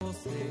você. 0.00 0.47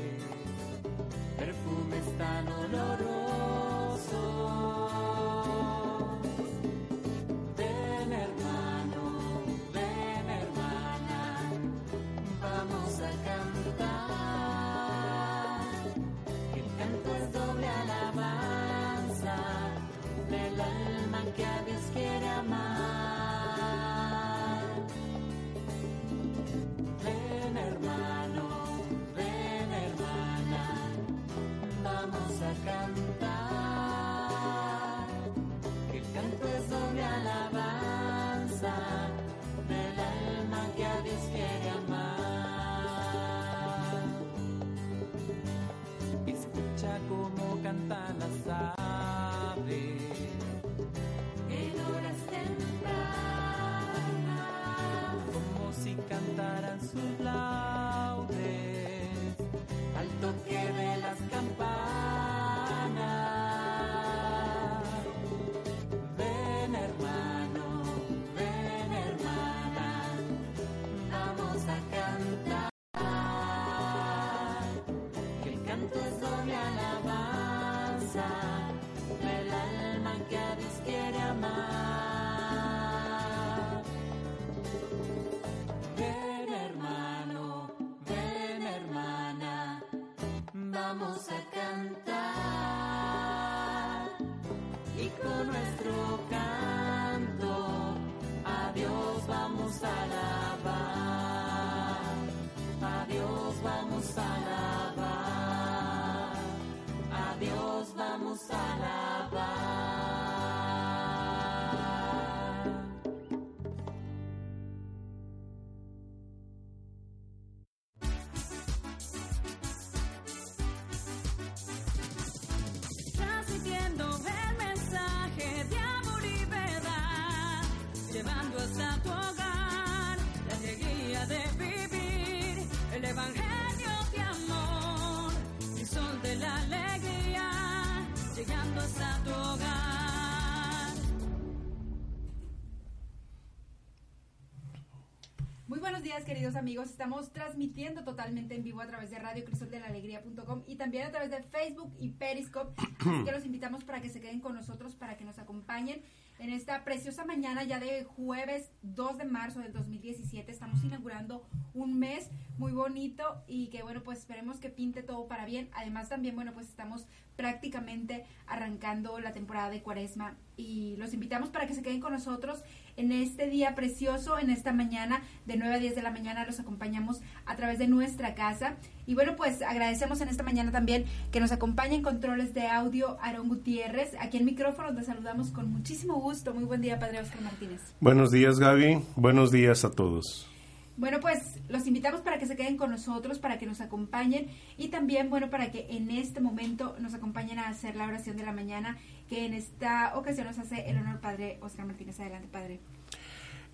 Días, 146.18 146.24
queridos 146.24 146.56
amigos. 146.56 146.90
Estamos 146.90 147.32
transmitiendo 147.32 148.02
totalmente 148.02 148.56
en 148.56 148.64
vivo 148.64 148.80
a 148.80 148.86
través 148.86 149.10
de 149.10 149.18
Radio 149.18 149.44
Crisol 149.44 149.70
de 149.70 149.78
la 149.78 149.86
Alegría.com 149.86 150.62
y 150.66 150.74
también 150.74 151.06
a 151.06 151.10
través 151.10 151.30
de 151.30 151.42
Facebook 151.42 151.92
y 151.98 152.08
Periscope. 152.10 152.74
Así 153.00 153.24
que 153.24 153.30
los 153.30 153.44
invitamos 153.44 153.84
para 153.84 154.00
que 154.00 154.08
se 154.08 154.20
queden 154.20 154.40
con 154.40 154.54
nosotros, 154.54 154.96
para 154.96 155.16
que 155.16 155.24
nos 155.24 155.38
acompañen 155.38 156.02
en 156.40 156.50
esta 156.50 156.82
preciosa 156.82 157.24
mañana 157.24 157.62
ya 157.62 157.78
de 157.78 158.04
jueves 158.04 158.72
2 158.82 159.18
de 159.18 159.24
marzo 159.26 159.60
del 159.60 159.72
2017. 159.72 160.50
Estamos 160.50 160.82
inaugurando 160.82 161.46
un 161.74 161.98
mes 161.98 162.30
muy 162.58 162.72
bonito 162.72 163.22
y 163.46 163.68
que, 163.68 163.82
bueno, 163.82 164.02
pues 164.02 164.18
esperemos 164.18 164.58
que 164.58 164.68
pinte 164.68 165.02
todo 165.02 165.26
para 165.26 165.44
bien. 165.44 165.70
Además, 165.74 166.08
también, 166.08 166.34
bueno, 166.34 166.52
pues 166.52 166.68
estamos 166.68 167.06
prácticamente 167.38 168.24
arrancando 168.48 169.20
la 169.20 169.32
temporada 169.32 169.70
de 169.70 169.80
cuaresma 169.80 170.34
y 170.56 170.96
los 170.96 171.14
invitamos 171.14 171.50
para 171.50 171.68
que 171.68 171.74
se 171.74 171.82
queden 171.82 172.00
con 172.00 172.12
nosotros 172.12 172.64
en 172.96 173.12
este 173.12 173.46
día 173.46 173.76
precioso, 173.76 174.40
en 174.40 174.50
esta 174.50 174.72
mañana 174.72 175.22
de 175.46 175.56
9 175.56 175.76
a 175.76 175.78
10 175.78 175.94
de 175.94 176.02
la 176.02 176.10
mañana 176.10 176.44
los 176.44 176.58
acompañamos 176.58 177.20
a 177.46 177.54
través 177.54 177.78
de 177.78 177.86
nuestra 177.86 178.34
casa 178.34 178.74
y 179.06 179.14
bueno 179.14 179.36
pues 179.36 179.62
agradecemos 179.62 180.20
en 180.20 180.28
esta 180.28 180.42
mañana 180.42 180.72
también 180.72 181.04
que 181.30 181.38
nos 181.38 181.52
acompañen 181.52 182.02
controles 182.02 182.54
de 182.54 182.66
audio 182.66 183.18
Aarón 183.20 183.48
Gutiérrez, 183.48 184.16
aquí 184.18 184.38
en 184.38 184.44
micrófono 184.44 184.92
te 184.92 185.04
saludamos 185.04 185.52
con 185.52 185.70
muchísimo 185.70 186.20
gusto, 186.20 186.52
muy 186.52 186.64
buen 186.64 186.80
día 186.80 186.98
Padre 186.98 187.20
Oscar 187.20 187.40
Martínez. 187.40 187.80
Buenos 188.00 188.32
días 188.32 188.58
Gaby, 188.58 189.00
buenos 189.14 189.52
días 189.52 189.84
a 189.84 189.92
todos. 189.92 190.57
Bueno, 190.98 191.20
pues 191.20 191.60
los 191.68 191.86
invitamos 191.86 192.22
para 192.22 192.40
que 192.40 192.46
se 192.46 192.56
queden 192.56 192.76
con 192.76 192.90
nosotros, 192.90 193.38
para 193.38 193.56
que 193.60 193.66
nos 193.66 193.80
acompañen 193.80 194.48
y 194.76 194.88
también, 194.88 195.30
bueno, 195.30 195.48
para 195.48 195.70
que 195.70 195.86
en 195.90 196.10
este 196.10 196.40
momento 196.40 196.96
nos 196.98 197.14
acompañen 197.14 197.60
a 197.60 197.68
hacer 197.68 197.94
la 197.94 198.08
oración 198.08 198.36
de 198.36 198.44
la 198.44 198.50
mañana, 198.50 198.98
que 199.28 199.46
en 199.46 199.54
esta 199.54 200.18
ocasión 200.18 200.48
nos 200.48 200.58
hace 200.58 200.90
el 200.90 200.98
honor 200.98 201.20
Padre 201.20 201.58
Oscar 201.60 201.86
Martínez. 201.86 202.18
Adelante, 202.18 202.48
Padre. 202.50 202.80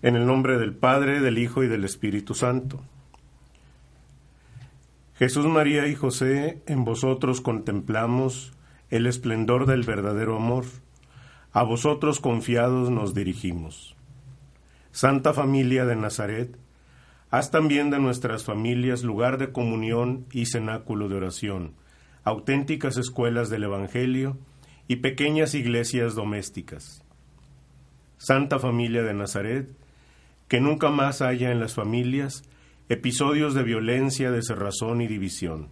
En 0.03 0.15
el 0.15 0.27
nombre 0.27 0.59
del 0.59 0.75
Padre, 0.75 1.19
del 1.19 1.39
Hijo 1.39 1.63
y 1.63 1.67
del 1.67 1.83
Espíritu 1.83 2.35
Santo. 2.35 2.83
Jesús, 5.15 5.47
María 5.47 5.87
y 5.87 5.95
José, 5.95 6.61
en 6.67 6.85
vosotros 6.85 7.41
contemplamos 7.41 8.53
el 8.91 9.07
esplendor 9.07 9.65
del 9.65 9.81
verdadero 9.81 10.35
amor. 10.35 10.65
A 11.53 11.63
vosotros 11.63 12.19
confiados 12.19 12.91
nos 12.91 13.15
dirigimos. 13.15 13.95
Santa 14.91 15.33
Familia 15.33 15.85
de 15.85 15.95
Nazaret, 15.95 16.55
haz 17.35 17.51
también 17.51 17.89
de 17.89 17.99
nuestras 17.99 18.45
familias 18.45 19.03
lugar 19.03 19.37
de 19.37 19.51
comunión 19.51 20.25
y 20.31 20.45
cenáculo 20.45 21.09
de 21.09 21.15
oración, 21.15 21.73
auténticas 22.23 22.95
escuelas 22.95 23.49
del 23.49 23.65
Evangelio 23.65 24.37
y 24.87 24.97
pequeñas 24.97 25.53
iglesias 25.53 26.15
domésticas. 26.15 27.03
Santa 28.15 28.57
Familia 28.57 29.03
de 29.03 29.13
Nazaret, 29.13 29.67
que 30.47 30.61
nunca 30.61 30.89
más 30.91 31.21
haya 31.21 31.51
en 31.51 31.59
las 31.59 31.73
familias 31.73 32.43
episodios 32.87 33.53
de 33.53 33.63
violencia, 33.63 34.31
de 34.31 34.41
cerrazón 34.41 35.01
y 35.01 35.07
división. 35.07 35.71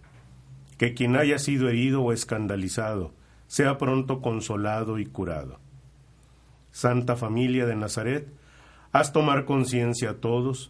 Que 0.76 0.92
quien 0.92 1.16
haya 1.16 1.38
sido 1.38 1.70
herido 1.70 2.02
o 2.02 2.12
escandalizado 2.12 3.14
sea 3.46 3.78
pronto 3.78 4.20
consolado 4.20 4.98
y 4.98 5.06
curado. 5.06 5.60
Santa 6.72 7.16
Familia 7.16 7.64
de 7.64 7.74
Nazaret, 7.74 8.28
haz 8.92 9.14
tomar 9.14 9.46
conciencia 9.46 10.10
a 10.10 10.14
todos 10.16 10.68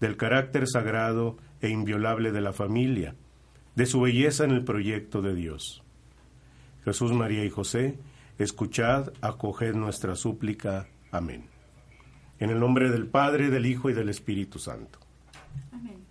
del 0.00 0.16
carácter 0.16 0.66
sagrado 0.68 1.36
e 1.60 1.68
inviolable 1.68 2.32
de 2.32 2.40
la 2.40 2.52
familia, 2.52 3.14
de 3.74 3.86
su 3.86 4.00
belleza 4.00 4.44
en 4.44 4.50
el 4.50 4.64
proyecto 4.64 5.22
de 5.22 5.34
Dios. 5.34 5.82
Jesús, 6.84 7.12
María 7.12 7.44
y 7.44 7.50
José, 7.50 7.98
escuchad, 8.38 9.12
acoged 9.20 9.74
nuestra 9.74 10.14
súplica. 10.14 10.88
Amén. 11.10 11.46
En 12.38 12.50
el 12.50 12.60
nombre 12.60 12.90
del 12.90 13.06
Padre, 13.06 13.50
del 13.50 13.66
Hijo 13.66 13.90
y 13.90 13.94
del 13.94 14.08
Espíritu 14.08 14.58
Santo. 14.58 14.98
Amén. 15.72 16.04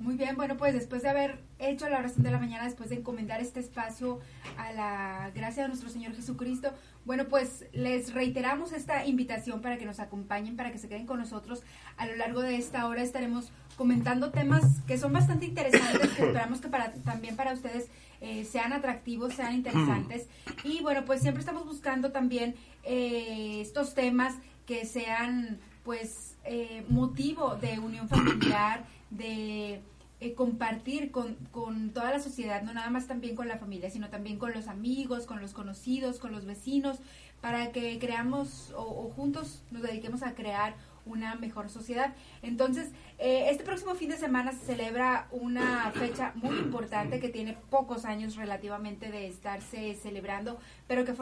Muy 0.00 0.16
bien, 0.16 0.34
bueno, 0.34 0.56
pues 0.56 0.72
después 0.72 1.02
de 1.02 1.10
haber 1.10 1.38
hecho 1.58 1.86
la 1.90 1.98
oración 1.98 2.22
de 2.22 2.30
la 2.30 2.38
mañana, 2.38 2.64
después 2.64 2.88
de 2.88 2.96
encomendar 2.96 3.42
este 3.42 3.60
espacio 3.60 4.18
a 4.56 4.72
la 4.72 5.30
gracia 5.34 5.64
de 5.64 5.68
nuestro 5.68 5.90
Señor 5.90 6.14
Jesucristo, 6.14 6.72
bueno, 7.04 7.26
pues 7.28 7.66
les 7.74 8.14
reiteramos 8.14 8.72
esta 8.72 9.04
invitación 9.04 9.60
para 9.60 9.76
que 9.76 9.84
nos 9.84 10.00
acompañen, 10.00 10.56
para 10.56 10.72
que 10.72 10.78
se 10.78 10.88
queden 10.88 11.04
con 11.04 11.18
nosotros. 11.18 11.62
A 11.98 12.06
lo 12.06 12.16
largo 12.16 12.40
de 12.40 12.56
esta 12.56 12.86
hora 12.86 13.02
estaremos 13.02 13.52
comentando 13.76 14.30
temas 14.30 14.80
que 14.86 14.96
son 14.96 15.12
bastante 15.12 15.44
interesantes, 15.44 16.10
que 16.12 16.22
esperamos 16.22 16.62
que 16.62 16.68
para, 16.68 16.92
también 16.92 17.36
para 17.36 17.52
ustedes 17.52 17.88
eh, 18.22 18.46
sean 18.46 18.72
atractivos, 18.72 19.34
sean 19.34 19.54
interesantes. 19.54 20.28
Y 20.64 20.80
bueno, 20.80 21.04
pues 21.04 21.20
siempre 21.20 21.40
estamos 21.40 21.66
buscando 21.66 22.10
también 22.10 22.54
eh, 22.84 23.60
estos 23.60 23.94
temas 23.94 24.34
que 24.64 24.86
sean 24.86 25.58
pues 25.84 26.36
eh, 26.44 26.84
motivo 26.88 27.56
de 27.56 27.78
unión 27.78 28.08
familiar, 28.08 28.84
de 29.10 29.82
eh, 30.20 30.34
compartir 30.34 31.10
con, 31.10 31.36
con, 31.50 31.90
toda 31.90 32.10
la 32.10 32.20
sociedad, 32.20 32.62
no 32.62 32.72
nada 32.72 32.90
más 32.90 33.06
también 33.06 33.34
con 33.36 33.48
la 33.48 33.58
familia, 33.58 33.90
sino 33.90 34.08
también 34.08 34.38
con 34.38 34.52
los 34.52 34.68
amigos, 34.68 35.26
con 35.26 35.40
los 35.40 35.52
conocidos, 35.52 36.18
con 36.18 36.32
los 36.32 36.44
vecinos, 36.44 36.98
para 37.40 37.72
que 37.72 37.98
creamos 37.98 38.72
o, 38.76 39.10
juntos 39.16 39.62
nos 39.70 39.82
dediquemos 39.82 40.22
a 40.22 40.34
crear 40.34 40.74
una 41.06 41.34
mejor 41.36 41.70
sociedad. 41.70 42.14
Entonces, 42.42 42.90
eh, 43.18 43.46
este 43.50 43.64
próximo 43.64 43.94
fin 43.94 44.10
de 44.10 44.18
semana 44.18 44.52
se 44.52 44.64
celebra 44.66 45.26
una 45.30 45.90
fecha 45.92 46.32
muy 46.34 46.56
importante 46.58 47.18
que 47.18 47.30
tiene 47.30 47.56
pocos 47.70 48.04
años 48.04 48.36
relativamente 48.36 49.10
de 49.10 49.26
estarse 49.26 49.94
celebrando, 49.94 50.58
pero 50.86 51.04
que 51.04 51.14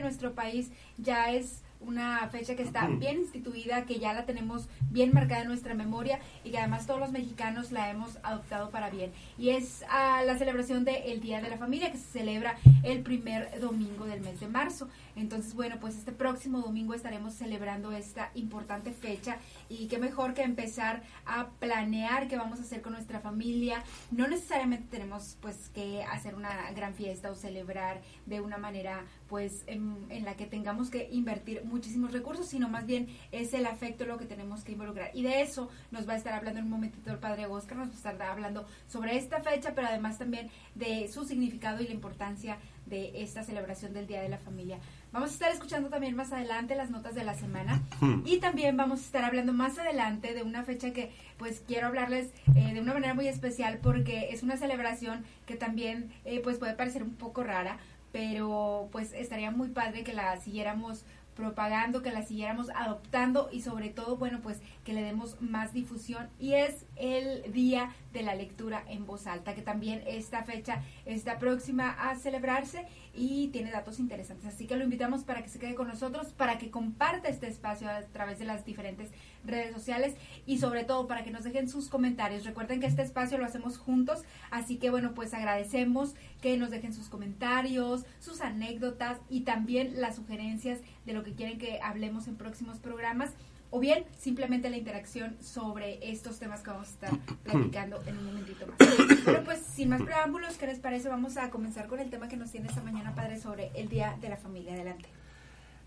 nuestro 0.00 0.34
país 0.34 0.70
ya 0.98 1.32
es 1.32 1.62
una 1.86 2.28
fecha 2.28 2.56
que 2.56 2.62
está 2.62 2.86
bien 2.86 3.18
instituida, 3.18 3.84
que 3.84 3.98
ya 3.98 4.12
la 4.12 4.26
tenemos 4.26 4.68
bien 4.90 5.12
marcada 5.12 5.42
en 5.42 5.48
nuestra 5.48 5.74
memoria 5.74 6.20
y 6.44 6.50
que 6.50 6.58
además 6.58 6.86
todos 6.86 7.00
los 7.00 7.12
mexicanos 7.12 7.72
la 7.72 7.90
hemos 7.90 8.18
adoptado 8.22 8.70
para 8.70 8.90
bien. 8.90 9.12
Y 9.38 9.50
es 9.50 9.84
a 9.88 10.22
la 10.22 10.36
celebración 10.36 10.84
del 10.84 11.20
Día 11.20 11.40
de 11.40 11.48
la 11.48 11.58
Familia 11.58 11.92
que 11.92 11.98
se 11.98 12.18
celebra 12.18 12.56
el 12.82 13.02
primer 13.02 13.60
domingo 13.60 14.04
del 14.04 14.20
mes 14.20 14.40
de 14.40 14.48
marzo. 14.48 14.88
Entonces, 15.16 15.54
bueno, 15.54 15.78
pues 15.80 15.96
este 15.96 16.12
próximo 16.12 16.60
domingo 16.60 16.94
estaremos 16.94 17.34
celebrando 17.34 17.90
esta 17.90 18.30
importante 18.34 18.92
fecha 18.92 19.38
y 19.68 19.88
qué 19.88 19.98
mejor 19.98 20.34
que 20.34 20.42
empezar 20.42 21.02
a 21.24 21.48
planear 21.58 22.28
qué 22.28 22.36
vamos 22.36 22.60
a 22.60 22.62
hacer 22.62 22.82
con 22.82 22.92
nuestra 22.92 23.20
familia. 23.20 23.82
No 24.10 24.28
necesariamente 24.28 24.86
tenemos 24.90 25.38
pues 25.40 25.70
que 25.70 26.04
hacer 26.04 26.34
una 26.34 26.70
gran 26.72 26.94
fiesta 26.94 27.30
o 27.30 27.34
celebrar 27.34 28.02
de 28.26 28.40
una 28.40 28.58
manera 28.58 29.04
pues 29.28 29.64
en, 29.66 30.06
en 30.10 30.24
la 30.24 30.36
que 30.36 30.46
tengamos 30.46 30.90
que 30.90 31.08
invertir 31.10 31.64
muchísimos 31.64 32.12
recursos, 32.12 32.46
sino 32.46 32.68
más 32.68 32.86
bien 32.86 33.08
es 33.32 33.54
el 33.54 33.66
afecto 33.66 34.04
lo 34.04 34.18
que 34.18 34.26
tenemos 34.26 34.64
que 34.64 34.72
involucrar. 34.72 35.10
Y 35.14 35.22
de 35.22 35.40
eso 35.40 35.70
nos 35.90 36.08
va 36.08 36.12
a 36.12 36.16
estar 36.16 36.34
hablando 36.34 36.60
en 36.60 36.66
un 36.66 36.72
momentito 36.72 37.10
el 37.10 37.18
padre 37.18 37.46
Oscar, 37.46 37.78
nos 37.78 37.88
va 37.88 37.92
a 37.92 37.96
estar 37.96 38.22
hablando 38.22 38.66
sobre 38.86 39.16
esta 39.16 39.40
fecha, 39.40 39.74
pero 39.74 39.88
además 39.88 40.18
también 40.18 40.50
de 40.74 41.08
su 41.08 41.24
significado 41.24 41.82
y 41.82 41.86
la 41.86 41.94
importancia 41.94 42.58
de 42.86 43.22
esta 43.22 43.42
celebración 43.42 43.92
del 43.92 44.06
Día 44.06 44.22
de 44.22 44.28
la 44.28 44.38
Familia. 44.38 44.78
Vamos 45.16 45.30
a 45.30 45.32
estar 45.32 45.50
escuchando 45.50 45.88
también 45.88 46.14
más 46.14 46.30
adelante 46.30 46.76
las 46.76 46.90
notas 46.90 47.14
de 47.14 47.24
la 47.24 47.32
semana. 47.32 47.80
Y 48.26 48.36
también 48.36 48.76
vamos 48.76 49.00
a 49.00 49.02
estar 49.02 49.24
hablando 49.24 49.54
más 49.54 49.78
adelante 49.78 50.34
de 50.34 50.42
una 50.42 50.62
fecha 50.62 50.92
que 50.92 51.10
pues 51.38 51.62
quiero 51.66 51.86
hablarles 51.86 52.34
eh, 52.54 52.74
de 52.74 52.80
una 52.82 52.92
manera 52.92 53.14
muy 53.14 53.26
especial 53.26 53.78
porque 53.82 54.28
es 54.32 54.42
una 54.42 54.58
celebración 54.58 55.24
que 55.46 55.56
también 55.56 56.12
eh, 56.26 56.40
pues 56.44 56.58
puede 56.58 56.74
parecer 56.74 57.02
un 57.02 57.14
poco 57.14 57.42
rara, 57.42 57.78
pero 58.12 58.90
pues 58.92 59.14
estaría 59.14 59.50
muy 59.50 59.68
padre 59.68 60.04
que 60.04 60.12
la 60.12 60.36
siguiéramos 60.36 61.06
propagando, 61.36 62.02
que 62.02 62.10
la 62.10 62.22
siguiéramos 62.22 62.70
adoptando 62.70 63.48
y 63.52 63.60
sobre 63.60 63.90
todo, 63.90 64.16
bueno, 64.16 64.40
pues 64.42 64.60
que 64.84 64.92
le 64.92 65.02
demos 65.02 65.40
más 65.40 65.72
difusión. 65.72 66.28
Y 66.40 66.54
es 66.54 66.84
el 66.96 67.52
día 67.52 67.94
de 68.12 68.22
la 68.22 68.34
lectura 68.34 68.82
en 68.88 69.06
voz 69.06 69.26
alta, 69.26 69.54
que 69.54 69.62
también 69.62 70.02
esta 70.06 70.42
fecha 70.42 70.82
está 71.04 71.38
próxima 71.38 71.90
a 71.90 72.16
celebrarse 72.16 72.86
y 73.16 73.48
tiene 73.48 73.70
datos 73.70 73.98
interesantes. 73.98 74.46
Así 74.46 74.66
que 74.66 74.76
lo 74.76 74.84
invitamos 74.84 75.24
para 75.24 75.42
que 75.42 75.48
se 75.48 75.58
quede 75.58 75.74
con 75.74 75.88
nosotros, 75.88 76.28
para 76.28 76.58
que 76.58 76.70
comparta 76.70 77.28
este 77.28 77.48
espacio 77.48 77.88
a 77.88 78.02
través 78.02 78.38
de 78.38 78.44
las 78.44 78.64
diferentes 78.64 79.10
redes 79.44 79.72
sociales 79.72 80.14
y 80.44 80.58
sobre 80.58 80.84
todo 80.84 81.06
para 81.06 81.24
que 81.24 81.30
nos 81.30 81.44
dejen 81.44 81.68
sus 81.68 81.88
comentarios. 81.88 82.44
Recuerden 82.44 82.80
que 82.80 82.86
este 82.86 83.02
espacio 83.02 83.38
lo 83.38 83.46
hacemos 83.46 83.78
juntos, 83.78 84.22
así 84.50 84.76
que 84.76 84.90
bueno, 84.90 85.14
pues 85.14 85.34
agradecemos 85.34 86.14
que 86.40 86.56
nos 86.56 86.70
dejen 86.70 86.92
sus 86.92 87.08
comentarios, 87.08 88.04
sus 88.20 88.40
anécdotas 88.40 89.18
y 89.28 89.40
también 89.40 90.00
las 90.00 90.16
sugerencias 90.16 90.80
de 91.06 91.12
lo 91.12 91.24
que 91.24 91.34
quieren 91.34 91.58
que 91.58 91.80
hablemos 91.80 92.28
en 92.28 92.36
próximos 92.36 92.78
programas 92.78 93.32
o 93.76 93.78
bien 93.78 94.04
simplemente 94.18 94.70
la 94.70 94.78
interacción 94.78 95.36
sobre 95.42 95.98
estos 96.10 96.38
temas 96.38 96.62
que 96.62 96.70
vamos 96.70 96.88
a 96.88 96.92
estar 96.92 97.10
platicando 97.44 98.02
en 98.06 98.16
un 98.16 98.24
momentito 98.24 98.66
más. 98.66 98.76
Pero 99.22 99.44
pues 99.44 99.60
sin 99.60 99.90
más 99.90 100.00
preámbulos, 100.00 100.56
¿qué 100.56 100.66
les 100.66 100.78
parece? 100.78 101.10
Vamos 101.10 101.36
a 101.36 101.50
comenzar 101.50 101.86
con 101.86 102.00
el 102.00 102.08
tema 102.08 102.26
que 102.26 102.38
nos 102.38 102.50
tiene 102.50 102.68
esta 102.68 102.82
mañana, 102.82 103.14
padre, 103.14 103.38
sobre 103.38 103.70
el 103.74 103.90
Día 103.90 104.16
de 104.22 104.30
la 104.30 104.38
Familia. 104.38 104.72
Adelante. 104.72 105.04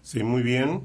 Sí, 0.03 0.21
muy 0.21 0.43
bien. 0.43 0.83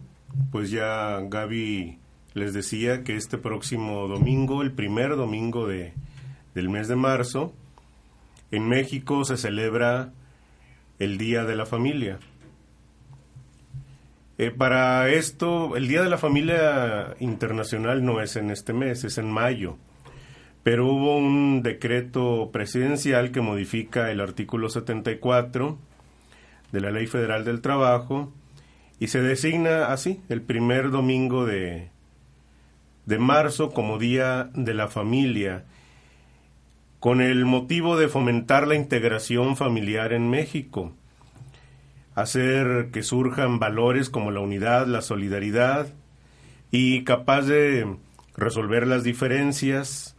Pues 0.51 0.71
ya 0.71 1.21
Gaby 1.21 1.99
les 2.33 2.55
decía 2.55 3.05
que 3.05 3.17
este 3.17 3.37
próximo 3.37 4.09
domingo, 4.09 4.62
el 4.62 4.73
primer 4.73 5.15
domingo 5.15 5.69
de, 5.69 5.93
del 6.55 6.71
mes 6.71 6.89
de 6.89 6.97
marzo, 6.97 7.53
en 8.51 8.67
México 8.67 9.27
se 9.27 9.37
celebra 9.37 10.15
el 10.99 11.19
Día 11.19 11.45
de 11.45 11.55
la 11.55 11.67
Familia. 11.67 12.19
Eh, 14.37 14.51
para 14.51 15.09
esto, 15.11 15.77
el 15.77 15.87
Día 15.87 16.03
de 16.03 16.11
la 16.11 16.19
Familia 16.19 17.15
Internacional 17.21 18.05
no 18.05 18.21
es 18.21 18.35
en 18.35 18.51
este 18.51 18.73
mes, 18.73 19.05
es 19.05 19.19
en 19.19 19.31
mayo. 19.31 19.77
Pero 20.65 20.87
hubo 20.87 21.17
un 21.17 21.63
decreto 21.63 22.51
presidencial 22.53 23.31
que 23.31 23.41
modifica 23.41 24.11
el 24.11 24.21
artículo 24.21 24.69
74 24.69 25.79
de 26.73 26.81
la 26.81 26.91
Ley 26.91 27.07
Federal 27.07 27.45
del 27.45 27.61
Trabajo 27.61 28.33
y 28.99 29.09
se 29.09 29.23
designa 29.23 29.87
así, 29.87 30.21
el 30.29 30.43
primer 30.43 30.91
domingo 30.91 31.45
de, 31.45 31.91
de 33.07 33.19
marzo 33.19 33.71
como 33.71 33.99
Día 33.99 34.51
de 34.55 34.75
la 34.75 34.89
Familia, 34.89 35.65
con 36.99 37.21
el 37.21 37.45
motivo 37.45 37.97
de 37.97 38.09
fomentar 38.09 38.67
la 38.67 38.75
integración 38.75 39.57
familiar 39.57 40.13
en 40.13 40.29
México 40.29 40.93
hacer 42.15 42.91
que 42.93 43.03
surjan 43.03 43.59
valores 43.59 44.11
como 44.11 44.31
la 44.31 44.41
unidad, 44.41 44.87
la 44.87 45.03
solidaridad 45.03 45.89
y 46.71 47.05
capaz 47.05 47.43
de 47.43 47.97
resolver 48.37 48.87
las 48.87 49.05
diferencias 49.05 50.17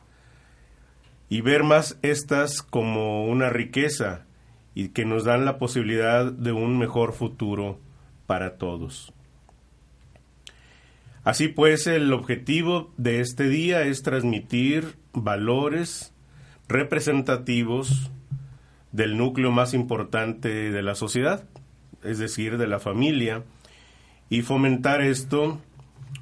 y 1.30 1.42
ver 1.42 1.64
más 1.64 1.98
estas 2.02 2.62
como 2.62 3.26
una 3.26 3.50
riqueza 3.50 4.26
y 4.74 4.90
que 4.90 5.06
nos 5.06 5.24
dan 5.24 5.46
la 5.46 5.58
posibilidad 5.58 6.32
de 6.32 6.52
un 6.52 6.78
mejor 6.78 7.14
futuro 7.14 7.80
para 8.28 8.58
todos. 8.58 9.14
Así 11.24 11.48
pues, 11.48 11.88
el 11.88 12.14
objetivo 12.14 12.94
de 12.98 13.20
este 13.20 13.50
día 13.50 13.82
es 13.82 14.04
transmitir 14.04 14.96
valores 15.14 16.14
representativos 16.68 18.12
del 18.92 19.18
núcleo 19.18 19.52
más 19.52 19.74
importante 19.74 20.72
de 20.72 20.84
la 20.84 20.94
sociedad, 20.94 21.46
es 22.06 22.20
decir, 22.20 22.58
de 22.58 22.68
la 22.68 22.80
familia, 22.80 23.44
y 24.30 24.42
fomentar 24.42 25.02
esto 25.02 25.60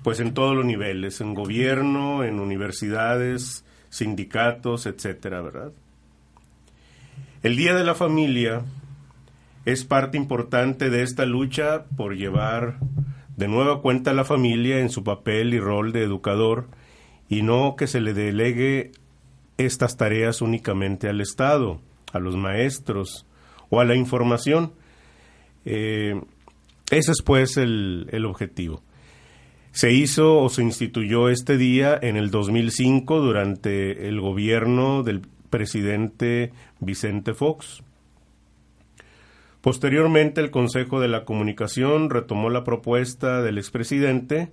pues 0.04 0.20
en 0.20 0.34
todos 0.34 0.56
los 0.56 0.66
niveles, 0.66 1.22
en 1.22 1.34
gobierno, 1.34 2.24
en 2.24 2.40
universidades, 2.40 3.63
sindicatos, 3.90 4.86
etcétera, 4.86 5.42
¿verdad? 5.42 5.72
El 7.42 7.56
Día 7.56 7.74
de 7.74 7.84
la 7.84 7.96
Familia 7.96 8.63
es 9.66 9.86
parte 9.86 10.18
importante 10.18 10.90
de 10.90 11.04
esta 11.04 11.25
lucha 11.25 11.86
por 11.96 12.16
llevar 12.16 12.80
de 13.38 13.48
nueva 13.48 13.82
cuenta 13.82 14.12
a 14.12 14.13
la 14.13 14.25
familia 14.25 14.80
en 14.80 14.90
su 14.90 15.04
papel 15.04 15.54
y 15.54 15.60
rol 15.60 15.92
de 15.92 16.04
educador 16.04 16.68
y 17.30 17.42
no 17.42 17.75
que 17.75 17.88
se 17.88 18.02
le 18.02 18.13
delegue 18.13 18.92
estas 19.58 19.98
tareas 19.98 20.42
únicamente 20.42 21.08
al 21.08 21.22
Estado, 21.22 21.80
a 22.12 22.20
los 22.20 22.36
maestros 22.36 23.25
o 23.70 23.80
a 23.80 23.86
la 23.86 23.96
información, 23.96 24.74
eh, 25.65 26.20
ese 26.91 27.12
es 27.12 27.22
pues 27.24 27.58
el, 27.58 28.08
el 28.12 28.25
objetivo. 28.25 28.84
Se 29.72 29.91
hizo 29.91 30.39
o 30.39 30.50
se 30.50 30.62
instituyó 30.62 31.29
este 31.29 31.58
día 31.58 31.98
en 32.00 32.15
el 32.15 32.29
2005 32.29 33.20
durante 33.20 34.08
el 34.08 34.22
gobierno 34.22 35.01
del 35.01 35.22
presidente 35.50 36.51
Vicente 36.79 37.34
Fox. 37.34 37.84
Posteriormente, 39.62 40.41
el 40.41 40.51
Consejo 40.51 41.00
de 41.00 41.08
la 41.08 41.25
Comunicación 41.25 42.10
retomó 42.10 42.50
la 42.50 42.63
propuesta 42.63 43.41
del 43.41 43.58
expresidente 43.58 44.51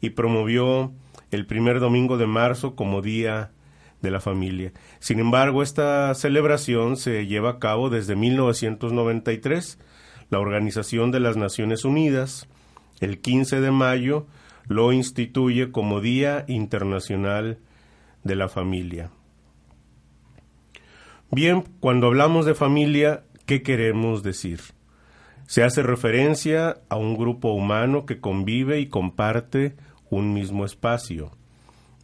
y 0.00 0.10
promovió 0.10 0.92
el 1.30 1.46
primer 1.46 1.80
domingo 1.80 2.18
de 2.18 2.26
marzo 2.26 2.76
como 2.76 3.00
Día 3.00 3.52
de 4.02 4.10
la 4.10 4.20
Familia. 4.20 4.72
Sin 5.00 5.18
embargo, 5.18 5.62
esta 5.62 6.14
celebración 6.14 6.96
se 6.96 7.26
lleva 7.26 7.52
a 7.52 7.58
cabo 7.58 7.90
desde 7.90 8.16
1993 8.16 9.78
la 10.34 10.40
Organización 10.40 11.12
de 11.12 11.20
las 11.20 11.36
Naciones 11.36 11.84
Unidas, 11.84 12.48
el 12.98 13.20
15 13.20 13.60
de 13.60 13.70
mayo, 13.70 14.26
lo 14.66 14.92
instituye 14.92 15.70
como 15.70 16.00
Día 16.00 16.44
Internacional 16.48 17.58
de 18.24 18.34
la 18.34 18.48
Familia. 18.48 19.10
Bien, 21.30 21.62
cuando 21.78 22.08
hablamos 22.08 22.46
de 22.46 22.56
familia, 22.56 23.22
¿qué 23.46 23.62
queremos 23.62 24.24
decir? 24.24 24.58
Se 25.46 25.62
hace 25.62 25.84
referencia 25.84 26.78
a 26.88 26.96
un 26.96 27.16
grupo 27.16 27.52
humano 27.52 28.04
que 28.04 28.18
convive 28.18 28.80
y 28.80 28.88
comparte 28.88 29.76
un 30.10 30.34
mismo 30.34 30.64
espacio. 30.64 31.30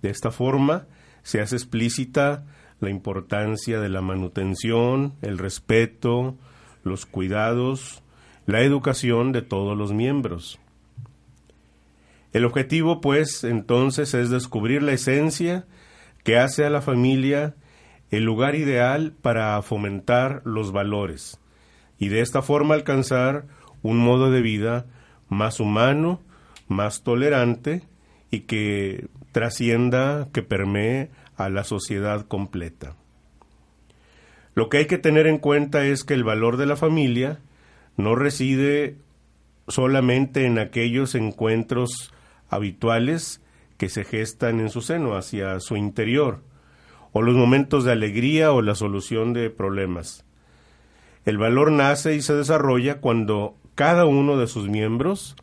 De 0.02 0.10
esta 0.10 0.30
forma, 0.30 0.86
se 1.24 1.40
hace 1.40 1.56
explícita 1.56 2.44
la 2.78 2.90
importancia 2.90 3.80
de 3.80 3.88
la 3.88 4.02
manutención, 4.02 5.14
el 5.20 5.36
respeto, 5.36 6.38
los 6.84 7.06
cuidados, 7.06 8.04
la 8.50 8.62
educación 8.62 9.30
de 9.30 9.42
todos 9.42 9.78
los 9.78 9.92
miembros. 9.92 10.58
El 12.32 12.44
objetivo, 12.44 13.00
pues, 13.00 13.44
entonces 13.44 14.12
es 14.12 14.28
descubrir 14.28 14.82
la 14.82 14.92
esencia 14.92 15.66
que 16.24 16.36
hace 16.36 16.64
a 16.64 16.70
la 16.70 16.82
familia 16.82 17.54
el 18.10 18.24
lugar 18.24 18.56
ideal 18.56 19.12
para 19.22 19.62
fomentar 19.62 20.42
los 20.44 20.72
valores 20.72 21.38
y 21.98 22.08
de 22.08 22.22
esta 22.22 22.42
forma 22.42 22.74
alcanzar 22.74 23.44
un 23.82 23.98
modo 23.98 24.32
de 24.32 24.40
vida 24.40 24.86
más 25.28 25.60
humano, 25.60 26.20
más 26.66 27.04
tolerante 27.04 27.82
y 28.32 28.40
que 28.40 29.06
trascienda, 29.30 30.28
que 30.32 30.42
permee 30.42 31.10
a 31.36 31.50
la 31.50 31.62
sociedad 31.62 32.26
completa. 32.26 32.96
Lo 34.54 34.68
que 34.68 34.78
hay 34.78 34.86
que 34.86 34.98
tener 34.98 35.28
en 35.28 35.38
cuenta 35.38 35.84
es 35.84 36.02
que 36.02 36.14
el 36.14 36.24
valor 36.24 36.56
de 36.56 36.66
la 36.66 36.76
familia 36.76 37.38
no 38.00 38.14
reside 38.14 38.96
solamente 39.68 40.46
en 40.46 40.58
aquellos 40.58 41.14
encuentros 41.14 42.12
habituales 42.48 43.40
que 43.76 43.88
se 43.88 44.04
gestan 44.04 44.60
en 44.60 44.70
su 44.70 44.82
seno, 44.82 45.16
hacia 45.16 45.60
su 45.60 45.76
interior, 45.76 46.42
o 47.12 47.22
los 47.22 47.34
momentos 47.34 47.84
de 47.84 47.92
alegría 47.92 48.52
o 48.52 48.62
la 48.62 48.74
solución 48.74 49.32
de 49.32 49.50
problemas. 49.50 50.24
El 51.24 51.38
valor 51.38 51.70
nace 51.72 52.14
y 52.14 52.22
se 52.22 52.34
desarrolla 52.34 53.00
cuando 53.00 53.56
cada 53.74 54.04
uno 54.04 54.36
de 54.36 54.46
sus 54.46 54.68
miembros 54.68 55.36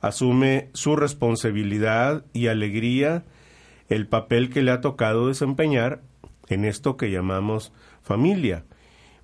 asume 0.00 0.68
su 0.74 0.96
responsabilidad 0.96 2.24
y 2.32 2.48
alegría 2.48 3.24
el 3.88 4.06
papel 4.06 4.50
que 4.50 4.62
le 4.62 4.70
ha 4.70 4.80
tocado 4.80 5.28
desempeñar 5.28 6.02
en 6.48 6.64
esto 6.64 6.96
que 6.96 7.10
llamamos 7.10 7.72
familia, 8.02 8.64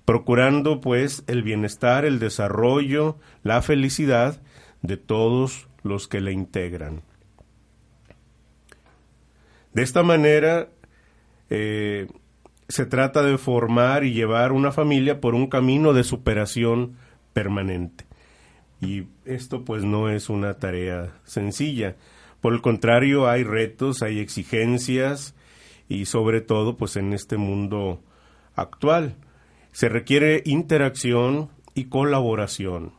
procurando 0.05 0.81
pues 0.81 1.23
el 1.27 1.41
bienestar, 1.41 2.05
el 2.05 2.19
desarrollo, 2.19 3.17
la 3.43 3.61
felicidad 3.61 4.41
de 4.81 4.97
todos 4.97 5.67
los 5.83 6.07
que 6.07 6.21
la 6.21 6.31
integran. 6.31 7.01
De 9.73 9.81
esta 9.81 10.03
manera 10.03 10.69
eh, 11.49 12.07
se 12.69 12.85
trata 12.85 13.23
de 13.23 13.37
formar 13.37 14.03
y 14.03 14.13
llevar 14.13 14.51
una 14.51 14.71
familia 14.71 15.19
por 15.19 15.35
un 15.35 15.47
camino 15.47 15.93
de 15.93 16.03
superación 16.03 16.95
permanente. 17.33 18.05
Y 18.79 19.07
esto 19.25 19.65
pues 19.65 19.83
no 19.83 20.09
es 20.09 20.29
una 20.29 20.55
tarea 20.55 21.19
sencilla. 21.23 21.95
Por 22.41 22.53
el 22.53 22.61
contrario, 22.61 23.27
hay 23.27 23.43
retos, 23.43 24.03
hay 24.03 24.19
exigencias 24.19 25.35
y 25.89 26.05
sobre 26.05 26.41
todo 26.41 26.77
pues 26.77 26.95
en 26.95 27.13
este 27.13 27.37
mundo 27.37 28.01
actual 28.55 29.15
se 29.75 29.89
requiere 29.89 30.41
interacción 30.45 31.49
y 31.73 31.89
colaboración. 31.89 32.93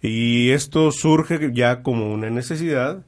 Y 0.00 0.50
esto 0.50 0.92
surge 0.92 1.50
ya 1.52 1.82
como 1.82 2.14
una 2.14 2.30
necesidad, 2.30 3.04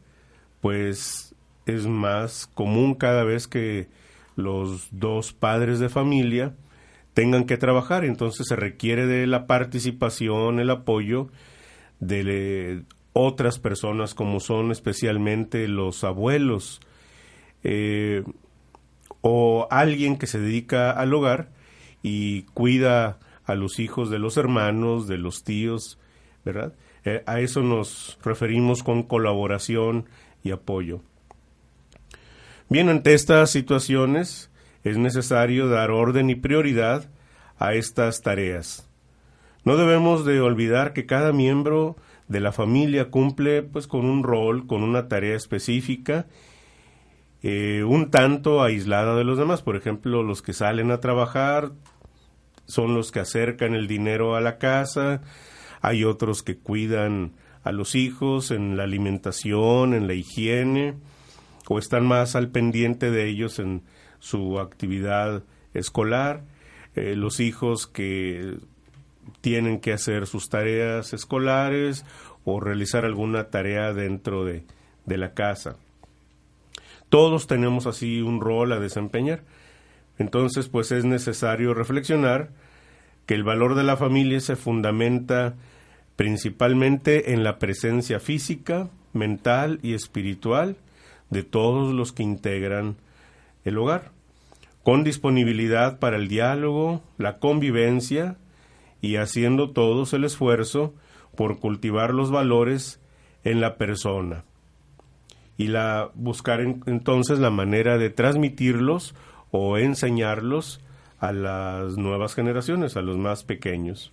pues 0.61 1.37
es 1.67 1.87
más 1.87 2.49
común 2.53 2.97
cada 2.97 3.23
vez 3.23 3.47
que 3.47 3.87
los 4.35 4.89
dos 4.91 5.33
padres 5.33 5.79
de 5.79 5.89
familia 5.89 6.57
tengan 7.15 7.45
que 7.45 7.59
trabajar, 7.59 8.05
entonces 8.05 8.49
se 8.49 8.57
requiere 8.57 9.07
de 9.07 9.29
la 9.29 9.47
participación, 9.47 10.59
el 10.59 10.69
apoyo 10.69 11.29
de 12.01 12.83
otras 13.13 13.61
personas 13.61 14.15
como 14.15 14.41
son 14.41 14.73
especialmente 14.73 15.69
los 15.69 16.03
abuelos 16.03 16.81
eh, 17.63 18.25
o 19.23 19.67
alguien 19.71 20.19
que 20.19 20.27
se 20.27 20.39
dedica 20.39 20.91
al 20.91 21.15
hogar 21.15 21.49
y 22.03 22.43
cuida 22.55 23.19
a 23.45 23.55
los 23.55 23.79
hijos 23.79 24.11
de 24.11 24.19
los 24.19 24.37
hermanos, 24.37 25.09
de 25.09 25.19
los 25.19 25.45
tíos, 25.45 25.99
¿verdad? 26.45 26.75
Eh, 27.05 27.23
a 27.27 27.41
eso 27.41 27.63
nos 27.63 28.19
referimos 28.23 28.83
con 28.83 29.03
colaboración 29.03 30.09
y 30.43 30.51
apoyo. 30.51 31.01
Bien, 32.69 32.89
ante 32.89 33.15
estas 33.15 33.51
situaciones 33.51 34.51
es 34.85 34.99
necesario 34.99 35.69
dar 35.69 35.91
orden 35.91 36.31
y 36.31 36.35
prioridad 36.35 37.09
a 37.59 37.75
estas 37.75 38.23
tareas. 38.23 38.89
No 39.65 39.77
debemos 39.77 40.25
de 40.25 40.41
olvidar 40.41 40.93
que 40.93 41.07
cada 41.07 41.33
miembro 41.33 41.97
de 42.27 42.41
la 42.41 42.51
familia 42.51 43.11
cumple 43.11 43.63
pues 43.63 43.87
con 43.87 44.07
un 44.07 44.25
rol, 44.25 44.67
con 44.67 44.83
una 44.83 45.07
tarea 45.09 45.37
específica, 45.37 46.27
eh, 47.43 47.83
un 47.85 48.11
tanto 48.11 48.63
aislada 48.63 49.17
de 49.17 49.25
los 49.25 49.39
demás. 49.39 49.63
Por 49.63 49.77
ejemplo, 49.77 50.23
los 50.23 50.43
que 50.43 50.53
salen 50.53 50.91
a 50.91 51.01
trabajar 51.01 51.73
son 52.67 52.95
los 52.95 53.11
que 53.11 53.21
acercan 53.21 53.75
el 53.75 53.87
dinero 53.87 54.37
a 54.37 54.41
la 54.41 54.59
casa, 54.59 55.23
hay 55.81 56.05
otros 56.05 56.43
que 56.43 56.57
cuidan 56.57 57.33
a 57.65 57.73
los 57.73 57.95
hijos 57.95 58.51
en 58.51 58.77
la 58.77 58.85
alimentación, 58.85 59.95
en 59.95 60.07
la 60.07 60.15
higiene, 60.15 60.95
o 61.69 61.79
están 61.79 62.07
más 62.07 62.37
al 62.37 62.51
pendiente 62.51 63.11
de 63.11 63.29
ellos 63.29 63.59
en 63.59 63.83
su 64.19 64.61
actividad 64.61 65.43
escolar, 65.75 66.45
eh, 66.95 67.17
los 67.17 67.41
hijos 67.41 67.87
que 67.87 68.59
tienen 69.41 69.81
que 69.81 69.93
hacer 69.93 70.27
sus 70.27 70.49
tareas 70.49 71.13
escolares 71.13 72.05
o 72.45 72.61
realizar 72.61 73.05
alguna 73.05 73.51
tarea 73.51 73.93
dentro 73.93 74.45
de, 74.45 74.65
de 75.07 75.17
la 75.19 75.35
casa. 75.35 75.77
Todos 77.13 77.47
tenemos 77.47 77.87
así 77.87 78.23
un 78.23 78.41
rol 78.41 78.73
a 78.73 78.81
desempeñar. 78.81 79.43
Entonces, 80.17 80.71
pues 80.71 80.93
es 80.93 81.05
necesario 81.05 81.75
reflexionar 81.75 82.49
que 83.27 83.35
el 83.35 83.45
valor 83.45 83.75
de 83.75 83.83
la 83.83 83.99
familia 83.99 84.41
se 84.41 84.57
fundamenta 84.57 85.57
principalmente 86.17 87.35
en 87.35 87.45
la 87.45 87.59
presencia 87.59 88.19
física, 88.19 88.89
mental 89.13 89.79
y 89.83 89.93
espiritual 89.93 90.77
de 91.29 91.43
todos 91.43 91.93
los 91.93 92.15
que 92.15 92.23
integran 92.23 92.97
el 93.67 93.77
hogar, 93.77 94.11
con 94.83 95.05
disponibilidad 95.05 95.99
para 95.99 96.17
el 96.17 96.29
diálogo, 96.29 97.03
la 97.19 97.37
convivencia 97.37 98.39
y 99.03 99.17
haciendo 99.17 99.73
todos 99.73 100.15
el 100.15 100.25
esfuerzo 100.25 100.95
por 101.37 101.59
cultivar 101.59 102.15
los 102.15 102.31
valores 102.31 103.03
en 103.45 103.61
la 103.61 103.77
persona 103.77 104.45
y 105.57 105.69
la 105.69 106.11
buscar 106.15 106.61
entonces 106.61 107.39
la 107.39 107.51
manera 107.51 107.99
de 107.99 108.11
transmitirlos 108.11 109.15
o 109.51 109.79
enseñarlos 109.79 110.81
a 111.21 111.33
las 111.33 111.97
nuevas 111.97 112.35
generaciones, 112.35 112.97
a 112.97 113.03
los 113.03 113.17
más 113.17 113.45
pequeños. 113.45 114.13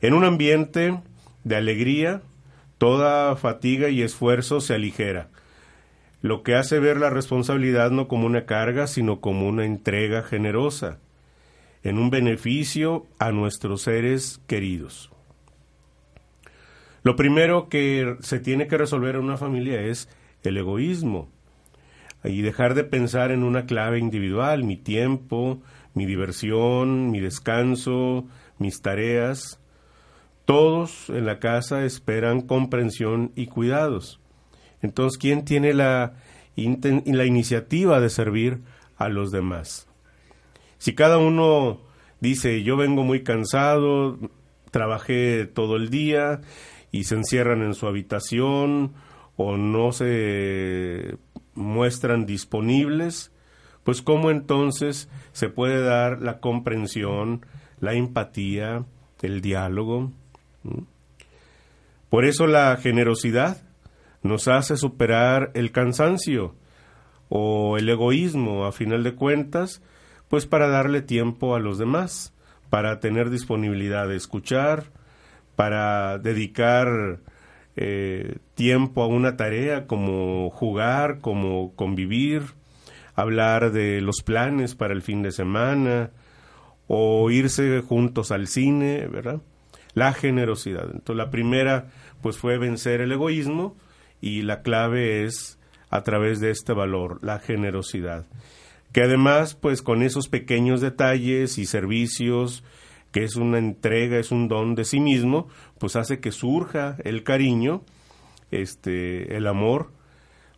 En 0.00 0.14
un 0.14 0.24
ambiente 0.24 1.00
de 1.44 1.56
alegría, 1.56 2.22
toda 2.78 3.36
fatiga 3.36 3.88
y 3.88 4.02
esfuerzo 4.02 4.60
se 4.60 4.74
aligera, 4.74 5.28
lo 6.22 6.42
que 6.42 6.54
hace 6.54 6.78
ver 6.80 6.96
la 6.96 7.10
responsabilidad 7.10 7.90
no 7.90 8.08
como 8.08 8.26
una 8.26 8.46
carga, 8.46 8.86
sino 8.86 9.20
como 9.20 9.46
una 9.46 9.64
entrega 9.64 10.22
generosa, 10.22 10.98
en 11.82 11.98
un 11.98 12.10
beneficio 12.10 13.06
a 13.18 13.32
nuestros 13.32 13.82
seres 13.82 14.40
queridos. 14.46 15.10
Lo 17.06 17.14
primero 17.14 17.68
que 17.68 18.16
se 18.18 18.40
tiene 18.40 18.66
que 18.66 18.76
resolver 18.76 19.14
en 19.14 19.22
una 19.22 19.36
familia 19.36 19.80
es 19.80 20.08
el 20.42 20.56
egoísmo 20.56 21.28
y 22.24 22.42
dejar 22.42 22.74
de 22.74 22.82
pensar 22.82 23.30
en 23.30 23.44
una 23.44 23.64
clave 23.64 24.00
individual, 24.00 24.64
mi 24.64 24.76
tiempo, 24.76 25.62
mi 25.94 26.04
diversión, 26.04 27.12
mi 27.12 27.20
descanso, 27.20 28.26
mis 28.58 28.82
tareas. 28.82 29.60
Todos 30.46 31.08
en 31.08 31.26
la 31.26 31.38
casa 31.38 31.84
esperan 31.84 32.40
comprensión 32.40 33.30
y 33.36 33.46
cuidados. 33.46 34.18
Entonces, 34.82 35.16
¿quién 35.16 35.44
tiene 35.44 35.74
la, 35.74 36.14
la 36.56 37.24
iniciativa 37.24 38.00
de 38.00 38.10
servir 38.10 38.62
a 38.96 39.08
los 39.08 39.30
demás? 39.30 39.86
Si 40.78 40.96
cada 40.96 41.18
uno 41.18 41.82
dice, 42.18 42.64
yo 42.64 42.76
vengo 42.76 43.04
muy 43.04 43.22
cansado, 43.22 44.18
trabajé 44.72 45.46
todo 45.46 45.76
el 45.76 45.88
día 45.88 46.40
y 46.90 47.04
se 47.04 47.16
encierran 47.16 47.62
en 47.62 47.74
su 47.74 47.86
habitación 47.86 48.94
o 49.36 49.56
no 49.56 49.92
se 49.92 51.16
muestran 51.54 52.26
disponibles, 52.26 53.32
pues 53.84 54.02
cómo 54.02 54.30
entonces 54.30 55.08
se 55.32 55.48
puede 55.48 55.82
dar 55.82 56.20
la 56.22 56.40
comprensión, 56.40 57.44
la 57.80 57.94
empatía, 57.94 58.84
el 59.22 59.40
diálogo. 59.40 60.12
¿Mm? 60.62 60.82
Por 62.08 62.24
eso 62.24 62.46
la 62.46 62.76
generosidad 62.76 63.62
nos 64.22 64.48
hace 64.48 64.76
superar 64.76 65.50
el 65.54 65.72
cansancio 65.72 66.54
o 67.28 67.76
el 67.76 67.88
egoísmo, 67.88 68.64
a 68.64 68.72
final 68.72 69.02
de 69.02 69.14
cuentas, 69.14 69.82
pues 70.28 70.46
para 70.46 70.68
darle 70.68 71.02
tiempo 71.02 71.54
a 71.54 71.60
los 71.60 71.78
demás, 71.78 72.32
para 72.70 73.00
tener 73.00 73.30
disponibilidad 73.30 74.08
de 74.08 74.16
escuchar, 74.16 74.84
para 75.56 76.18
dedicar 76.18 77.18
eh, 77.74 78.38
tiempo 78.54 79.02
a 79.02 79.06
una 79.06 79.36
tarea 79.36 79.86
como 79.86 80.50
jugar, 80.50 81.20
como 81.20 81.74
convivir, 81.74 82.42
hablar 83.14 83.72
de 83.72 84.00
los 84.00 84.22
planes 84.22 84.74
para 84.74 84.94
el 84.94 85.02
fin 85.02 85.22
de 85.22 85.32
semana 85.32 86.10
o 86.86 87.30
irse 87.30 87.80
juntos 87.80 88.30
al 88.30 88.46
cine, 88.46 89.08
¿verdad? 89.08 89.40
La 89.94 90.12
generosidad. 90.12 90.84
Entonces 90.84 91.16
la 91.16 91.30
primera 91.30 91.88
pues 92.22 92.36
fue 92.36 92.58
vencer 92.58 93.00
el 93.00 93.12
egoísmo 93.12 93.76
y 94.20 94.42
la 94.42 94.62
clave 94.62 95.24
es 95.24 95.58
a 95.90 96.02
través 96.02 96.40
de 96.40 96.50
este 96.50 96.72
valor, 96.72 97.18
la 97.22 97.38
generosidad. 97.38 98.26
Que 98.92 99.02
además 99.02 99.54
pues 99.54 99.82
con 99.82 100.02
esos 100.02 100.28
pequeños 100.28 100.80
detalles 100.80 101.58
y 101.58 101.66
servicios 101.66 102.64
que 103.16 103.24
es 103.24 103.36
una 103.36 103.56
entrega, 103.56 104.18
es 104.18 104.30
un 104.30 104.46
don 104.46 104.74
de 104.74 104.84
sí 104.84 105.00
mismo, 105.00 105.48
pues 105.78 105.96
hace 105.96 106.20
que 106.20 106.32
surja 106.32 106.98
el 107.02 107.22
cariño, 107.22 107.80
este, 108.50 109.38
el 109.38 109.46
amor, 109.46 109.90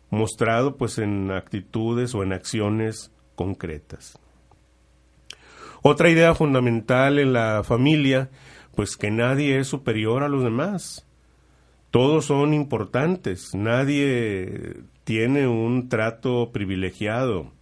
mostrado 0.09 0.75
pues 0.75 0.97
en 0.97 1.31
actitudes 1.31 2.13
o 2.15 2.21
en 2.21 2.33
acciones 2.33 3.13
concretas. 3.35 4.19
Otra 5.83 6.09
idea 6.09 6.35
fundamental 6.35 7.17
en 7.17 7.31
la 7.31 7.63
familia, 7.63 8.29
pues 8.75 8.97
que 8.97 9.09
nadie 9.09 9.57
es 9.59 9.69
superior 9.69 10.23
a 10.23 10.27
los 10.27 10.43
demás. 10.43 11.07
Todos 11.91 12.25
son 12.25 12.53
importantes, 12.53 13.55
nadie 13.55 14.81
tiene 15.05 15.47
un 15.47 15.87
trato 15.87 16.51
privilegiado. 16.51 17.53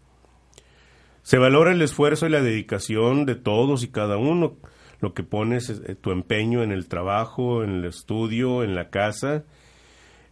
Se 1.22 1.38
valora 1.38 1.72
el 1.72 1.84
esfuerzo 1.84 2.26
y 2.26 2.30
la 2.30 2.42
dedicación 2.42 3.28
de 3.28 3.36
todos 3.36 3.84
y 3.84 3.90
cada 3.90 4.18
uno 4.18 4.56
lo 5.00 5.14
que 5.14 5.24
pones 5.24 5.70
es 5.70 5.82
eh, 5.88 5.96
tu 5.96 6.12
empeño 6.12 6.64
en 6.64 6.72
el 6.72 6.88
trabajo, 6.88 7.64
en 7.64 7.78
el 7.78 7.86
estudio, 7.86 8.64
en 8.64 8.76
la 8.76 8.90
casa, 8.90 9.44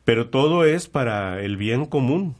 pero 0.03 0.29
todo 0.29 0.65
es 0.65 0.87
para 0.87 1.41
el 1.41 1.57
bien 1.57 1.85
común, 1.85 2.35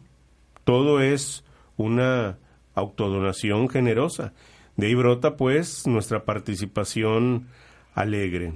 todo 0.63 1.01
es 1.01 1.43
una 1.77 2.37
autodonación 2.73 3.69
generosa. 3.69 4.33
De 4.75 4.87
ahí 4.87 4.95
brota 4.95 5.37
pues 5.37 5.87
nuestra 5.87 6.25
participación 6.25 7.47
alegre. 7.93 8.53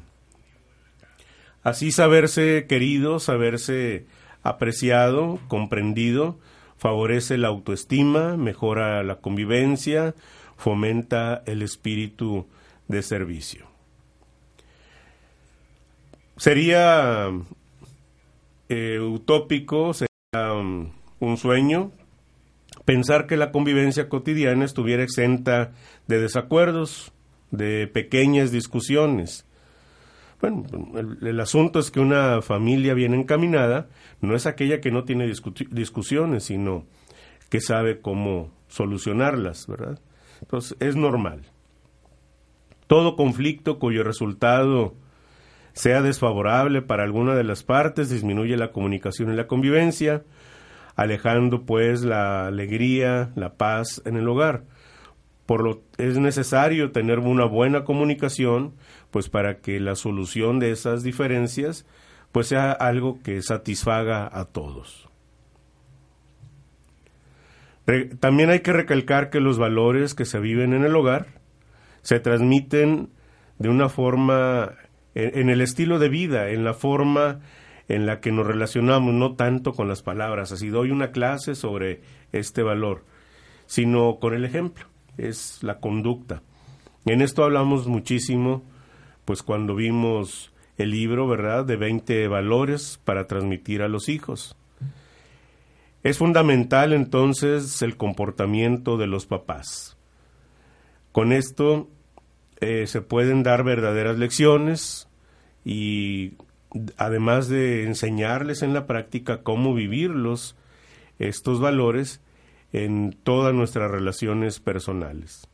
Así 1.64 1.92
saberse 1.92 2.66
querido, 2.68 3.20
saberse 3.20 4.06
apreciado, 4.44 5.40
comprendido, 5.48 6.40
favorece 6.78 7.38
la 7.38 7.50
autoestima, 7.50 8.38
mejora 8.38 9.04
la 9.04 9.16
convivencia, 9.16 10.16
fomenta 10.56 11.44
el 11.46 11.62
espíritu 11.62 12.48
de 12.90 13.02
servicio. 13.02 13.66
Sería 16.36 17.30
eh, 18.68 19.00
utópico, 19.00 19.94
sería 19.94 20.54
um, 20.54 20.92
un 21.20 21.38
sueño 21.38 21.92
pensar 22.86 23.28
que 23.28 23.38
la 23.38 23.52
convivencia 23.52 24.10
cotidiana 24.10 24.66
estuviera 24.66 25.04
exenta 25.04 25.72
de 26.08 26.20
desacuerdos, 26.20 27.14
de 27.52 27.88
pequeñas 27.88 28.52
discusiones. 28.52 29.46
Bueno, 30.42 30.64
el, 31.22 31.40
asunto 31.40 31.80
es 31.80 31.92
que 31.92 32.00
una 32.00 32.42
familia 32.42 32.94
bien 32.94 33.14
encaminada 33.14 33.90
no 34.22 34.36
es 34.36 34.46
aquella 34.46 34.80
que 34.80 34.92
no 34.92 35.04
tiene 35.04 35.32
discusiones, 35.72 36.44
sino 36.46 36.86
que 37.50 37.60
sabe 37.60 38.00
cómo 38.00 38.52
solucionarlas, 38.70 39.68
¿verdad? 39.68 40.00
Entonces, 40.42 40.78
es 40.80 40.96
normal. 40.96 41.42
Todo 42.90 43.16
conflicto 43.16 43.78
cuyo 43.78 44.04
resultado 44.04 44.96
sea 45.74 46.02
desfavorable 46.02 46.82
para 46.82 47.04
alguna 47.04 47.36
de 47.36 47.44
las 47.44 47.62
partes 47.62 48.10
disminuye 48.10 48.58
la 48.58 48.72
comunicación 48.72 49.32
y 49.32 49.36
la 49.36 49.46
convivencia, 49.46 50.24
alejando 50.96 51.68
pues 51.68 52.02
la 52.02 52.48
alegría, 52.48 53.30
la 53.36 53.54
paz 53.54 54.02
en 54.06 54.18
el 54.18 54.28
hogar. 54.28 54.64
Por 55.46 55.64
lo 55.64 55.84
es 56.00 56.18
necesario 56.18 56.92
tener 56.92 57.20
una 57.20 57.46
buena 57.46 57.84
comunicación, 57.84 58.74
pues 59.12 59.30
para 59.30 59.60
que 59.60 59.80
la 59.80 59.94
solución 59.94 60.58
de 60.58 60.72
esas 60.72 61.04
diferencias 61.04 61.86
pues 62.32 62.48
sea 62.48 62.72
algo 62.72 63.20
que 63.22 63.44
satisfaga 63.44 64.28
a 64.34 64.46
todos. 64.46 65.08
también 68.20 68.50
hay 68.50 68.62
que 68.62 68.74
recalcar 68.74 69.30
que 69.30 69.42
los 69.42 69.60
valores 69.60 70.16
que 70.16 70.26
se 70.26 70.40
viven 70.40 70.74
en 70.74 70.86
el 70.86 70.96
hogar 70.96 71.39
se 72.02 72.20
transmiten 72.20 73.10
de 73.58 73.70
una 73.70 73.90
forma, 73.90 74.74
en, 75.16 75.50
el 75.50 75.62
estilo 75.62 76.00
de 76.00 76.10
vida, 76.10 76.50
en 76.50 76.64
la 76.64 76.74
forma 76.74 77.40
en 77.88 78.06
la 78.06 78.20
que 78.20 78.32
nos 78.32 78.48
relacionamos, 78.48 79.14
no 79.14 79.36
tanto 79.36 79.74
con 79.74 79.88
las 79.88 80.02
palabras, 80.02 80.52
así 80.52 80.70
doy 80.70 80.92
una 80.92 81.12
clase 81.12 81.56
sobre 81.56 82.02
este 82.32 82.64
valor, 82.64 83.04
sino 83.66 84.20
con 84.20 84.34
el 84.34 84.46
ejemplo, 84.46 84.86
es 85.18 85.60
la 85.62 85.80
conducta. 85.80 86.42
En 87.06 87.22
esto 87.22 87.44
hablamos 87.44 87.88
muchísimo, 87.88 88.64
pues 89.26 89.44
cuando 89.44 89.76
vimos 89.76 90.54
el 90.78 90.92
libro, 90.92 91.28
¿verdad?, 91.28 91.66
de 91.66 91.76
20 91.76 92.28
valores 92.28 93.00
para 93.04 93.28
transmitir 93.28 93.82
a 93.82 93.90
los 93.90 94.08
hijos. 94.08 94.56
Es 96.02 96.18
fundamental 96.18 96.94
entonces 96.94 97.82
el 97.82 97.98
comportamiento 97.98 98.98
de 98.98 99.08
los 99.08 99.26
papás. 99.26 99.99
Con 101.20 101.34
esto 101.34 101.90
eh, 102.62 102.88
se 102.88 103.02
pueden 103.02 103.44
dar 103.44 103.66
verdaderas 103.66 104.18
lecciones 104.18 105.10
y 105.66 106.36
además 106.96 107.50
de 107.50 107.84
enseñarles 107.84 108.64
en 108.64 108.74
la 108.74 108.88
práctica 108.88 109.44
cómo 109.44 109.74
vivirlos, 109.74 110.56
estos 111.20 111.60
valores, 111.60 112.22
en 112.72 113.18
todas 113.22 113.54
nuestras 113.54 113.92
relaciones 113.92 114.62
personales. 114.62 115.46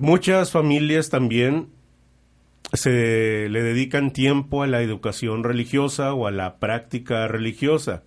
Muchas 0.00 0.52
familias 0.52 1.10
también 1.10 1.70
se 2.72 3.48
le 3.48 3.62
dedican 3.64 4.12
tiempo 4.12 4.62
a 4.62 4.68
la 4.68 4.80
educación 4.80 5.42
religiosa 5.42 6.14
o 6.14 6.28
a 6.28 6.30
la 6.30 6.60
práctica 6.60 7.26
religiosa, 7.26 8.04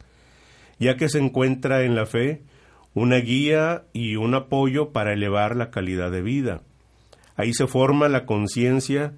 ya 0.80 0.96
que 0.96 1.10
se 1.10 1.20
encuentra 1.20 1.84
en 1.84 1.96
la 1.96 2.06
fe 2.06 2.44
una 3.00 3.16
guía 3.16 3.86
y 3.94 4.18
un 4.18 4.36
apoyo 4.36 4.92
para 4.92 5.14
elevar 5.14 5.56
la 5.56 5.72
calidad 5.72 6.12
de 6.12 6.22
vida. 6.22 6.64
Ahí 7.38 7.54
se 7.54 7.66
forma 7.66 8.10
la 8.10 8.26
conciencia 8.26 9.14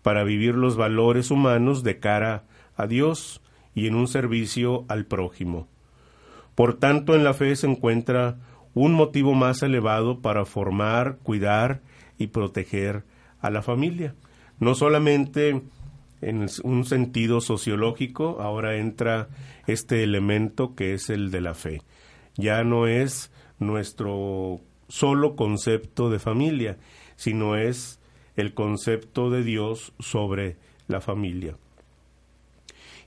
para 0.00 0.24
vivir 0.24 0.54
los 0.54 0.78
valores 0.78 1.30
humanos 1.30 1.82
de 1.82 1.98
cara 1.98 2.44
a 2.76 2.86
Dios 2.86 3.42
y 3.74 3.88
en 3.88 3.94
un 3.94 4.08
servicio 4.08 4.86
al 4.88 5.04
prójimo. 5.04 5.68
Por 6.54 6.78
tanto, 6.78 7.14
en 7.14 7.24
la 7.24 7.34
fe 7.34 7.54
se 7.56 7.66
encuentra 7.66 8.38
un 8.72 8.94
motivo 8.94 9.34
más 9.34 9.62
elevado 9.62 10.22
para 10.22 10.46
formar, 10.46 11.18
cuidar 11.22 11.82
y 12.16 12.28
proteger 12.28 13.04
a 13.42 13.50
la 13.50 13.60
familia. 13.60 14.14
No 14.58 14.74
solamente 14.74 15.60
en 16.22 16.46
un 16.64 16.84
sentido 16.86 17.42
sociológico, 17.42 18.40
ahora 18.40 18.76
entra 18.76 19.28
este 19.66 20.02
elemento 20.02 20.74
que 20.74 20.94
es 20.94 21.10
el 21.10 21.30
de 21.30 21.40
la 21.42 21.52
fe 21.52 21.82
ya 22.36 22.64
no 22.64 22.86
es 22.86 23.30
nuestro 23.58 24.60
solo 24.88 25.36
concepto 25.36 26.10
de 26.10 26.18
familia, 26.18 26.78
sino 27.16 27.56
es 27.56 28.00
el 28.36 28.54
concepto 28.54 29.30
de 29.30 29.42
Dios 29.42 29.92
sobre 29.98 30.56
la 30.88 31.00
familia. 31.00 31.56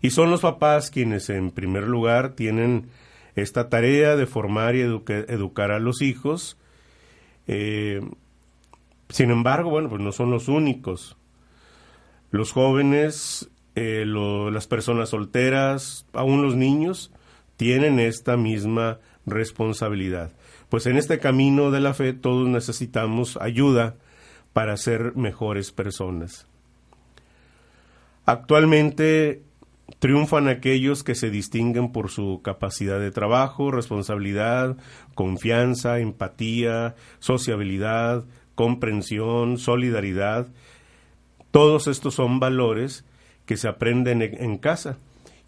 Y 0.02 0.12
son 0.12 0.32
los 0.32 0.42
papás 0.42 0.92
quienes 0.92 1.30
en 1.30 1.52
primer 1.52 1.88
lugar 1.88 2.34
tienen 2.34 2.90
esta 3.36 3.70
tarea 3.70 4.16
de 4.16 4.26
formar 4.26 4.76
y 4.76 4.82
educar 4.82 5.72
a 5.72 5.80
los 5.80 6.02
hijos. 6.02 6.58
Eh, 7.48 8.02
sin 9.10 9.32
embargo, 9.32 9.70
bueno, 9.70 9.90
pues 9.90 10.02
no 10.02 10.12
son 10.12 10.32
los 10.32 10.48
únicos. 10.48 11.18
Los 12.32 12.52
jóvenes, 12.52 13.50
eh, 13.76 14.06
las 14.06 14.68
personas 14.68 15.10
solteras, 15.10 16.06
aún 16.14 16.42
los 16.42 16.56
niños, 16.56 17.12
tienen 17.58 18.00
esta 18.00 18.38
misma 18.38 19.00
responsabilidad. 19.32 20.32
Pues 20.70 20.86
en 20.86 20.98
este 20.98 21.20
camino 21.20 21.72
de 21.72 21.80
la 21.80 21.94
fe 21.94 22.14
todos 22.14 22.48
necesitamos 22.48 23.38
ayuda 23.38 23.96
para 24.54 24.78
ser 24.78 25.16
mejores 25.16 25.72
personas. 25.72 26.48
Actualmente 28.26 29.44
triunfan 30.00 30.48
aquellos 30.48 31.04
que 31.04 31.16
se 31.16 31.30
distinguen 31.30 31.92
por 31.92 32.10
su 32.10 32.42
capacidad 32.44 33.00
de 33.00 33.12
trabajo, 33.12 33.72
responsabilidad, 33.72 34.78
confianza, 35.16 36.00
empatía, 36.00 36.96
sociabilidad, 37.20 38.26
comprensión, 38.56 39.58
solidaridad. 39.58 40.48
Todos 41.52 41.88
estos 41.88 42.14
son 42.14 42.40
valores 42.40 43.06
que 43.46 43.58
se 43.58 43.68
aprenden 43.68 44.22
en 44.22 44.58
casa 44.58 45.00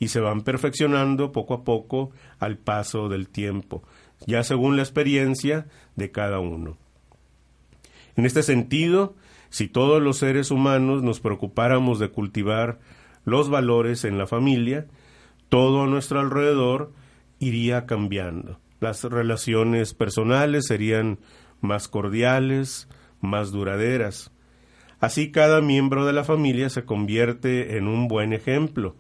y 0.02 0.08
se 0.08 0.20
van 0.20 0.42
perfeccionando 0.42 1.32
poco 1.32 1.54
a 1.54 1.64
poco 1.64 2.10
al 2.40 2.58
paso 2.58 3.08
del 3.08 3.30
tiempo. 3.30 3.84
ya 4.28 4.44
según 4.44 4.76
la 4.76 4.84
experiencia 4.84 5.68
de 5.96 6.12
cada 6.12 6.40
uno. 6.40 6.78
En 8.16 8.26
este 8.26 8.44
sentido, 8.44 9.16
si 9.50 9.68
todos 9.68 10.02
los 10.02 10.18
seres 10.18 10.52
humanos 10.52 11.02
nos 11.02 11.20
preocupáramos 11.20 11.98
de 11.98 12.10
cultivar 12.10 12.80
los 13.26 13.50
valores 13.50 14.06
en 14.06 14.20
la 14.20 14.28
familia, 14.28 14.88
todo 15.50 15.84
a 15.84 15.88
nuestro 15.88 16.20
alrededor 16.20 16.94
iría 17.40 17.88
cambiando. 17.88 18.60
Las 18.80 19.04
relaciones 19.04 19.96
personales 19.96 20.68
serían 20.68 21.20
más 21.62 21.88
cordiales, 21.88 22.88
más 23.22 23.52
duraderas. 23.52 24.32
Así 25.00 25.32
cada 25.32 25.62
miembro 25.62 26.06
de 26.06 26.14
la 26.14 26.24
familia 26.24 26.70
se 26.70 26.86
convierte 26.86 27.78
en 27.78 27.88
un 27.88 28.08
buen 28.08 28.34
ejemplo, 28.34 28.96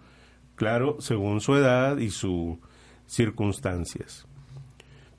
claro, 0.61 0.97
según 0.99 1.41
su 1.41 1.55
edad 1.55 1.97
y 1.97 2.11
sus 2.11 2.59
circunstancias. 3.07 4.27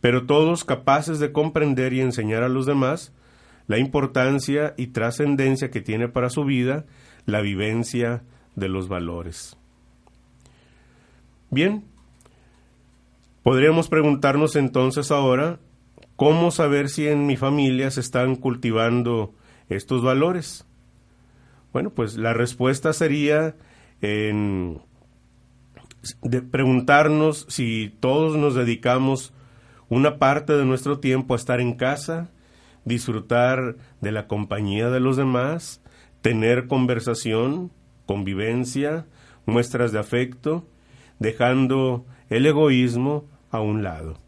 Pero 0.01 0.25
todos 0.25 0.63
capaces 0.63 1.19
de 1.19 1.33
comprender 1.33 1.93
y 1.95 2.01
enseñar 2.01 2.45
a 2.45 2.49
los 2.49 2.65
demás 2.65 3.13
la 3.67 3.79
importancia 3.79 4.73
y 4.77 4.87
trascendencia 4.87 5.73
que 5.73 5.81
tiene 5.81 6.07
para 6.07 6.31
su 6.31 6.45
vida 6.45 6.85
la 7.27 7.41
vivencia 7.41 8.23
de 8.55 8.69
los 8.69 8.87
valores. 8.87 9.57
Bien, 11.51 11.83
podríamos 13.43 13.89
preguntarnos 13.89 14.55
entonces 14.55 15.11
ahora, 15.11 15.59
¿cómo 16.15 16.53
saber 16.53 16.89
si 16.89 17.09
en 17.09 17.27
mi 17.27 17.37
familia 17.37 17.91
se 17.91 17.99
están 17.99 18.37
cultivando 18.37 19.35
estos 19.69 20.05
valores? 20.05 20.69
Bueno, 21.73 21.91
pues 21.91 22.17
la 22.17 22.33
respuesta 22.33 22.93
sería 22.93 23.57
en 24.03 24.81
de 26.23 26.43
preguntarnos 26.43 27.47
si 27.49 27.95
todos 28.01 28.37
nos 28.37 28.55
dedicamos 28.55 29.33
una 29.89 30.19
parte 30.19 30.55
de 30.55 30.65
nuestro 30.65 30.99
tiempo 30.99 31.35
a 31.35 31.37
estar 31.37 31.61
en 31.61 31.75
casa, 31.75 32.31
disfrutar 32.85 33.77
de 34.01 34.13
la 34.13 34.27
compañía 34.27 34.91
de 34.91 35.01
los 35.01 35.17
demás, 35.17 35.83
tener 36.21 36.67
conversación, 36.67 37.71
convivencia, 38.07 39.07
muestras 39.47 39.93
de 39.93 39.99
afecto, 39.99 40.67
dejando 41.19 42.07
el 42.31 42.47
egoísmo 42.47 43.27
a 43.51 43.61
un 43.61 43.83
lado. 43.83 44.19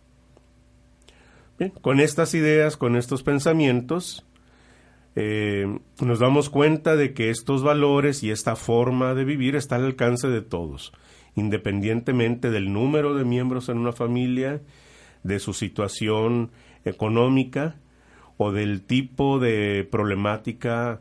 Con 1.81 2.01
estas 2.01 2.35
ideas, 2.35 2.77
con 2.77 2.97
estos 2.97 3.23
pensamientos, 3.23 4.27
eh, 5.17 5.79
nos 6.01 6.19
damos 6.19 6.51
cuenta 6.51 6.97
de 6.97 7.15
que 7.15 7.31
estos 7.31 7.63
valores 7.63 8.23
y 8.23 8.31
esta 8.31 8.57
forma 8.57 9.15
de 9.15 9.25
vivir 9.25 9.55
está 9.55 9.77
al 9.77 9.85
alcance 9.85 10.29
de 10.29 10.43
todos, 10.43 10.93
independientemente 11.35 12.51
del 12.51 12.73
número 12.73 13.15
de 13.15 13.25
miembros 13.25 13.69
en 13.69 13.79
una 13.79 13.93
familia, 13.93 14.61
de 15.23 15.41
su 15.41 15.55
situación 15.55 16.53
económica 16.85 17.77
o 18.37 18.53
del 18.53 18.83
tipo 18.83 19.39
de 19.39 19.89
problemática 19.91 21.01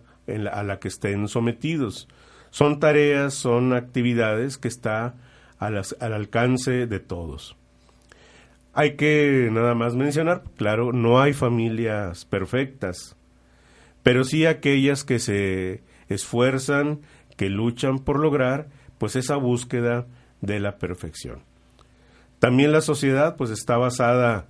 a 0.51 0.63
la 0.63 0.79
que 0.79 0.87
estén 0.87 1.27
sometidos. 1.27 2.07
Son 2.49 2.79
tareas, 2.79 3.33
son 3.33 3.73
actividades 3.73 4.57
que 4.57 4.67
está 4.67 5.15
al, 5.59 5.81
al 5.99 6.13
alcance 6.13 6.87
de 6.87 6.99
todos. 6.99 7.57
Hay 8.73 8.95
que 8.95 9.49
nada 9.51 9.75
más 9.75 9.95
mencionar, 9.95 10.43
claro, 10.55 10.93
no 10.93 11.21
hay 11.21 11.33
familias 11.33 12.25
perfectas, 12.25 13.15
pero 14.01 14.23
sí 14.23 14.45
aquellas 14.45 15.03
que 15.03 15.19
se 15.19 15.83
esfuerzan, 16.09 17.01
que 17.37 17.49
luchan 17.49 17.99
por 17.99 18.19
lograr, 18.19 18.69
pues 18.97 19.15
esa 19.15 19.35
búsqueda 19.35 20.07
de 20.43 20.59
la 20.59 20.77
perfección. 20.77 21.39
También 22.39 22.73
la 22.73 22.81
sociedad, 22.81 23.37
pues 23.37 23.49
está 23.49 23.77
basada 23.77 24.47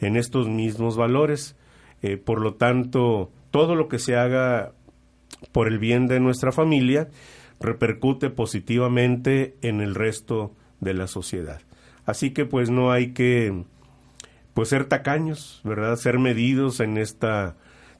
en 0.00 0.16
estos 0.16 0.48
mismos 0.48 0.96
valores, 0.96 1.56
eh, 2.02 2.16
por 2.16 2.40
lo 2.40 2.54
tanto, 2.54 3.30
todo 3.50 3.76
lo 3.76 3.88
que 3.88 4.00
se 4.00 4.16
haga 4.16 4.72
por 5.52 5.68
el 5.68 5.78
bien 5.78 6.08
de 6.08 6.20
nuestra 6.20 6.50
familia 6.52 7.08
repercute 7.60 8.28
positivamente 8.28 9.56
en 9.62 9.80
el 9.80 9.94
resto 9.94 10.52
de 10.80 10.94
la 10.94 11.06
sociedad. 11.06 11.60
Así 12.04 12.32
que 12.32 12.44
pues 12.44 12.68
no 12.68 12.90
hay 12.90 13.12
que 13.12 13.64
pues 14.52 14.68
ser 14.68 14.86
tacaños, 14.86 15.60
¿verdad? 15.64 15.96
Ser 15.96 16.18
medidos 16.18 16.80
en 16.80 16.98
esta 16.98 17.56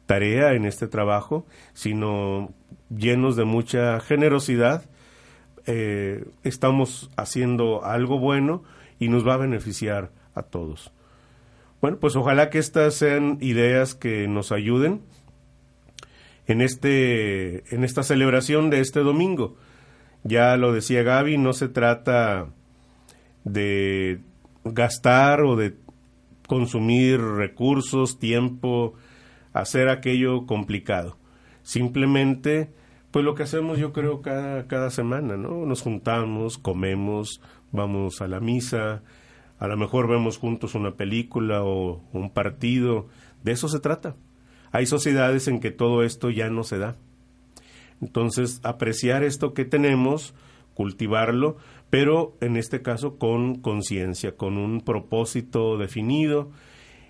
tarea, 0.07 0.55
en 0.55 0.65
este 0.65 0.89
trabajo, 0.89 1.47
sino 1.75 2.51
llenos 2.91 3.37
de 3.37 3.45
mucha 3.45 4.01
generosidad. 4.01 4.89
Eh, 5.67 6.25
estamos 6.45 7.11
haciendo 7.17 7.85
algo 7.85 8.19
bueno 8.19 8.63
y 8.99 9.09
nos 9.09 9.27
va 9.27 9.35
a 9.35 9.39
beneficiar 9.39 10.13
a 10.35 10.43
todos. 10.43 10.93
Bueno, 11.81 11.99
pues 11.99 12.17
ojalá 12.17 12.51
que 12.51 12.59
estas 12.59 12.95
sean 12.95 13.39
ideas 13.41 13.95
que 13.95 14.29
nos 14.29 14.53
ayuden 14.53 15.03
en, 16.47 16.61
este, 16.61 17.75
en 17.75 17.85
esta 17.85 18.03
celebración 18.03 18.71
de 18.71 18.81
este 18.81 19.01
domingo. 19.01 19.57
Ya 20.23 20.57
lo 20.57 20.73
decía 20.73 21.03
Gaby, 21.03 21.39
no 21.39 21.53
se 21.53 21.69
trata 21.69 22.49
de 23.45 24.21
gastar 24.65 25.43
o 25.43 25.57
de 25.57 25.77
consumir 26.47 27.21
recursos, 27.21 28.19
tiempo, 28.19 28.95
hacer 29.53 29.89
aquello 29.89 30.47
complicado. 30.47 31.19
Simplemente, 31.63 32.71
pues 33.11 33.25
lo 33.25 33.35
que 33.35 33.45
hacemos 33.45 33.79
yo 33.79 33.93
creo 33.93 34.21
cada, 34.23 34.67
cada 34.67 34.91
semana, 34.91 35.37
¿no? 35.37 35.65
Nos 35.67 35.83
juntamos, 35.83 36.59
comemos, 36.59 37.41
vamos 37.73 38.21
a 38.21 38.29
la 38.29 38.41
misa, 38.41 39.03
a 39.59 39.69
lo 39.69 39.77
mejor 39.77 40.09
vemos 40.09 40.39
juntos 40.39 40.75
una 40.75 40.97
película 40.97 41.63
o 41.63 42.03
un 42.13 42.31
partido, 42.31 43.09
de 43.43 43.53
eso 43.53 43.69
se 43.69 43.81
trata. 43.81 44.17
Hay 44.73 44.87
sociedades 44.87 45.49
en 45.49 45.61
que 45.61 45.71
todo 45.71 46.03
esto 46.03 46.31
ya 46.31 46.51
no 46.51 46.63
se 46.65 46.79
da. 46.79 46.97
Entonces, 48.03 48.61
apreciar 48.63 49.25
esto 49.25 49.55
que 49.55 49.65
tenemos, 49.65 50.35
cultivarlo, 50.75 51.57
pero 51.89 52.37
en 52.41 52.57
este 52.57 52.83
caso 52.83 53.17
con 53.17 53.61
conciencia, 53.61 54.37
con 54.37 54.59
un 54.59 54.83
propósito 54.83 55.79
definido 55.79 56.51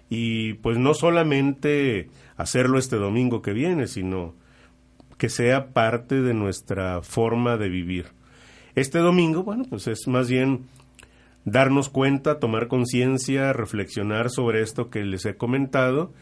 y 0.08 0.54
pues 0.54 0.78
no 0.78 0.94
solamente 0.94 2.08
hacerlo 2.36 2.78
este 2.78 2.96
domingo 2.96 3.42
que 3.42 3.52
viene, 3.52 3.88
sino 3.88 4.34
que 5.18 5.28
sea 5.28 5.72
parte 5.72 6.20
de 6.20 6.34
nuestra 6.34 7.02
forma 7.02 7.56
de 7.56 7.68
vivir. 7.68 8.06
Este 8.74 8.98
domingo, 8.98 9.42
bueno, 9.42 9.64
pues 9.68 9.86
es 9.88 10.06
más 10.06 10.28
bien 10.28 10.66
darnos 11.44 11.88
cuenta, 11.88 12.38
tomar 12.38 12.68
conciencia, 12.68 13.52
reflexionar 13.52 14.30
sobre 14.30 14.62
esto 14.62 14.90
que 14.90 15.04
les 15.04 15.24
he 15.24 15.36
comentado 15.36 16.12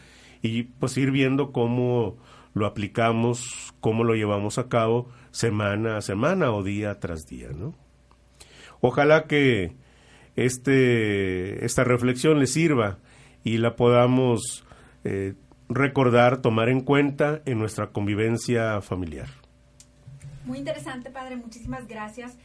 y 0.41 0.63
pues 0.63 0.97
ir 0.97 1.11
viendo 1.11 1.51
cómo 1.51 2.17
lo 2.53 2.65
aplicamos, 2.65 3.73
cómo 3.81 4.03
lo 4.03 4.13
llevamos 4.13 4.57
a 4.57 4.69
cabo 4.69 5.09
semana 5.31 5.97
a 5.97 6.01
semana 6.01 6.51
o 6.53 6.63
día 6.63 6.99
tras 6.99 7.25
día, 7.25 7.49
¿no? 7.49 7.75
Ojalá 8.79 9.25
que 9.25 9.75
este, 10.35 11.65
esta 11.65 11.83
reflexión 11.83 12.39
les 12.39 12.53
sirva 12.53 12.99
y 13.43 13.57
la 13.57 13.75
podamos 13.75 14.65
eh, 15.03 15.33
recordar, 15.69 16.41
tomar 16.41 16.69
en 16.69 16.81
cuenta 16.81 17.41
en 17.45 17.59
nuestra 17.59 17.87
convivencia 17.87 18.81
familiar. 18.81 19.27
Muy 20.45 20.59
interesante, 20.59 21.09
padre. 21.09 21.35
Muchísimas 21.37 21.87
gracias. 21.87 22.37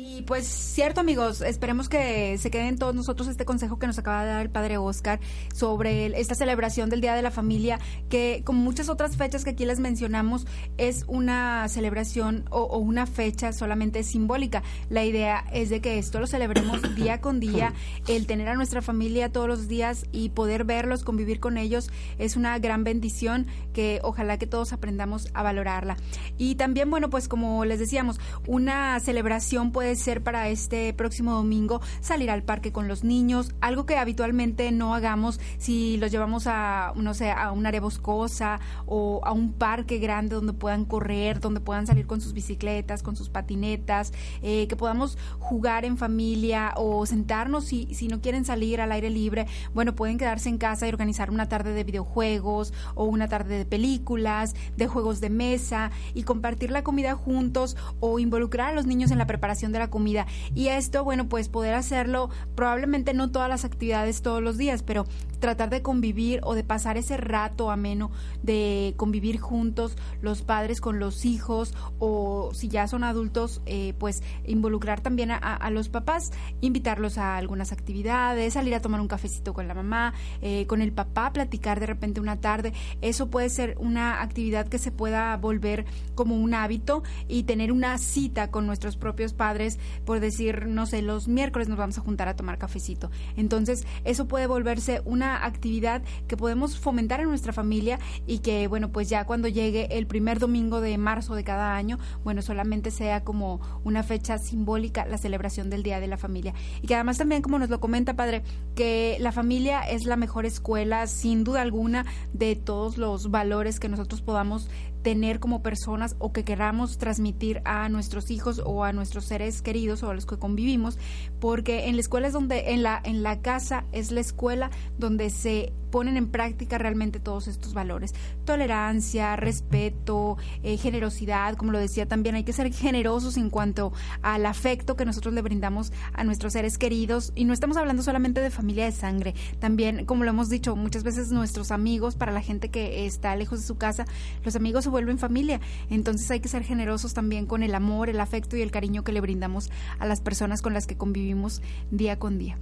Y 0.00 0.22
pues 0.22 0.46
cierto 0.46 1.00
amigos, 1.00 1.40
esperemos 1.40 1.88
que 1.88 2.38
se 2.38 2.52
queden 2.52 2.78
todos 2.78 2.94
nosotros 2.94 3.26
este 3.26 3.44
consejo 3.44 3.80
que 3.80 3.88
nos 3.88 3.98
acaba 3.98 4.22
de 4.22 4.30
dar 4.30 4.42
el 4.42 4.50
padre 4.50 4.78
Oscar 4.78 5.18
sobre 5.52 6.06
esta 6.20 6.36
celebración 6.36 6.88
del 6.88 7.00
Día 7.00 7.16
de 7.16 7.22
la 7.22 7.32
Familia, 7.32 7.80
que 8.08 8.42
como 8.44 8.62
muchas 8.62 8.88
otras 8.88 9.16
fechas 9.16 9.42
que 9.42 9.50
aquí 9.50 9.66
les 9.66 9.80
mencionamos, 9.80 10.46
es 10.76 11.04
una 11.08 11.66
celebración 11.66 12.44
o, 12.50 12.78
una 12.78 13.06
fecha 13.06 13.52
solamente 13.52 14.04
simbólica. 14.04 14.62
La 14.88 15.04
idea 15.04 15.44
es 15.52 15.68
de 15.68 15.80
que 15.80 15.98
esto 15.98 16.20
lo 16.20 16.28
celebremos 16.28 16.80
día 16.94 17.20
con 17.20 17.40
día, 17.40 17.74
el 18.06 18.28
tener 18.28 18.50
a 18.50 18.54
nuestra 18.54 18.82
familia 18.82 19.32
todos 19.32 19.48
los 19.48 19.66
días 19.66 20.06
y 20.12 20.28
poder 20.28 20.62
verlos, 20.62 21.02
convivir 21.02 21.40
con 21.40 21.58
ellos, 21.58 21.90
es 22.18 22.36
una 22.36 22.56
gran 22.60 22.84
bendición 22.84 23.48
que 23.72 23.98
ojalá 24.04 24.38
que 24.38 24.46
todos 24.46 24.72
aprendamos 24.72 25.26
a 25.34 25.42
valorarla. 25.42 25.96
Y 26.36 26.54
también, 26.54 26.88
bueno, 26.88 27.10
pues 27.10 27.26
como 27.26 27.64
les 27.64 27.80
decíamos, 27.80 28.20
una 28.46 29.00
celebración 29.00 29.72
puede 29.72 29.87
ser 29.96 30.22
para 30.22 30.48
este 30.48 30.92
próximo 30.92 31.34
domingo 31.34 31.80
salir 32.00 32.30
al 32.30 32.42
parque 32.42 32.72
con 32.72 32.88
los 32.88 33.04
niños, 33.04 33.54
algo 33.60 33.86
que 33.86 33.96
habitualmente 33.96 34.70
no 34.72 34.94
hagamos 34.94 35.40
si 35.58 35.96
los 35.96 36.10
llevamos 36.10 36.46
a, 36.46 36.92
no 36.96 37.14
sé, 37.14 37.30
a 37.30 37.52
una 37.52 37.68
área 37.68 37.80
boscosa 37.80 38.60
o 38.86 39.20
a 39.24 39.32
un 39.32 39.52
parque 39.52 39.98
grande 39.98 40.34
donde 40.34 40.52
puedan 40.52 40.84
correr, 40.84 41.40
donde 41.40 41.60
puedan 41.60 41.86
salir 41.86 42.06
con 42.06 42.20
sus 42.20 42.32
bicicletas, 42.32 43.02
con 43.02 43.16
sus 43.16 43.28
patinetas, 43.28 44.12
eh, 44.42 44.66
que 44.68 44.76
podamos 44.76 45.18
jugar 45.38 45.84
en 45.84 45.96
familia 45.96 46.72
o 46.76 47.06
sentarnos 47.06 47.64
si, 47.64 47.94
si 47.94 48.08
no 48.08 48.20
quieren 48.20 48.44
salir 48.44 48.80
al 48.80 48.92
aire 48.92 49.10
libre, 49.10 49.46
bueno, 49.74 49.94
pueden 49.94 50.18
quedarse 50.18 50.48
en 50.48 50.58
casa 50.58 50.86
y 50.86 50.90
organizar 50.90 51.30
una 51.30 51.48
tarde 51.48 51.72
de 51.72 51.84
videojuegos 51.84 52.72
o 52.94 53.04
una 53.04 53.28
tarde 53.28 53.58
de 53.58 53.64
películas, 53.64 54.54
de 54.76 54.86
juegos 54.86 55.20
de 55.20 55.30
mesa 55.30 55.90
y 56.14 56.22
compartir 56.22 56.70
la 56.70 56.82
comida 56.82 57.14
juntos 57.14 57.76
o 58.00 58.18
involucrar 58.18 58.70
a 58.70 58.74
los 58.74 58.86
niños 58.86 59.10
en 59.10 59.18
la 59.18 59.26
preparación 59.26 59.67
de 59.72 59.78
la 59.78 59.90
comida. 59.90 60.26
Y 60.54 60.68
esto, 60.68 61.04
bueno, 61.04 61.28
pues 61.28 61.48
poder 61.48 61.74
hacerlo, 61.74 62.30
probablemente 62.54 63.14
no 63.14 63.30
todas 63.30 63.48
las 63.48 63.64
actividades 63.64 64.22
todos 64.22 64.42
los 64.42 64.56
días, 64.58 64.82
pero 64.82 65.06
tratar 65.40 65.70
de 65.70 65.82
convivir 65.82 66.40
o 66.42 66.54
de 66.54 66.64
pasar 66.64 66.96
ese 66.96 67.16
rato 67.16 67.70
ameno 67.70 68.10
de 68.42 68.94
convivir 68.96 69.38
juntos 69.38 69.96
los 70.20 70.42
padres 70.42 70.80
con 70.80 70.98
los 70.98 71.24
hijos 71.24 71.74
o 71.98 72.50
si 72.52 72.68
ya 72.68 72.88
son 72.88 73.04
adultos, 73.04 73.62
eh, 73.66 73.94
pues 73.98 74.22
involucrar 74.44 75.00
también 75.00 75.30
a, 75.30 75.36
a 75.36 75.70
los 75.70 75.88
papás, 75.88 76.32
invitarlos 76.60 77.18
a 77.18 77.36
algunas 77.36 77.72
actividades, 77.72 78.54
salir 78.54 78.74
a 78.74 78.80
tomar 78.80 79.00
un 79.00 79.08
cafecito 79.08 79.54
con 79.54 79.68
la 79.68 79.74
mamá, 79.74 80.14
eh, 80.42 80.66
con 80.66 80.82
el 80.82 80.92
papá, 80.92 81.32
platicar 81.32 81.80
de 81.80 81.86
repente 81.86 82.20
una 82.20 82.40
tarde. 82.40 82.72
Eso 83.00 83.30
puede 83.30 83.48
ser 83.48 83.76
una 83.78 84.22
actividad 84.22 84.68
que 84.68 84.78
se 84.78 84.90
pueda 84.90 85.36
volver 85.36 85.86
como 86.14 86.36
un 86.36 86.54
hábito 86.54 87.02
y 87.28 87.44
tener 87.44 87.72
una 87.72 87.98
cita 87.98 88.50
con 88.50 88.66
nuestros 88.66 88.96
propios 88.96 89.32
padres, 89.32 89.57
por 90.04 90.20
decir, 90.20 90.66
no 90.66 90.86
sé, 90.86 91.02
los 91.02 91.28
miércoles 91.28 91.68
nos 91.68 91.78
vamos 91.78 91.98
a 91.98 92.00
juntar 92.00 92.28
a 92.28 92.36
tomar 92.36 92.58
cafecito. 92.58 93.10
Entonces, 93.36 93.86
eso 94.04 94.28
puede 94.28 94.46
volverse 94.46 95.02
una 95.04 95.44
actividad 95.44 96.02
que 96.26 96.36
podemos 96.36 96.78
fomentar 96.78 97.20
en 97.20 97.28
nuestra 97.28 97.52
familia 97.52 97.98
y 98.26 98.38
que, 98.38 98.68
bueno, 98.68 98.90
pues 98.90 99.08
ya 99.08 99.24
cuando 99.24 99.48
llegue 99.48 99.98
el 99.98 100.06
primer 100.06 100.38
domingo 100.38 100.80
de 100.80 100.96
marzo 100.98 101.34
de 101.34 101.44
cada 101.44 101.74
año, 101.74 101.98
bueno, 102.24 102.42
solamente 102.42 102.90
sea 102.90 103.24
como 103.24 103.60
una 103.84 104.02
fecha 104.02 104.38
simbólica 104.38 105.06
la 105.06 105.18
celebración 105.18 105.70
del 105.70 105.82
Día 105.82 106.00
de 106.00 106.06
la 106.06 106.16
Familia. 106.16 106.54
Y 106.82 106.86
que 106.86 106.94
además 106.94 107.18
también, 107.18 107.42
como 107.42 107.58
nos 107.58 107.70
lo 107.70 107.80
comenta, 107.80 108.14
padre, 108.14 108.42
que 108.74 109.16
la 109.20 109.32
familia 109.32 109.80
es 109.82 110.04
la 110.04 110.16
mejor 110.16 110.46
escuela, 110.46 111.06
sin 111.06 111.44
duda 111.44 111.62
alguna, 111.62 112.06
de 112.32 112.56
todos 112.56 112.98
los 112.98 113.30
valores 113.30 113.80
que 113.80 113.88
nosotros 113.88 114.22
podamos 114.22 114.68
tener 115.02 115.40
como 115.40 115.62
personas 115.62 116.16
o 116.18 116.32
que 116.32 116.44
queramos 116.44 116.98
transmitir 116.98 117.62
a 117.64 117.88
nuestros 117.88 118.30
hijos 118.30 118.60
o 118.64 118.84
a 118.84 118.92
nuestros 118.92 119.26
seres 119.26 119.62
queridos 119.62 120.02
o 120.02 120.10
a 120.10 120.14
los 120.14 120.26
que 120.26 120.38
convivimos, 120.38 120.98
porque 121.40 121.86
en 121.88 121.96
la 121.96 122.00
escuela 122.00 122.26
es 122.26 122.32
donde, 122.32 122.72
en 122.72 122.82
la, 122.82 123.00
en 123.04 123.22
la 123.22 123.40
casa 123.40 123.84
es 123.92 124.10
la 124.10 124.20
escuela 124.20 124.70
donde 124.98 125.30
se 125.30 125.72
ponen 125.90 126.16
en 126.16 126.28
práctica 126.28 126.78
realmente 126.78 127.20
todos 127.20 127.48
estos 127.48 127.74
valores. 127.74 128.14
Tolerancia, 128.44 129.36
respeto, 129.36 130.36
eh, 130.62 130.76
generosidad, 130.76 131.56
como 131.56 131.72
lo 131.72 131.78
decía 131.78 132.06
también, 132.06 132.34
hay 132.34 132.44
que 132.44 132.52
ser 132.52 132.72
generosos 132.72 133.36
en 133.36 133.50
cuanto 133.50 133.92
al 134.22 134.46
afecto 134.46 134.96
que 134.96 135.04
nosotros 135.04 135.34
le 135.34 135.42
brindamos 135.42 135.92
a 136.12 136.24
nuestros 136.24 136.52
seres 136.52 136.78
queridos. 136.78 137.32
Y 137.34 137.44
no 137.44 137.52
estamos 137.52 137.76
hablando 137.76 138.02
solamente 138.02 138.40
de 138.40 138.50
familia 138.50 138.84
de 138.84 138.92
sangre, 138.92 139.34
también, 139.58 140.04
como 140.04 140.24
lo 140.24 140.30
hemos 140.30 140.48
dicho 140.48 140.76
muchas 140.76 141.02
veces, 141.02 141.30
nuestros 141.30 141.70
amigos, 141.70 142.16
para 142.16 142.32
la 142.32 142.42
gente 142.42 142.70
que 142.70 143.06
está 143.06 143.34
lejos 143.36 143.60
de 143.60 143.66
su 143.66 143.76
casa, 143.76 144.04
los 144.44 144.56
amigos 144.56 144.84
se 144.84 144.90
vuelven 144.90 145.18
familia. 145.18 145.60
Entonces 145.90 146.30
hay 146.30 146.40
que 146.40 146.48
ser 146.48 146.62
generosos 146.62 147.14
también 147.14 147.46
con 147.46 147.62
el 147.62 147.74
amor, 147.74 148.08
el 148.08 148.20
afecto 148.20 148.56
y 148.56 148.62
el 148.62 148.70
cariño 148.70 149.04
que 149.04 149.12
le 149.12 149.20
brindamos 149.20 149.70
a 149.98 150.06
las 150.06 150.20
personas 150.20 150.62
con 150.62 150.74
las 150.74 150.86
que 150.86 150.96
convivimos 150.96 151.62
día 151.90 152.18
con 152.18 152.38
día. 152.38 152.56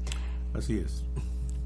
Así 0.54 0.78
es. 0.78 1.04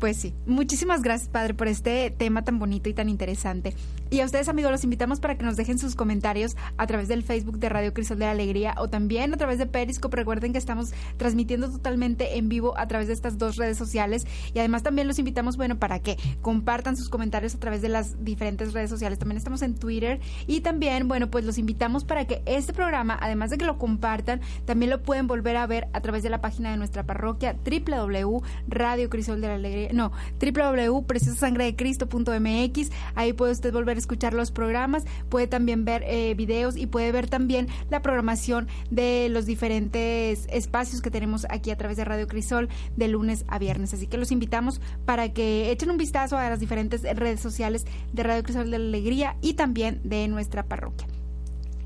Pues 0.01 0.17
sí, 0.17 0.33
muchísimas 0.47 1.03
gracias 1.03 1.29
Padre 1.29 1.53
por 1.53 1.69
este 1.69 2.11
tema 2.11 2.43
tan 2.43 2.59
bonito 2.59 2.89
y 2.89 2.95
tan 2.95 3.11
interesante. 3.11 3.75
Y 4.09 4.21
a 4.21 4.25
ustedes 4.25 4.49
amigos 4.49 4.73
los 4.73 4.83
invitamos 4.83 5.21
para 5.21 5.37
que 5.37 5.45
nos 5.45 5.57
dejen 5.57 5.79
sus 5.79 5.95
comentarios 5.95 6.57
a 6.79 6.87
través 6.87 7.07
del 7.07 7.23
Facebook 7.23 7.59
de 7.59 7.69
Radio 7.69 7.93
Crisol 7.93 8.19
de 8.19 8.25
la 8.25 8.31
Alegría 8.33 8.75
o 8.79 8.89
también 8.89 9.33
a 9.35 9.37
través 9.37 9.59
de 9.59 9.67
Periscope. 9.67 10.17
Recuerden 10.17 10.53
que 10.53 10.59
estamos 10.59 10.93
transmitiendo 11.19 11.71
totalmente 11.71 12.39
en 12.39 12.49
vivo 12.49 12.77
a 12.79 12.89
través 12.89 13.09
de 13.09 13.13
estas 13.13 13.37
dos 13.37 13.57
redes 13.57 13.77
sociales 13.77 14.27
y 14.55 14.59
además 14.59 14.83
también 14.83 15.07
los 15.07 15.19
invitamos, 15.19 15.59
bueno, 15.59 15.79
para 15.79 16.01
que 16.01 16.17
compartan 16.41 16.97
sus 16.97 17.11
comentarios 17.11 17.55
a 17.55 17.61
través 17.61 17.83
de 17.83 17.91
las 17.91 18.25
diferentes 18.25 18.73
redes 18.73 18.89
sociales. 18.89 19.19
También 19.19 19.37
estamos 19.37 19.61
en 19.61 19.75
Twitter 19.75 20.19
y 20.47 20.63
también, 20.63 21.09
bueno, 21.09 21.31
pues 21.31 21.45
los 21.45 21.59
invitamos 21.59 22.05
para 22.05 22.25
que 22.27 22.43
este 22.47 22.73
programa, 22.73 23.19
además 23.21 23.51
de 23.51 23.59
que 23.59 23.67
lo 23.67 23.79
compartan, 23.79 24.41
también 24.65 24.91
lo 24.91 25.03
pueden 25.03 25.27
volver 25.27 25.57
a 25.57 25.67
ver 25.67 25.89
a 25.93 26.01
través 26.01 26.23
de 26.23 26.31
la 26.31 26.41
página 26.41 26.71
de 26.71 26.79
nuestra 26.79 27.05
parroquia 27.05 27.55
www.radiocrisol 27.65 29.41
de 29.43 29.47
la 29.47 29.55
Alegría 29.55 29.90
no, 29.93 30.13
www.preciosasangredecristo.mx. 30.41 32.91
Ahí 33.15 33.33
puede 33.33 33.53
usted 33.53 33.73
volver 33.73 33.97
a 33.97 34.01
escuchar 34.01 34.35
los 34.35 34.51
programas, 34.51 35.05
puede 35.29 35.47
también 35.47 35.85
ver 35.85 36.03
eh, 36.07 36.35
videos 36.35 36.77
y 36.77 36.87
puede 36.87 37.13
ver 37.13 37.29
también 37.29 37.69
la 37.91 38.03
programación 38.03 38.67
de 38.91 39.29
los 39.31 39.47
diferentes 39.47 40.47
espacios 40.51 41.03
que 41.03 41.11
tenemos 41.11 41.47
aquí 41.51 41.71
a 41.71 41.77
través 41.77 41.97
de 41.97 42.05
Radio 42.05 42.27
Crisol 42.27 42.69
de 42.97 43.09
lunes 43.09 43.45
a 43.49 43.59
viernes. 43.59 43.95
Así 43.95 44.07
que 44.07 44.19
los 44.19 44.33
invitamos 44.33 44.81
para 45.05 45.33
que 45.33 45.71
echen 45.71 45.91
un 45.91 45.97
vistazo 45.97 46.37
a 46.37 46.49
las 46.49 46.61
diferentes 46.61 47.03
redes 47.03 47.41
sociales 47.41 47.87
de 48.13 48.23
Radio 48.23 48.43
Crisol 48.43 48.71
de 48.71 48.79
la 48.79 48.85
Alegría 48.85 49.37
y 49.41 49.55
también 49.55 50.01
de 50.05 50.29
nuestra 50.29 50.65
parroquia. 50.65 51.07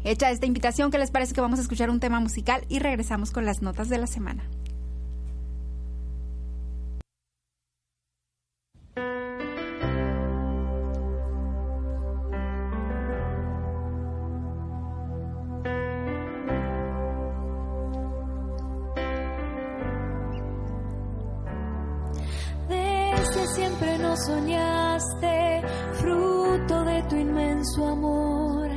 Hecha 0.04 0.30
esta 0.30 0.46
invitación, 0.46 0.90
¿qué 0.90 0.98
les 0.98 1.10
parece 1.10 1.32
que 1.32 1.40
vamos 1.40 1.58
a 1.58 1.62
escuchar 1.62 1.88
un 1.88 1.98
tema 1.98 2.20
musical 2.20 2.66
y 2.68 2.78
regresamos 2.78 3.30
con 3.30 3.46
las 3.46 3.62
notas 3.62 3.88
de 3.88 3.96
la 3.96 4.06
semana? 4.06 4.44
Siempre 23.54 23.98
nos 23.98 24.18
soñaste, 24.26 25.62
fruto 25.92 26.84
de 26.84 27.02
tu 27.08 27.16
inmenso 27.16 27.86
amor. 27.86 28.68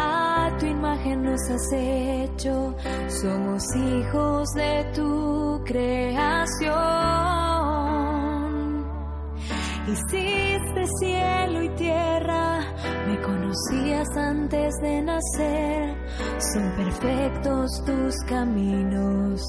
A 0.00 0.50
tu 0.58 0.66
imagen 0.66 1.22
nos 1.22 1.40
has 1.50 1.72
hecho, 1.72 2.74
somos 3.08 3.62
hijos 3.76 4.48
de 4.54 4.84
tu 4.94 5.60
creación. 5.64 6.78
Hiciste 9.88 10.86
cielo 11.00 11.62
y 11.62 11.68
tierra, 11.70 12.60
me 13.06 13.20
conocías 13.22 14.08
antes 14.16 14.74
de 14.82 15.02
nacer. 15.02 15.96
Son 16.38 16.76
perfectos 16.76 17.82
tus 17.84 18.14
caminos, 18.28 19.42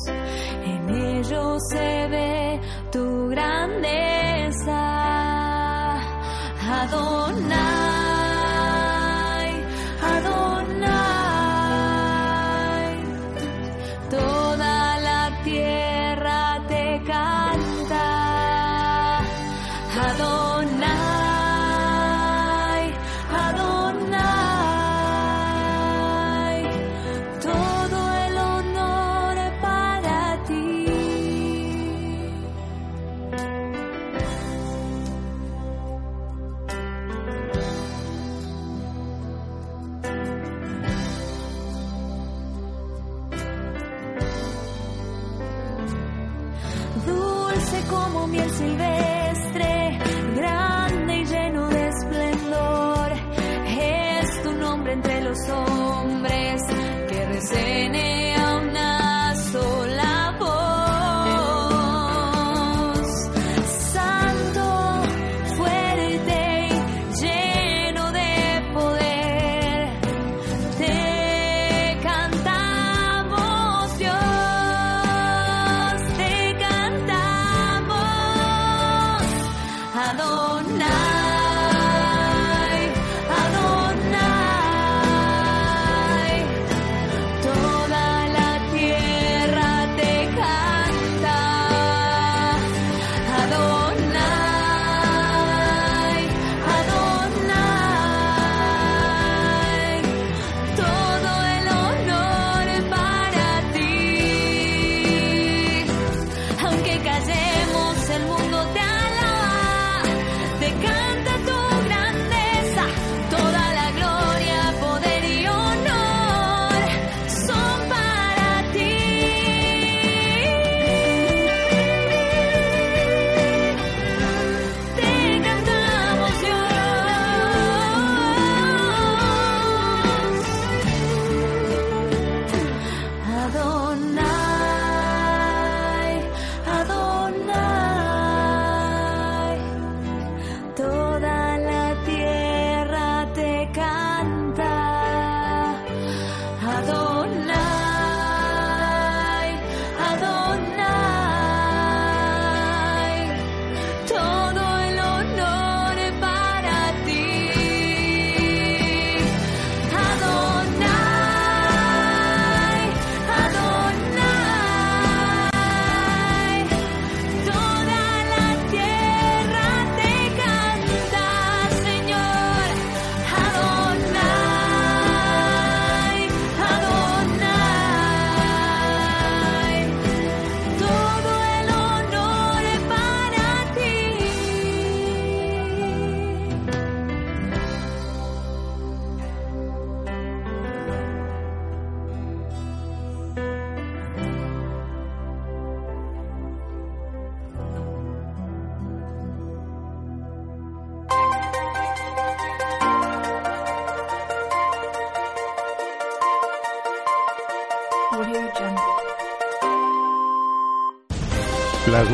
en 0.66 0.90
ellos 0.90 1.62
se 1.70 2.08
ve 2.08 2.62
tu 2.92 3.28
grandeza. 3.30 4.09
Adonai, 6.82 7.79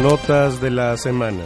Notas 0.01 0.62
de 0.62 0.71
la 0.71 0.97
semana. 0.97 1.43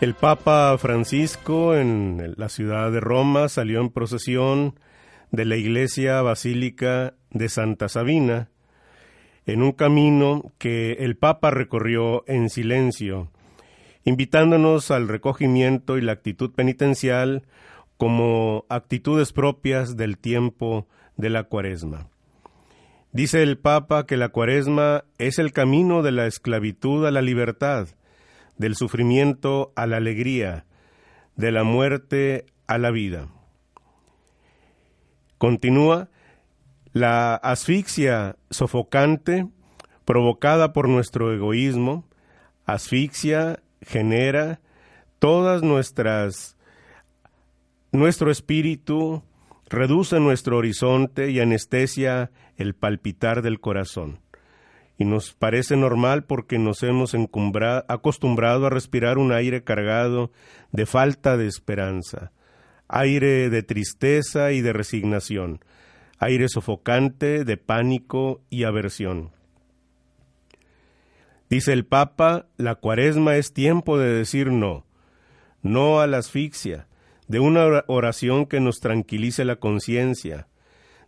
El 0.00 0.14
Papa 0.14 0.76
Francisco 0.78 1.76
en 1.76 2.34
la 2.36 2.48
ciudad 2.48 2.90
de 2.90 2.98
Roma 2.98 3.48
salió 3.48 3.80
en 3.80 3.90
procesión 3.90 4.80
de 5.30 5.44
la 5.44 5.56
iglesia 5.56 6.22
basílica 6.22 7.14
de 7.30 7.48
Santa 7.48 7.88
Sabina 7.88 8.50
en 9.46 9.62
un 9.62 9.72
camino 9.72 10.52
que 10.58 10.94
el 10.94 11.16
Papa 11.16 11.50
recorrió 11.50 12.24
en 12.26 12.50
silencio, 12.50 13.30
invitándonos 14.04 14.90
al 14.90 15.06
recogimiento 15.06 15.98
y 15.98 16.02
la 16.02 16.12
actitud 16.12 16.50
penitencial 16.50 17.44
como 17.96 18.66
actitudes 18.68 19.32
propias 19.32 19.96
del 19.96 20.18
tiempo 20.18 20.88
de 21.16 21.30
la 21.30 21.44
cuaresma. 21.44 22.11
Dice 23.12 23.42
el 23.42 23.58
Papa 23.58 24.06
que 24.06 24.16
la 24.16 24.30
cuaresma 24.30 25.04
es 25.18 25.38
el 25.38 25.52
camino 25.52 26.02
de 26.02 26.12
la 26.12 26.26
esclavitud 26.26 27.06
a 27.06 27.10
la 27.10 27.20
libertad, 27.20 27.88
del 28.56 28.74
sufrimiento 28.74 29.72
a 29.76 29.86
la 29.86 29.98
alegría, 29.98 30.64
de 31.36 31.52
la 31.52 31.62
muerte 31.62 32.46
a 32.66 32.78
la 32.78 32.90
vida. 32.90 33.28
Continúa, 35.36 36.08
la 36.92 37.34
asfixia 37.34 38.36
sofocante 38.48 39.46
provocada 40.06 40.72
por 40.72 40.88
nuestro 40.88 41.34
egoísmo, 41.34 42.08
asfixia 42.64 43.62
genera 43.82 44.60
todas 45.18 45.62
nuestras 45.62 46.56
nuestro 47.92 48.30
espíritu 48.30 49.22
reduce 49.72 50.20
nuestro 50.20 50.58
horizonte 50.58 51.30
y 51.30 51.40
anestesia 51.40 52.30
el 52.56 52.74
palpitar 52.74 53.42
del 53.42 53.58
corazón. 53.58 54.20
Y 54.98 55.04
nos 55.04 55.32
parece 55.32 55.76
normal 55.76 56.24
porque 56.24 56.58
nos 56.58 56.82
hemos 56.82 57.16
acostumbrado 57.88 58.66
a 58.66 58.70
respirar 58.70 59.18
un 59.18 59.32
aire 59.32 59.64
cargado 59.64 60.30
de 60.70 60.86
falta 60.86 61.36
de 61.36 61.46
esperanza, 61.48 62.30
aire 62.86 63.50
de 63.50 63.62
tristeza 63.62 64.52
y 64.52 64.60
de 64.60 64.72
resignación, 64.72 65.64
aire 66.18 66.48
sofocante 66.48 67.44
de 67.44 67.56
pánico 67.56 68.42
y 68.50 68.64
aversión. 68.64 69.32
Dice 71.48 71.72
el 71.72 71.84
Papa, 71.84 72.46
la 72.56 72.76
cuaresma 72.76 73.36
es 73.36 73.52
tiempo 73.52 73.98
de 73.98 74.12
decir 74.12 74.52
no, 74.52 74.86
no 75.62 76.00
a 76.00 76.06
la 76.06 76.18
asfixia, 76.18 76.86
de 77.32 77.40
una 77.40 77.82
oración 77.86 78.44
que 78.44 78.60
nos 78.60 78.80
tranquilice 78.80 79.46
la 79.46 79.56
conciencia, 79.56 80.48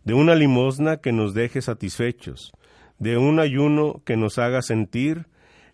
de 0.05 0.15
una 0.15 0.33
limosna 0.33 0.97
que 0.97 1.11
nos 1.11 1.35
deje 1.35 1.61
satisfechos, 1.61 2.51
de 2.97 3.19
un 3.19 3.39
ayuno 3.39 4.01
que 4.05 4.17
nos 4.17 4.39
haga 4.39 4.63
sentir 4.63 5.27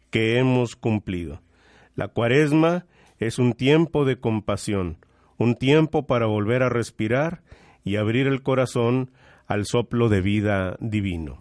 que 0.10 0.38
hemos 0.40 0.76
cumplido. 0.76 1.42
La 1.96 2.10
cuaresma 2.10 2.86
es 3.18 3.40
un 3.40 3.54
tiempo 3.54 4.04
de 4.04 4.20
compasión, 4.20 4.98
un 5.38 5.56
tiempo 5.56 6.06
para 6.06 6.26
volver 6.26 6.64
a 6.64 6.70
respirar 6.70 7.44
y 7.86 7.96
abrir 7.96 8.28
el 8.28 8.44
corazón 8.44 9.10
al 9.48 9.66
soplo 9.66 10.10
de 10.10 10.20
vida 10.20 10.76
divino. 10.82 11.38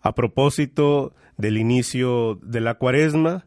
A 0.00 0.16
propósito 0.16 1.14
del 1.36 1.58
inicio 1.58 2.40
de 2.42 2.60
la 2.60 2.74
cuaresma, 2.74 3.46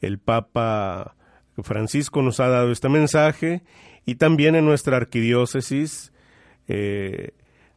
el 0.00 0.18
Papa 0.18 1.14
Francisco 1.62 2.22
nos 2.22 2.40
ha 2.40 2.48
dado 2.48 2.72
este 2.72 2.88
mensaje 2.88 3.62
y 4.04 4.16
también 4.16 4.56
en 4.56 4.64
nuestra 4.64 4.96
arquidiócesis, 4.96 6.12
eh, 6.66 7.30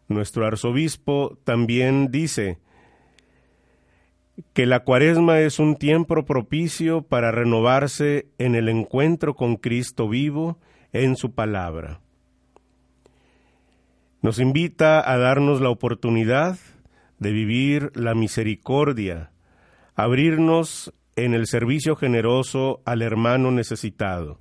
nuestro 0.07 0.45
arzobispo 0.45 1.37
también 1.43 2.09
dice 2.11 2.57
que 4.53 4.65
la 4.65 4.81
cuaresma 4.81 5.39
es 5.39 5.59
un 5.59 5.75
tiempo 5.75 6.23
propicio 6.25 7.01
para 7.01 7.31
renovarse 7.31 8.27
en 8.37 8.55
el 8.55 8.69
encuentro 8.69 9.35
con 9.35 9.57
Cristo 9.57 10.07
vivo 10.07 10.59
en 10.93 11.15
su 11.15 11.33
palabra. 11.33 11.99
Nos 14.21 14.39
invita 14.39 15.11
a 15.11 15.17
darnos 15.17 15.61
la 15.61 15.69
oportunidad 15.69 16.57
de 17.19 17.31
vivir 17.31 17.91
la 17.95 18.13
misericordia, 18.13 19.31
abrirnos 19.95 20.93
en 21.17 21.34
el 21.34 21.47
servicio 21.47 21.95
generoso 21.95 22.82
al 22.86 23.01
hermano 23.01 23.51
necesitado 23.51 24.39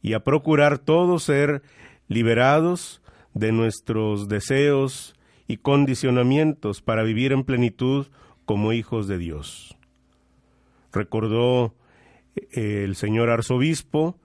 y 0.00 0.14
a 0.14 0.20
procurar 0.20 0.78
todos 0.78 1.24
ser 1.24 1.62
liberados 2.08 3.02
de 3.34 3.50
nuestros 3.50 4.28
deseos 4.28 5.14
y 5.48 5.56
condicionamientos 5.56 6.80
para 6.80 7.02
vivir 7.02 7.32
en 7.32 7.42
plenitud 7.42 8.06
como 8.44 8.72
hijos 8.72 9.08
de 9.08 9.18
Dios. 9.18 9.76
Recordó 10.92 11.74
eh, 12.36 12.84
el 12.84 12.94
señor 12.94 13.28
arzobispo 13.28 14.16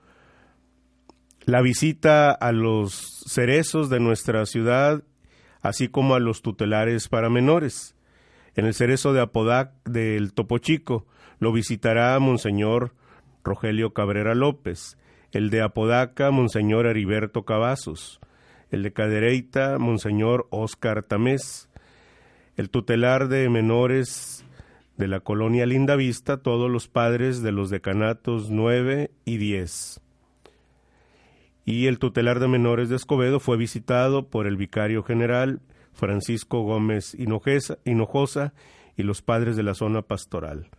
la 1.46 1.62
visita 1.62 2.32
a 2.32 2.52
los 2.52 3.24
cerezos 3.26 3.90
de 3.90 4.00
nuestra 4.00 4.46
ciudad, 4.46 5.04
así 5.62 5.88
como 5.88 6.14
a 6.14 6.20
los 6.20 6.44
tutelares 6.44 7.08
para 7.08 7.30
menores 7.30 7.96
en 8.56 8.66
el 8.66 8.74
cerezo 8.74 9.14
de 9.14 9.22
Apodac 9.22 9.72
del 9.86 10.34
Topo 10.34 10.58
Chico. 10.58 11.06
Lo 11.39 11.52
visitará 11.52 12.18
Monseñor 12.20 12.93
Rogelio 13.43 13.93
Cabrera 13.93 14.36
López, 14.36 14.97
el 15.32 15.50
de 15.50 15.62
Apodaca, 15.62 16.32
Monseñor 16.32 16.86
Heriberto 16.86 17.43
Cavazos, 17.43 18.20
el 18.72 18.84
de 18.84 18.93
Cadereyta, 18.93 19.78
Monseñor 19.80 20.47
Óscar 20.50 21.04
Tamés, 21.04 21.70
el 22.58 22.70
tutelar 22.70 23.28
de 23.30 23.50
menores 23.50 24.45
de 24.97 25.08
la 25.08 25.22
colonia 25.22 25.66
Lindavista, 25.66 26.38
todos 26.38 26.70
los 26.70 26.89
padres 26.89 27.41
de 27.41 27.54
los 27.54 27.70
decanatos 27.70 28.50
9 28.50 29.12
y 29.24 29.38
10. 29.38 30.02
Y 31.64 31.88
el 31.88 32.00
tutelar 32.00 32.39
de 32.39 32.47
menores 32.50 32.89
de 32.89 32.97
Escobedo 32.97 33.39
fue 33.39 33.56
visitado 33.56 34.28
por 34.28 34.45
el 34.45 34.58
vicario 34.58 35.04
general 35.04 35.62
Francisco 36.00 36.62
Gómez 36.62 37.16
Hinojosa 37.16 38.54
y 38.97 39.04
los 39.04 39.22
padres 39.22 39.56
de 39.56 39.64
la 39.64 39.76
zona 39.76 40.02
pastoral. 40.02 40.70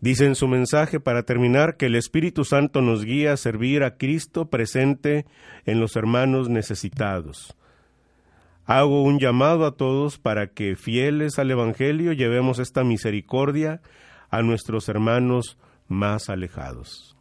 Dice 0.00 0.24
en 0.24 0.34
su 0.34 0.48
mensaje 0.48 0.98
para 0.98 1.24
terminar 1.24 1.76
que 1.76 1.86
el 1.86 1.94
Espíritu 1.94 2.44
Santo 2.44 2.80
nos 2.80 3.04
guía 3.04 3.34
a 3.34 3.36
servir 3.36 3.82
a 3.82 3.96
Cristo 3.98 4.48
presente 4.48 5.26
en 5.66 5.78
los 5.78 5.94
hermanos 5.94 6.48
necesitados. 6.48 7.54
Hago 8.64 9.02
un 9.02 9.18
llamado 9.18 9.66
a 9.66 9.76
todos 9.76 10.18
para 10.18 10.52
que, 10.52 10.76
fieles 10.76 11.38
al 11.38 11.50
Evangelio, 11.50 12.12
llevemos 12.12 12.58
esta 12.60 12.84
misericordia 12.84 13.82
a 14.30 14.42
nuestros 14.42 14.88
hermanos 14.88 15.58
más 15.88 16.30
alejados. 16.30 17.19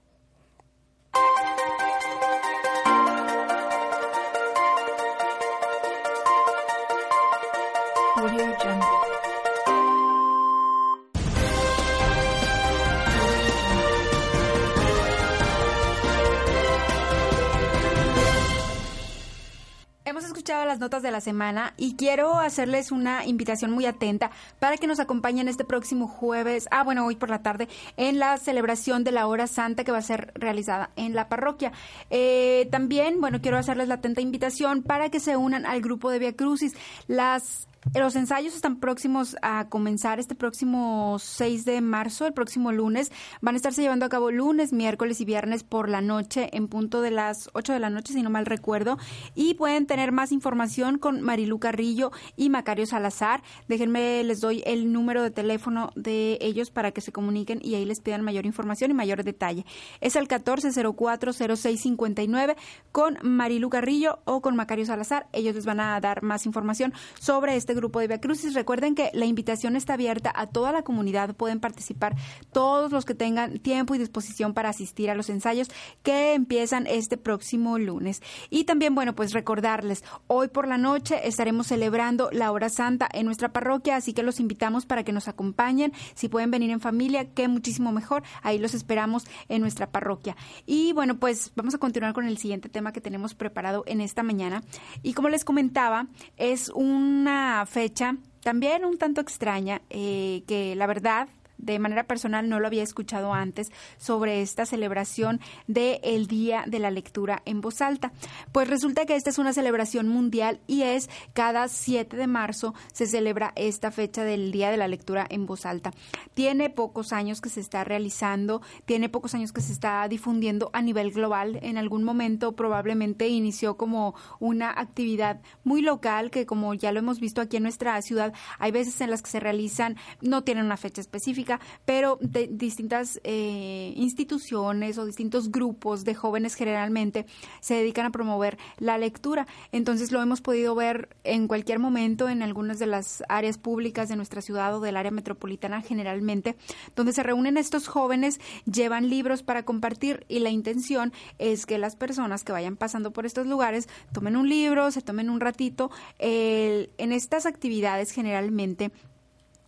Las 20.50 20.80
notas 20.80 21.04
de 21.04 21.12
la 21.12 21.22
semana 21.22 21.74
y 21.78 21.96
quiero 21.96 22.40
hacerles 22.40 22.92
una 22.92 23.24
invitación 23.24 23.70
muy 23.70 23.86
atenta 23.86 24.32
para 24.60 24.78
que 24.78 24.88
nos 24.88 25.00
acompañen 25.00 25.48
este 25.48 25.64
próximo 25.64 26.08
jueves, 26.08 26.68
ah 26.72 26.84
bueno, 26.84 27.06
hoy 27.06 27.16
por 27.16 27.30
la 27.30 27.44
tarde, 27.44 27.68
en 27.98 28.18
la 28.18 28.36
celebración 28.38 29.04
de 29.04 29.12
la 29.12 29.28
hora 29.28 29.46
santa 29.46 29.84
que 29.84 29.92
va 29.92 30.00
a 30.00 30.02
ser 30.02 30.32
realizada 30.34 30.90
en 30.96 31.14
la 31.14 31.30
parroquia. 31.30 31.72
Eh, 32.10 32.68
también, 32.72 33.22
bueno, 33.22 33.42
quiero 33.42 33.58
hacerles 33.58 33.88
la 33.88 33.96
atenta 33.96 34.22
invitación 34.22 34.82
para 34.82 35.10
que 35.10 35.20
se 35.20 35.38
unan 35.38 35.68
al 35.68 35.82
grupo 35.82 36.10
de 36.10 36.18
Via 36.18 36.36
Crucis. 36.36 36.74
Las 37.08 37.68
los 37.96 38.16
ensayos 38.16 38.56
están 38.56 38.80
próximos 38.80 39.36
a 39.42 39.68
comenzar 39.70 40.20
este 40.20 40.36
próximo 40.36 41.18
6 41.20 41.66
de 41.66 41.82
marzo, 41.82 42.28
el 42.28 42.34
próximo 42.34 42.72
lunes. 42.72 43.12
Van 43.42 43.56
a 43.56 43.58
estarse 43.58 43.82
llevando 43.82 44.06
a 44.06 44.10
cabo 44.10 44.30
lunes, 44.32 44.72
miércoles 44.74 45.22
y 45.22 45.26
viernes 45.26 45.64
por 45.64 45.90
la 45.90 46.02
noche, 46.02 46.50
en 46.54 46.68
punto 46.68 47.02
de 47.02 47.10
las 47.12 47.50
8 47.54 47.74
de 47.74 47.80
la 47.80 47.90
noche, 47.90 48.14
si 48.14 48.22
no 48.22 48.30
mal 48.30 48.46
recuerdo. 48.46 49.00
Y 49.34 49.56
pueden 49.56 49.88
tener 49.88 50.12
más 50.12 50.32
información 50.32 51.00
con 51.00 51.22
Marilu 51.22 51.60
Carrillo 51.60 52.12
y 52.36 52.50
Macario 52.50 52.86
Salazar. 52.86 53.42
Déjenme, 53.68 54.24
les 54.24 54.42
doy 54.42 54.62
el 54.66 54.92
número 54.92 55.24
de 55.24 55.32
teléfono 55.32 55.92
de 55.96 56.38
ellos 56.42 56.70
para 56.72 56.92
que 56.92 57.02
se 57.02 57.12
comuniquen 57.12 57.60
y 57.64 57.74
ahí 57.76 57.86
les 57.86 58.02
pidan 58.02 58.22
mayor 58.22 58.46
información 58.46 58.92
y 58.92 58.94
mayor 58.94 59.24
detalle. 59.24 59.66
Es 60.02 60.16
el 60.16 60.28
14040659 60.28 62.56
con 62.92 63.18
Marilu 63.24 63.70
Carrillo 63.70 64.20
o 64.26 64.42
con 64.42 64.56
Macario 64.56 64.86
Salazar. 64.86 65.28
Ellos 65.34 65.56
les 65.56 65.66
van 65.66 65.80
a 65.80 66.00
dar 66.00 66.22
más 66.24 66.46
información 66.46 66.94
sobre 67.20 67.56
este 67.56 67.69
este 67.70 67.80
grupo 67.80 68.00
de 68.00 68.08
Via 68.08 68.20
Crucis. 68.20 68.56
Recuerden 68.56 68.96
que 68.96 69.12
la 69.14 69.28
invitación 69.28 69.76
está 69.76 69.94
abierta 69.94 70.34
a 70.36 70.48
toda 70.48 70.72
la 70.72 70.82
comunidad, 70.82 71.36
pueden 71.36 71.60
participar 71.60 72.16
todos 72.52 72.92
los 72.92 73.06
que 73.06 73.14
tengan 73.14 73.60
tiempo 73.60 73.94
y 73.94 74.00
disposición 74.00 74.56
para 74.56 74.70
asistir 74.70 75.12
a 75.12 75.14
los 75.14 75.30
ensayos 75.30 75.68
que 76.02 76.34
empiezan 76.34 76.88
este 76.88 77.16
próximo 77.16 77.78
lunes. 77.78 78.24
Y 78.50 78.64
también, 78.64 78.96
bueno, 78.96 79.14
pues 79.14 79.34
recordarles, 79.34 80.04
hoy 80.26 80.48
por 80.48 80.68
la 80.68 80.80
noche 80.80 81.28
estaremos 81.28 81.68
celebrando 81.68 82.32
la 82.32 82.52
hora 82.52 82.70
santa 82.70 83.08
en 83.14 83.28
nuestra 83.28 83.54
parroquia, 83.54 83.98
así 83.98 84.14
que 84.14 84.24
los 84.24 84.40
invitamos 84.40 84.88
para 84.88 85.04
que 85.04 85.12
nos 85.12 85.28
acompañen. 85.28 85.94
Si 86.16 86.28
pueden 86.28 86.50
venir 86.50 86.72
en 86.72 86.82
familia, 86.82 87.30
que 87.36 87.48
muchísimo 87.48 87.92
mejor. 87.92 88.24
Ahí 88.42 88.58
los 88.58 88.74
esperamos 88.74 89.28
en 89.48 89.62
nuestra 89.62 89.92
parroquia. 89.92 90.36
Y 90.66 90.94
bueno, 90.94 91.20
pues 91.20 91.52
vamos 91.56 91.76
a 91.76 91.78
continuar 91.78 92.14
con 92.14 92.26
el 92.26 92.40
siguiente 92.40 92.68
tema 92.68 92.94
que 92.94 93.00
tenemos 93.00 93.36
preparado 93.36 93.84
en 93.86 94.02
esta 94.02 94.24
mañana. 94.24 94.64
Y 95.04 95.14
como 95.14 95.30
les 95.30 95.46
comentaba, 95.46 96.08
es 96.36 96.70
una 96.70 97.59
fecha 97.66 98.18
también 98.42 98.86
un 98.86 98.98
tanto 98.98 99.22
extraña, 99.22 99.82
eh, 99.90 100.44
que 100.48 100.76
la 100.76 100.88
verdad 100.88 101.28
de 101.60 101.78
manera 101.78 102.06
personal 102.06 102.50
no 102.50 102.60
lo 102.60 102.68
había 102.68 102.84
escuchado 102.84 103.34
antes 103.34 103.72
sobre 103.98 104.42
esta 104.42 104.66
celebración 104.66 105.40
del 105.68 106.00
el 106.04 106.28
Día 106.28 106.64
de 106.66 106.80
la 106.80 106.92
Lectura 106.92 107.42
en 107.46 107.62
Voz 107.62 107.82
Alta. 107.82 108.12
Pues 108.52 108.68
resulta 108.68 109.06
que 109.06 109.16
esta 109.16 109.30
es 109.30 109.38
una 109.38 109.54
celebración 109.54 110.08
mundial 110.08 110.60
y 110.68 110.82
es 110.84 111.10
cada 111.34 111.68
7 111.68 112.18
de 112.18 112.28
marzo 112.28 112.74
se 112.94 113.06
celebra 113.06 113.54
esta 113.56 113.92
fecha 113.92 114.24
del 114.24 114.52
Día 114.52 114.72
de 114.72 114.78
la 114.78 114.88
Lectura 114.88 115.26
en 115.30 115.46
Voz 115.46 115.66
Alta. 115.66 115.92
Tiene 116.34 116.70
pocos 116.70 117.14
años 117.14 117.42
que 117.42 117.50
se 117.50 117.60
está 117.60 117.84
realizando, 117.84 118.62
tiene 118.86 119.10
pocos 119.10 119.34
años 119.36 119.52
que 119.52 119.62
se 119.62 119.74
está 119.74 120.08
difundiendo 120.08 120.70
a 120.74 120.82
nivel 120.82 121.12
global. 121.12 121.60
En 121.62 121.78
algún 121.78 122.04
momento 122.04 122.56
probablemente 122.56 123.28
inició 123.28 123.78
como 123.78 124.16
una 124.40 124.72
actividad 124.72 125.42
muy 125.64 125.82
local 125.82 126.32
que 126.32 126.46
como 126.46 126.74
ya 126.74 126.92
lo 126.92 127.00
hemos 127.00 127.20
visto 127.20 127.42
aquí 127.42 127.58
en 127.58 127.64
nuestra 127.64 128.02
ciudad, 128.02 128.34
hay 128.58 128.72
veces 128.72 129.00
en 129.02 129.10
las 129.10 129.22
que 129.22 129.30
se 129.30 129.40
realizan, 129.40 129.98
no 130.22 130.44
tienen 130.44 130.66
una 130.66 130.78
fecha 130.78 131.02
específica, 131.02 131.49
pero 131.86 132.20
distintas 132.22 133.20
eh, 133.24 133.94
instituciones 133.96 134.98
o 134.98 135.06
distintos 135.06 135.52
grupos 135.52 136.04
de 136.04 136.14
jóvenes 136.14 136.56
generalmente 136.56 137.26
se 137.62 137.76
dedican 137.76 138.06
a 138.06 138.12
promover 138.12 138.58
la 138.78 138.98
lectura. 138.98 139.48
Entonces 139.72 140.12
lo 140.12 140.22
hemos 140.22 140.42
podido 140.42 140.76
ver 140.76 141.16
en 141.24 141.48
cualquier 141.48 141.80
momento 141.80 142.28
en 142.30 142.44
algunas 142.44 142.78
de 142.78 142.88
las 142.88 143.24
áreas 143.30 143.58
públicas 143.58 144.10
de 144.10 144.18
nuestra 144.18 144.42
ciudad 144.42 144.76
o 144.76 144.82
del 144.82 144.98
área 144.98 145.12
metropolitana 145.12 145.82
generalmente, 145.82 146.56
donde 146.96 147.14
se 147.14 147.24
reúnen 147.24 147.58
estos 147.58 147.88
jóvenes, 147.88 148.40
llevan 148.66 149.10
libros 149.10 149.42
para 149.42 149.64
compartir 149.64 150.26
y 150.28 150.40
la 150.40 150.50
intención 150.50 151.14
es 151.38 151.66
que 151.66 151.78
las 151.78 151.96
personas 151.96 152.44
que 152.44 152.52
vayan 152.52 152.76
pasando 152.76 153.12
por 153.12 153.26
estos 153.26 153.48
lugares 153.48 153.88
tomen 154.12 154.36
un 154.36 154.50
libro, 154.50 154.92
se 154.92 155.02
tomen 155.02 155.30
un 155.30 155.40
ratito. 155.40 155.90
En 156.20 157.12
estas 157.12 157.46
actividades 157.46 158.12
generalmente 158.12 158.92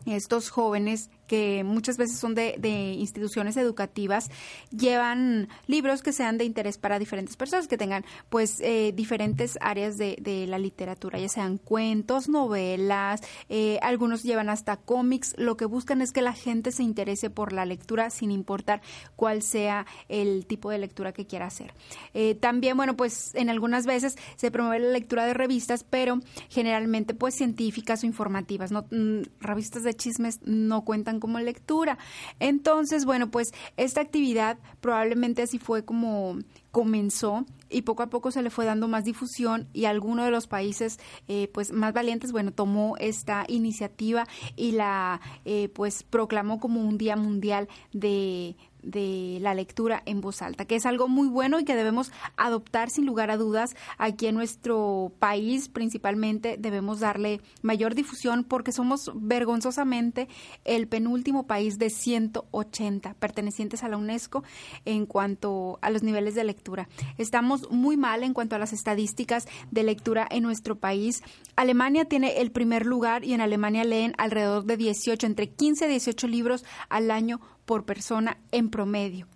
estos 0.05 0.49
jóvenes 0.49 1.09
que 1.31 1.63
muchas 1.63 1.95
veces 1.95 2.19
son 2.19 2.35
de, 2.35 2.55
de 2.59 2.91
instituciones 2.91 3.55
educativas 3.55 4.29
llevan 4.69 5.47
libros 5.65 6.03
que 6.03 6.11
sean 6.11 6.37
de 6.37 6.43
interés 6.43 6.77
para 6.77 6.99
diferentes 6.99 7.37
personas 7.37 7.69
que 7.69 7.77
tengan 7.77 8.03
pues 8.27 8.59
eh, 8.59 8.91
diferentes 8.93 9.57
áreas 9.61 9.97
de, 9.97 10.17
de 10.19 10.45
la 10.45 10.59
literatura 10.59 11.19
ya 11.19 11.29
sean 11.29 11.57
cuentos 11.57 12.27
novelas 12.27 13.21
eh, 13.49 13.79
algunos 13.81 14.23
llevan 14.23 14.49
hasta 14.49 14.75
cómics. 14.77 15.33
Lo 15.37 15.55
que 15.55 15.65
buscan 15.65 16.01
es 16.01 16.11
que 16.11 16.21
la 16.21 16.33
gente 16.33 16.73
se 16.73 16.83
interese 16.83 17.29
por 17.29 17.53
la 17.53 17.65
lectura 17.65 18.09
sin 18.09 18.29
importar 18.29 18.81
cuál 19.15 19.41
sea 19.41 19.85
el 20.09 20.45
tipo 20.45 20.69
de 20.69 20.79
lectura 20.79 21.13
que 21.13 21.25
quiera 21.25 21.45
hacer. 21.45 21.73
Eh, 22.13 22.35
también 22.35 22.75
bueno 22.75 22.97
pues 22.97 23.33
en 23.35 23.49
algunas 23.49 23.85
veces 23.85 24.17
se 24.35 24.51
promueve 24.51 24.85
la 24.85 24.91
lectura 24.91 25.25
de 25.25 25.33
revistas 25.33 25.85
pero 25.89 26.19
generalmente 26.49 27.13
pues 27.13 27.35
científicas 27.35 28.03
o 28.03 28.05
informativas 28.05 28.71
no 28.71 28.85
Mm, 28.91 29.21
revistas 29.39 29.83
de 29.83 29.93
chismes 29.93 30.41
no 30.43 30.83
cuentan 30.83 31.20
como 31.21 31.39
lectura. 31.39 31.97
Entonces 32.39 33.05
bueno 33.05 33.31
pues 33.31 33.53
esta 33.77 34.01
actividad 34.01 34.57
probablemente 34.81 35.43
así 35.43 35.57
fue 35.57 35.85
como 35.85 36.37
comenzó 36.71 37.45
y 37.69 37.83
poco 37.83 38.03
a 38.03 38.09
poco 38.09 38.31
se 38.31 38.41
le 38.41 38.49
fue 38.49 38.65
dando 38.65 38.87
más 38.87 39.03
difusión 39.03 39.67
y 39.73 39.85
alguno 39.85 40.23
de 40.23 40.31
los 40.31 40.47
países 40.47 40.99
eh, 41.27 41.49
pues 41.53 41.71
más 41.71 41.93
valientes 41.93 42.31
bueno 42.31 42.51
tomó 42.51 42.97
esta 42.97 43.45
iniciativa 43.47 44.25
y 44.55 44.71
la 44.71 45.21
eh, 45.45 45.69
pues 45.69 46.03
proclamó 46.03 46.59
como 46.59 46.81
un 46.81 46.97
día 46.97 47.15
mundial 47.15 47.67
de 47.93 48.55
de 48.83 49.37
la 49.41 49.53
lectura 49.53 50.01
en 50.05 50.21
voz 50.21 50.41
alta, 50.41 50.65
que 50.65 50.75
es 50.75 50.85
algo 50.85 51.07
muy 51.07 51.27
bueno 51.27 51.59
y 51.59 51.65
que 51.65 51.75
debemos 51.75 52.11
adoptar 52.37 52.89
sin 52.89 53.05
lugar 53.05 53.31
a 53.31 53.37
dudas 53.37 53.75
aquí 53.97 54.27
en 54.27 54.35
nuestro 54.35 55.11
país, 55.19 55.69
principalmente 55.69 56.57
debemos 56.59 56.99
darle 56.99 57.41
mayor 57.61 57.95
difusión 57.95 58.43
porque 58.43 58.71
somos 58.71 59.11
vergonzosamente 59.15 60.27
el 60.65 60.87
penúltimo 60.87 61.47
país 61.47 61.77
de 61.77 61.89
180 61.89 63.13
pertenecientes 63.15 63.83
a 63.83 63.89
la 63.89 63.97
UNESCO 63.97 64.43
en 64.85 65.05
cuanto 65.05 65.79
a 65.81 65.89
los 65.89 66.03
niveles 66.03 66.35
de 66.35 66.43
lectura. 66.43 66.87
Estamos 67.17 67.69
muy 67.71 67.97
mal 67.97 68.23
en 68.23 68.33
cuanto 68.33 68.55
a 68.55 68.59
las 68.59 68.73
estadísticas 68.73 69.47
de 69.71 69.83
lectura 69.83 70.27
en 70.29 70.43
nuestro 70.43 70.75
país. 70.77 71.23
Alemania 71.55 72.05
tiene 72.05 72.41
el 72.41 72.51
primer 72.51 72.85
lugar 72.85 73.23
y 73.23 73.33
en 73.33 73.41
Alemania 73.41 73.83
leen 73.83 74.13
alrededor 74.17 74.65
de 74.65 74.77
18, 74.77 75.25
entre 75.27 75.49
15 75.49 75.85
y 75.85 75.89
18 75.89 76.27
libros 76.27 76.65
al 76.89 77.11
año 77.11 77.39
por 77.65 77.85
persona 77.85 78.37
en 78.51 78.69
promedio. 78.69 79.27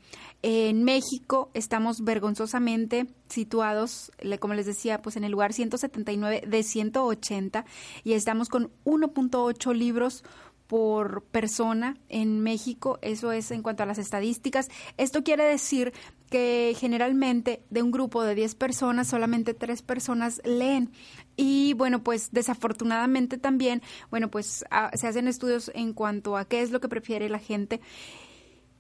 En 0.42 0.84
México 0.84 1.50
estamos 1.56 2.04
vergonzosamente 2.04 3.08
situados, 3.30 4.12
como 4.40 4.54
les 4.54 4.68
decía, 4.68 5.02
pues 5.02 5.16
en 5.16 5.24
el 5.24 5.32
lugar 5.32 5.54
179 5.54 6.44
de 6.46 6.64
180 6.64 7.66
y 8.04 8.14
estamos 8.14 8.50
con 8.50 8.70
1.8 8.84 9.74
libros 9.74 10.24
por 10.68 11.24
persona 11.24 11.98
en 12.10 12.42
México, 12.42 13.00
eso 13.02 13.32
es 13.32 13.52
en 13.52 13.62
cuanto 13.62 13.84
a 13.84 13.86
las 13.86 13.98
estadísticas. 13.98 14.70
Esto 14.98 15.24
quiere 15.24 15.44
decir 15.44 15.94
que 16.30 16.76
generalmente 16.78 17.64
de 17.70 17.84
un 17.84 17.92
grupo 17.92 18.24
de 18.24 18.36
10 18.36 18.56
personas, 18.56 19.08
solamente 19.08 19.54
3 19.54 19.82
personas 19.82 20.42
leen. 20.44 20.92
Y 21.36 21.74
bueno, 21.74 22.04
pues 22.04 22.32
desafortunadamente 22.32 23.38
también, 23.38 23.82
bueno, 24.10 24.30
pues 24.32 24.66
ah, 24.72 24.92
se 24.96 25.08
hacen 25.08 25.28
estudios 25.28 25.72
en 25.76 25.94
cuanto 25.94 26.38
a 26.38 26.46
qué 26.46 26.62
es 26.62 26.72
lo 26.72 26.80
que 26.82 26.90
prefiere 26.90 27.30
la 27.30 27.40
gente 27.40 27.82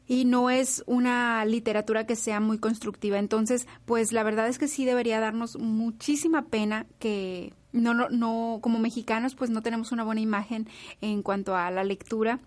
y 0.08 0.26
no 0.26 0.50
es 0.50 0.84
una 0.86 1.46
literatura 1.46 2.06
que 2.06 2.16
sea 2.16 2.40
muy 2.40 2.60
constructiva. 2.60 3.18
Entonces, 3.18 3.68
pues 3.86 4.12
la 4.12 4.24
verdad 4.24 4.48
es 4.48 4.58
que 4.58 4.68
sí 4.68 4.86
debería 4.86 5.20
darnos 5.20 5.58
muchísima 5.58 6.46
pena 6.46 6.86
que 7.00 7.54
no, 7.76 7.94
no, 7.94 8.10
no, 8.10 8.60
como 8.62 8.80
mexicanos, 8.80 9.36
pues 9.36 9.50
no 9.50 9.62
tenemos 9.62 9.92
una 9.92 10.04
buena 10.04 10.22
imagen 10.22 10.68
en 11.02 11.22
cuanto 11.22 11.56
a 11.56 11.70
la 11.72 11.84
lectura 11.84 12.40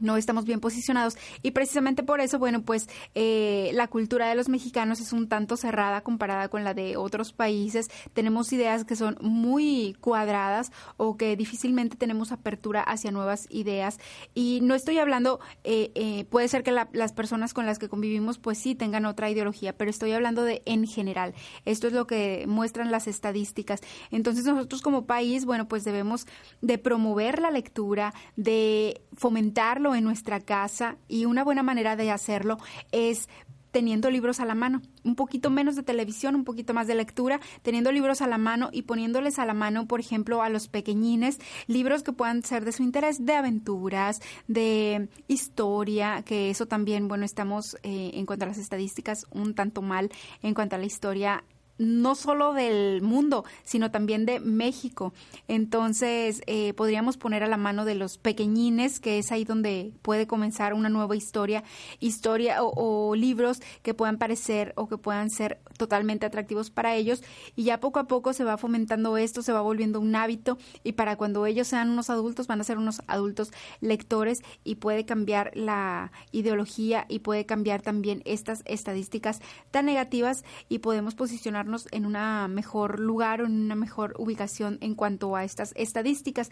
no 0.00 0.16
estamos 0.16 0.44
bien 0.44 0.60
posicionados 0.60 1.16
y 1.42 1.50
precisamente 1.52 2.02
por 2.02 2.20
eso, 2.20 2.38
bueno, 2.38 2.62
pues 2.62 2.88
eh, 3.14 3.70
la 3.74 3.88
cultura 3.88 4.28
de 4.28 4.34
los 4.34 4.48
mexicanos 4.48 5.00
es 5.00 5.12
un 5.12 5.28
tanto 5.28 5.56
cerrada 5.56 6.02
comparada 6.02 6.48
con 6.48 6.64
la 6.64 6.74
de 6.74 6.96
otros 6.96 7.32
países. 7.32 7.88
Tenemos 8.12 8.52
ideas 8.52 8.84
que 8.84 8.96
son 8.96 9.16
muy 9.20 9.96
cuadradas 10.00 10.70
o 10.96 11.16
que 11.16 11.36
difícilmente 11.36 11.96
tenemos 11.96 12.32
apertura 12.32 12.82
hacia 12.82 13.10
nuevas 13.10 13.46
ideas 13.50 13.98
y 14.34 14.60
no 14.62 14.74
estoy 14.74 14.98
hablando, 14.98 15.40
eh, 15.64 15.92
eh, 15.94 16.24
puede 16.26 16.48
ser 16.48 16.62
que 16.62 16.72
la- 16.72 16.88
las 16.92 17.12
personas 17.12 17.54
con 17.54 17.66
las 17.66 17.78
que 17.78 17.88
convivimos 17.88 18.38
pues 18.38 18.58
sí 18.58 18.74
tengan 18.74 19.04
otra 19.06 19.30
ideología, 19.30 19.76
pero 19.76 19.90
estoy 19.90 20.12
hablando 20.12 20.42
de 20.44 20.62
en 20.66 20.86
general. 20.86 21.34
Esto 21.64 21.86
es 21.86 21.92
lo 21.92 22.06
que 22.06 22.44
muestran 22.48 22.90
las 22.90 23.06
estadísticas. 23.08 23.80
Entonces 24.10 24.44
nosotros 24.44 24.82
como 24.82 25.06
país, 25.06 25.44
bueno, 25.44 25.68
pues 25.68 25.84
debemos 25.84 26.26
de 26.60 26.78
promover 26.78 27.40
la 27.40 27.50
lectura, 27.50 28.14
de 28.36 29.00
fomentarlo 29.18 29.94
en 29.94 30.04
nuestra 30.04 30.40
casa 30.40 30.96
y 31.08 31.26
una 31.26 31.44
buena 31.44 31.62
manera 31.62 31.96
de 31.96 32.10
hacerlo 32.10 32.56
es 32.92 33.28
teniendo 33.70 34.10
libros 34.10 34.40
a 34.40 34.46
la 34.46 34.54
mano, 34.54 34.80
un 35.04 35.14
poquito 35.14 35.50
menos 35.50 35.76
de 35.76 35.82
televisión, 35.82 36.34
un 36.34 36.44
poquito 36.44 36.72
más 36.72 36.86
de 36.86 36.94
lectura, 36.94 37.38
teniendo 37.62 37.92
libros 37.92 38.22
a 38.22 38.26
la 38.26 38.38
mano 38.38 38.70
y 38.72 38.82
poniéndoles 38.82 39.38
a 39.38 39.44
la 39.44 39.54
mano, 39.54 39.86
por 39.86 40.00
ejemplo, 40.00 40.42
a 40.42 40.48
los 40.48 40.68
pequeñines, 40.68 41.38
libros 41.66 42.02
que 42.02 42.12
puedan 42.12 42.42
ser 42.42 42.64
de 42.64 42.72
su 42.72 42.82
interés, 42.82 43.24
de 43.24 43.34
aventuras, 43.34 44.20
de 44.46 45.08
historia, 45.26 46.22
que 46.24 46.50
eso 46.50 46.66
también, 46.66 47.08
bueno, 47.08 47.24
estamos 47.24 47.76
eh, 47.82 48.12
en 48.14 48.24
cuanto 48.24 48.46
a 48.46 48.48
las 48.48 48.58
estadísticas 48.58 49.26
un 49.30 49.54
tanto 49.54 49.82
mal 49.82 50.10
en 50.42 50.54
cuanto 50.54 50.76
a 50.76 50.78
la 50.78 50.86
historia 50.86 51.44
no 51.78 52.14
solo 52.14 52.52
del 52.52 53.02
mundo, 53.02 53.44
sino 53.64 53.90
también 53.90 54.26
de 54.26 54.40
México. 54.40 55.12
Entonces, 55.46 56.42
eh, 56.46 56.74
podríamos 56.74 57.16
poner 57.16 57.44
a 57.44 57.46
la 57.46 57.56
mano 57.56 57.84
de 57.84 57.94
los 57.94 58.18
pequeñines, 58.18 59.00
que 59.00 59.18
es 59.18 59.32
ahí 59.32 59.44
donde 59.44 59.92
puede 60.02 60.26
comenzar 60.26 60.74
una 60.74 60.88
nueva 60.88 61.16
historia, 61.16 61.62
historia 62.00 62.62
o, 62.62 63.10
o 63.10 63.14
libros 63.14 63.60
que 63.82 63.94
puedan 63.94 64.18
parecer 64.18 64.72
o 64.76 64.88
que 64.88 64.98
puedan 64.98 65.30
ser 65.30 65.60
totalmente 65.78 66.26
atractivos 66.26 66.70
para 66.70 66.94
ellos. 66.96 67.22
Y 67.54 67.64
ya 67.64 67.80
poco 67.80 68.00
a 68.00 68.08
poco 68.08 68.32
se 68.32 68.44
va 68.44 68.58
fomentando 68.58 69.16
esto, 69.16 69.42
se 69.42 69.52
va 69.52 69.60
volviendo 69.60 70.00
un 70.00 70.14
hábito 70.16 70.58
y 70.82 70.92
para 70.92 71.16
cuando 71.16 71.46
ellos 71.46 71.68
sean 71.68 71.90
unos 71.90 72.10
adultos 72.10 72.48
van 72.48 72.60
a 72.60 72.64
ser 72.64 72.78
unos 72.78 73.02
adultos 73.06 73.52
lectores 73.80 74.42
y 74.64 74.76
puede 74.76 75.04
cambiar 75.04 75.52
la 75.54 76.10
ideología 76.32 77.06
y 77.08 77.20
puede 77.20 77.46
cambiar 77.46 77.82
también 77.82 78.22
estas 78.24 78.62
estadísticas 78.64 79.40
tan 79.70 79.86
negativas 79.86 80.44
y 80.68 80.78
podemos 80.78 81.14
posicionarnos 81.14 81.67
en 81.90 82.06
una 82.06 82.48
mejor 82.48 83.00
lugar 83.00 83.42
o 83.42 83.46
en 83.46 83.60
una 83.60 83.74
mejor 83.74 84.14
ubicación 84.18 84.78
en 84.80 84.94
cuanto 84.94 85.36
a 85.36 85.44
estas 85.44 85.72
estadísticas. 85.76 86.50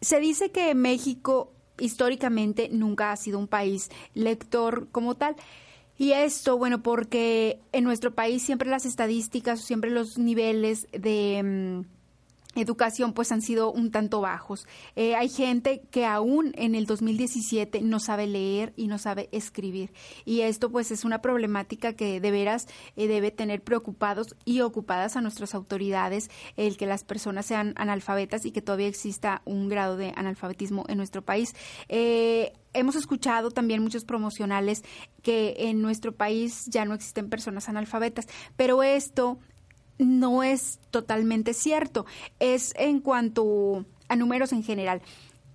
Se 0.00 0.20
dice 0.20 0.50
que 0.50 0.74
México 0.74 1.52
históricamente 1.78 2.68
nunca 2.70 3.12
ha 3.12 3.16
sido 3.16 3.38
un 3.38 3.48
país 3.48 3.90
lector 4.14 4.88
como 4.90 5.14
tal. 5.14 5.36
Y 5.96 6.12
esto, 6.12 6.56
bueno, 6.56 6.82
porque 6.82 7.60
en 7.72 7.84
nuestro 7.84 8.14
país 8.14 8.42
siempre 8.42 8.70
las 8.70 8.86
estadísticas, 8.86 9.60
siempre 9.60 9.90
los 9.90 10.18
niveles 10.18 10.86
de... 10.92 11.84
educación 12.58 13.12
pues 13.12 13.32
han 13.32 13.42
sido 13.42 13.72
un 13.72 13.90
tanto 13.90 14.20
bajos. 14.20 14.66
Eh, 14.96 15.14
hay 15.14 15.28
gente 15.28 15.82
que 15.90 16.04
aún 16.04 16.52
en 16.56 16.74
el 16.74 16.86
2017 16.86 17.82
no 17.82 18.00
sabe 18.00 18.26
leer 18.26 18.72
y 18.76 18.88
no 18.88 18.98
sabe 18.98 19.28
escribir. 19.32 19.92
Y 20.24 20.40
esto 20.42 20.70
pues 20.70 20.90
es 20.90 21.04
una 21.04 21.20
problemática 21.20 21.92
que 21.92 22.20
de 22.20 22.30
veras 22.30 22.66
eh, 22.96 23.08
debe 23.08 23.30
tener 23.30 23.62
preocupados 23.62 24.36
y 24.44 24.60
ocupadas 24.60 25.16
a 25.16 25.20
nuestras 25.20 25.54
autoridades 25.54 26.30
el 26.56 26.76
que 26.76 26.86
las 26.86 27.04
personas 27.04 27.46
sean 27.46 27.74
analfabetas 27.76 28.44
y 28.44 28.50
que 28.50 28.62
todavía 28.62 28.88
exista 28.88 29.42
un 29.44 29.68
grado 29.68 29.96
de 29.96 30.12
analfabetismo 30.16 30.84
en 30.88 30.96
nuestro 30.96 31.22
país. 31.22 31.54
Eh, 31.88 32.52
hemos 32.72 32.96
escuchado 32.96 33.50
también 33.50 33.82
muchos 33.82 34.04
promocionales 34.04 34.82
que 35.22 35.54
en 35.58 35.82
nuestro 35.82 36.12
país 36.12 36.66
ya 36.66 36.84
no 36.84 36.94
existen 36.94 37.28
personas 37.28 37.68
analfabetas, 37.68 38.26
pero 38.56 38.82
esto 38.82 39.38
no 39.98 40.42
es 40.42 40.78
totalmente 40.90 41.54
cierto. 41.54 42.06
Es 42.38 42.72
en 42.76 43.00
cuanto 43.00 43.84
a 44.08 44.16
números 44.16 44.52
en 44.52 44.62
general. 44.62 45.02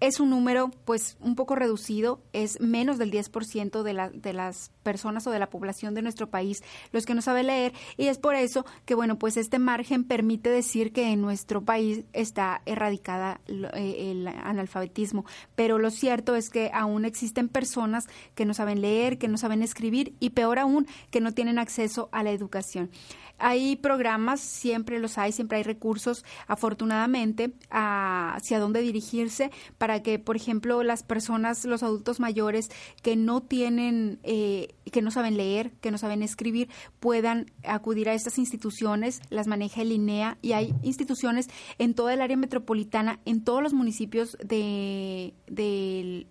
Es 0.06 0.20
un 0.20 0.32
número, 0.32 0.70
pues, 0.84 1.16
un 1.22 1.36
poco 1.36 1.56
reducido, 1.56 2.22
es 2.34 2.60
menos 2.60 2.98
del 2.98 3.10
10% 3.10 3.84
de, 3.84 3.94
la, 3.94 4.10
de 4.10 4.34
las 4.34 4.70
personas 4.84 5.26
o 5.28 5.32
de 5.32 5.40
la 5.40 5.50
población 5.50 5.94
de 5.94 6.02
nuestro 6.02 6.30
país 6.30 6.62
los 6.92 7.06
que 7.06 7.14
no 7.14 7.22
saben 7.22 7.48
leer, 7.48 7.72
y 7.96 8.08
es 8.08 8.18
por 8.18 8.36
eso 8.36 8.66
que, 8.86 8.96
bueno, 8.96 9.18
pues 9.18 9.38
este 9.38 9.60
margen 9.60 10.04
permite 10.04 10.50
decir 10.50 10.92
que 10.92 11.12
en 11.14 11.22
nuestro 11.22 11.62
país 11.64 12.04
está 12.12 12.62
erradicada 12.66 13.40
eh, 13.48 14.12
el 14.12 14.28
analfabetismo. 14.28 15.24
Pero 15.56 15.80
lo 15.80 15.90
cierto 15.90 16.36
es 16.36 16.50
que 16.50 16.70
aún 16.74 17.06
existen 17.06 17.48
personas 17.48 18.08
que 18.36 18.44
no 18.46 18.54
saben 18.54 18.82
leer, 18.82 19.18
que 19.18 19.30
no 19.30 19.38
saben 19.38 19.64
escribir, 19.64 20.16
y 20.20 20.32
peor 20.32 20.60
aún, 20.60 20.86
que 21.12 21.22
no 21.22 21.32
tienen 21.32 21.60
acceso 21.60 22.10
a 22.12 22.24
la 22.24 22.32
educación. 22.32 22.92
Hay 23.40 23.76
programas, 23.78 24.42
siempre 24.42 25.00
los 25.00 25.18
hay, 25.18 25.32
siempre 25.32 25.58
hay 25.58 25.64
recursos, 25.64 26.24
afortunadamente, 26.48 27.52
a- 27.70 28.36
hacia 28.36 28.60
dónde 28.60 28.82
dirigirse 28.82 29.50
para 29.78 29.93
que, 30.02 30.20
por 30.20 30.36
ejemplo, 30.36 30.82
las 30.84 31.04
personas, 31.04 31.66
los 31.66 31.84
adultos 31.84 32.20
mayores 32.20 32.70
que 33.02 33.16
no 33.16 33.42
tienen, 33.42 34.20
eh, 34.24 34.76
que 34.92 35.02
no 35.02 35.12
saben 35.12 35.38
leer, 35.38 35.72
que 35.82 35.92
no 35.92 35.98
saben 35.98 36.24
escribir, 36.24 36.70
puedan 37.00 37.52
acudir 37.64 38.10
a 38.10 38.14
estas 38.14 38.38
instituciones, 38.38 39.22
las 39.30 39.48
maneja 39.48 39.82
el 39.82 39.92
INEA 39.92 40.38
y 40.42 40.54
hay 40.54 40.74
instituciones 40.82 41.50
en 41.78 41.94
toda 41.94 42.14
el 42.14 42.22
área 42.22 42.38
metropolitana, 42.38 43.20
en 43.26 43.44
todos 43.44 43.62
los 43.62 43.74
municipios 43.74 44.38
de, 44.44 45.34
del 45.48 46.28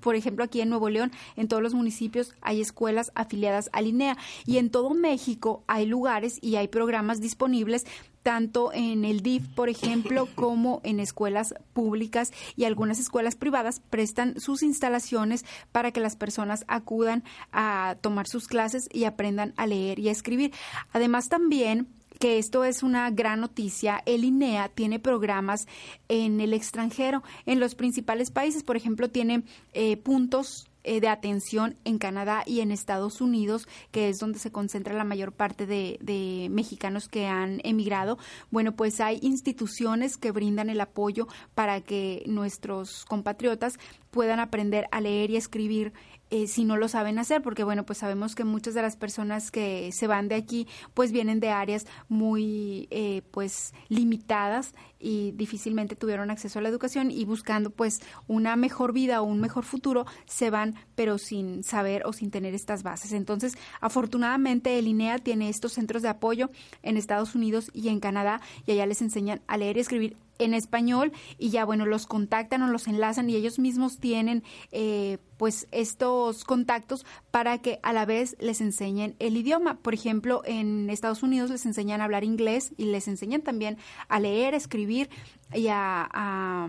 por 0.00 0.16
ejemplo, 0.16 0.44
aquí 0.44 0.60
en 0.60 0.68
Nuevo 0.70 0.88
León, 0.88 1.12
en 1.36 1.48
todos 1.48 1.62
los 1.62 1.74
municipios 1.74 2.34
hay 2.40 2.60
escuelas 2.60 3.12
afiliadas 3.14 3.70
a 3.72 3.80
Linea 3.80 4.16
y 4.44 4.58
en 4.58 4.70
todo 4.70 4.90
México 4.94 5.64
hay 5.66 5.86
lugares 5.86 6.38
y 6.40 6.56
hay 6.56 6.68
programas 6.68 7.20
disponibles 7.20 7.84
tanto 8.24 8.72
en 8.72 9.04
el 9.04 9.20
DIF, 9.20 9.46
por 9.54 9.68
ejemplo, 9.68 10.26
como 10.34 10.80
en 10.82 10.98
escuelas 10.98 11.54
públicas 11.74 12.32
y 12.56 12.64
algunas 12.64 12.98
escuelas 12.98 13.36
privadas 13.36 13.80
prestan 13.90 14.40
sus 14.40 14.64
instalaciones 14.64 15.44
para 15.70 15.92
que 15.92 16.00
las 16.00 16.16
personas 16.16 16.64
acudan 16.66 17.22
a 17.52 17.96
tomar 18.00 18.26
sus 18.26 18.48
clases 18.48 18.88
y 18.92 19.04
aprendan 19.04 19.52
a 19.56 19.66
leer 19.66 20.00
y 20.00 20.08
a 20.08 20.12
escribir. 20.12 20.52
Además, 20.92 21.28
también 21.28 21.86
que 22.18 22.38
esto 22.38 22.64
es 22.64 22.82
una 22.82 23.10
gran 23.10 23.40
noticia. 23.40 24.02
El 24.06 24.24
INEA 24.24 24.70
tiene 24.70 24.98
programas 24.98 25.66
en 26.08 26.40
el 26.40 26.54
extranjero, 26.54 27.22
en 27.44 27.60
los 27.60 27.74
principales 27.74 28.30
países. 28.30 28.62
Por 28.62 28.76
ejemplo, 28.76 29.10
tiene 29.10 29.42
eh, 29.74 29.98
puntos 29.98 30.70
eh, 30.84 31.00
de 31.00 31.08
atención 31.08 31.76
en 31.84 31.98
Canadá 31.98 32.42
y 32.46 32.60
en 32.60 32.70
Estados 32.70 33.20
Unidos, 33.20 33.66
que 33.90 34.08
es 34.08 34.18
donde 34.18 34.38
se 34.38 34.52
concentra 34.52 34.94
la 34.94 35.04
mayor 35.04 35.32
parte 35.32 35.66
de, 35.66 35.98
de 36.00 36.48
mexicanos 36.50 37.08
que 37.08 37.26
han 37.26 37.60
emigrado. 37.64 38.18
Bueno, 38.50 38.72
pues 38.72 39.00
hay 39.00 39.18
instituciones 39.22 40.16
que 40.16 40.30
brindan 40.30 40.70
el 40.70 40.80
apoyo 40.80 41.26
para 41.54 41.80
que 41.80 42.22
nuestros 42.26 43.04
compatriotas 43.06 43.78
puedan 44.10 44.38
aprender 44.38 44.86
a 44.92 45.00
leer 45.00 45.30
y 45.30 45.36
escribir 45.36 45.92
eh, 46.30 46.46
si 46.46 46.64
no 46.64 46.76
lo 46.76 46.88
saben 46.88 47.18
hacer, 47.18 47.42
porque 47.42 47.64
bueno, 47.64 47.84
pues 47.84 47.98
sabemos 47.98 48.34
que 48.34 48.44
muchas 48.44 48.74
de 48.74 48.82
las 48.82 48.96
personas 48.96 49.50
que 49.50 49.92
se 49.92 50.06
van 50.06 50.28
de 50.28 50.34
aquí, 50.34 50.66
pues 50.94 51.12
vienen 51.12 51.40
de 51.40 51.50
áreas 51.50 51.86
muy, 52.08 52.88
eh, 52.90 53.22
pues, 53.30 53.72
limitadas 53.88 54.74
y 54.98 55.32
difícilmente 55.32 55.96
tuvieron 55.96 56.30
acceso 56.30 56.58
a 56.58 56.62
la 56.62 56.68
educación 56.68 57.10
y 57.10 57.24
buscando, 57.24 57.70
pues, 57.70 58.00
una 58.26 58.56
mejor 58.56 58.92
vida 58.92 59.20
o 59.20 59.24
un 59.24 59.40
mejor 59.40 59.64
futuro, 59.64 60.06
se 60.26 60.50
van, 60.50 60.74
pero 60.94 61.18
sin 61.18 61.62
saber 61.62 62.06
o 62.06 62.12
sin 62.12 62.30
tener 62.30 62.54
estas 62.54 62.82
bases. 62.82 63.12
Entonces, 63.12 63.54
afortunadamente, 63.80 64.78
el 64.78 64.88
INEA 64.88 65.18
tiene 65.18 65.48
estos 65.50 65.72
centros 65.72 66.02
de 66.02 66.08
apoyo 66.08 66.50
en 66.82 66.96
Estados 66.96 67.34
Unidos 67.34 67.70
y 67.74 67.88
en 67.88 68.00
Canadá 68.00 68.40
y 68.66 68.72
allá 68.72 68.86
les 68.86 69.02
enseñan 69.02 69.42
a 69.46 69.56
leer 69.56 69.76
y 69.76 69.80
escribir 69.80 70.16
en 70.38 70.54
español 70.54 71.12
y 71.38 71.50
ya 71.50 71.64
bueno 71.64 71.86
los 71.86 72.06
contactan 72.06 72.62
o 72.62 72.68
los 72.68 72.88
enlazan 72.88 73.30
y 73.30 73.36
ellos 73.36 73.58
mismos 73.58 73.98
tienen 73.98 74.42
eh, 74.72 75.18
pues 75.36 75.68
estos 75.70 76.44
contactos 76.44 77.04
para 77.30 77.58
que 77.58 77.80
a 77.82 77.92
la 77.92 78.04
vez 78.04 78.36
les 78.40 78.60
enseñen 78.60 79.16
el 79.18 79.36
idioma. 79.36 79.78
Por 79.78 79.94
ejemplo 79.94 80.42
en 80.44 80.90
Estados 80.90 81.22
Unidos 81.22 81.50
les 81.50 81.66
enseñan 81.66 82.00
a 82.00 82.04
hablar 82.04 82.24
inglés 82.24 82.72
y 82.76 82.86
les 82.86 83.08
enseñan 83.08 83.42
también 83.42 83.78
a 84.08 84.20
leer 84.20 84.54
a 84.54 84.58
escribir 84.58 85.10
y 85.52 85.68
a, 85.68 86.08
a 86.12 86.68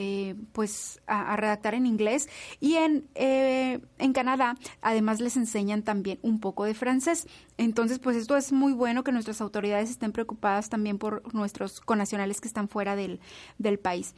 eh, 0.00 0.36
pues 0.52 1.00
a, 1.08 1.34
redactar 1.34 1.74
en 1.74 1.84
inglés 1.84 2.28
y 2.60 2.76
en, 2.76 3.08
eh, 3.16 3.80
en 3.98 4.12
Canadá 4.12 4.56
además 4.80 5.18
les 5.18 5.36
enseñan 5.36 5.82
también 5.82 6.20
un 6.22 6.38
poco 6.38 6.62
de 6.64 6.74
francés. 6.74 7.26
Entonces, 7.56 7.98
pues 7.98 8.16
esto 8.16 8.36
es 8.36 8.52
muy 8.52 8.72
bueno 8.72 9.02
que 9.02 9.10
nuestras 9.10 9.40
autoridades 9.40 9.90
estén 9.90 10.12
preocupadas 10.12 10.68
también 10.68 10.98
por 10.98 11.34
nuestros 11.34 11.80
connacionales 11.80 12.40
que 12.40 12.46
están 12.46 12.68
fuera 12.68 12.94
del, 12.94 13.18
del 13.58 13.80
país. 13.80 14.14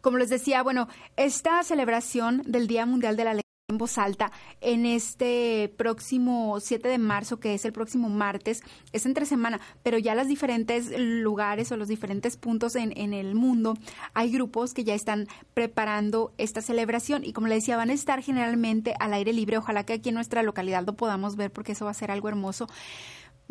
Como 0.00 0.16
les 0.16 0.30
decía, 0.30 0.62
bueno, 0.62 0.88
esta 1.16 1.62
celebración 1.62 2.40
del 2.46 2.66
Día 2.66 2.86
Mundial 2.86 3.18
de 3.18 3.24
la 3.24 3.34
en 3.70 3.78
voz 3.78 3.96
alta 3.96 4.30
en 4.60 4.84
este 4.84 5.72
próximo 5.76 6.60
7 6.60 6.88
de 6.88 6.98
marzo, 6.98 7.40
que 7.40 7.54
es 7.54 7.64
el 7.64 7.72
próximo 7.72 8.10
martes, 8.10 8.62
es 8.92 9.06
entre 9.06 9.24
semana, 9.24 9.60
pero 9.82 9.96
ya 9.96 10.14
los 10.14 10.28
diferentes 10.28 10.92
lugares 10.96 11.72
o 11.72 11.76
los 11.76 11.88
diferentes 11.88 12.36
puntos 12.36 12.76
en, 12.76 12.92
en 12.96 13.14
el 13.14 13.34
mundo 13.34 13.74
hay 14.12 14.30
grupos 14.30 14.74
que 14.74 14.84
ya 14.84 14.94
están 14.94 15.26
preparando 15.54 16.32
esta 16.36 16.60
celebración 16.60 17.24
y 17.24 17.32
como 17.32 17.46
le 17.46 17.54
decía, 17.54 17.76
van 17.76 17.90
a 17.90 17.94
estar 17.94 18.22
generalmente 18.22 18.94
al 19.00 19.14
aire 19.14 19.32
libre, 19.32 19.58
ojalá 19.58 19.84
que 19.84 19.94
aquí 19.94 20.10
en 20.10 20.16
nuestra 20.16 20.42
localidad 20.42 20.84
lo 20.84 20.94
podamos 20.94 21.36
ver 21.36 21.50
porque 21.50 21.72
eso 21.72 21.84
va 21.84 21.92
a 21.92 21.94
ser 21.94 22.10
algo 22.10 22.28
hermoso. 22.28 22.68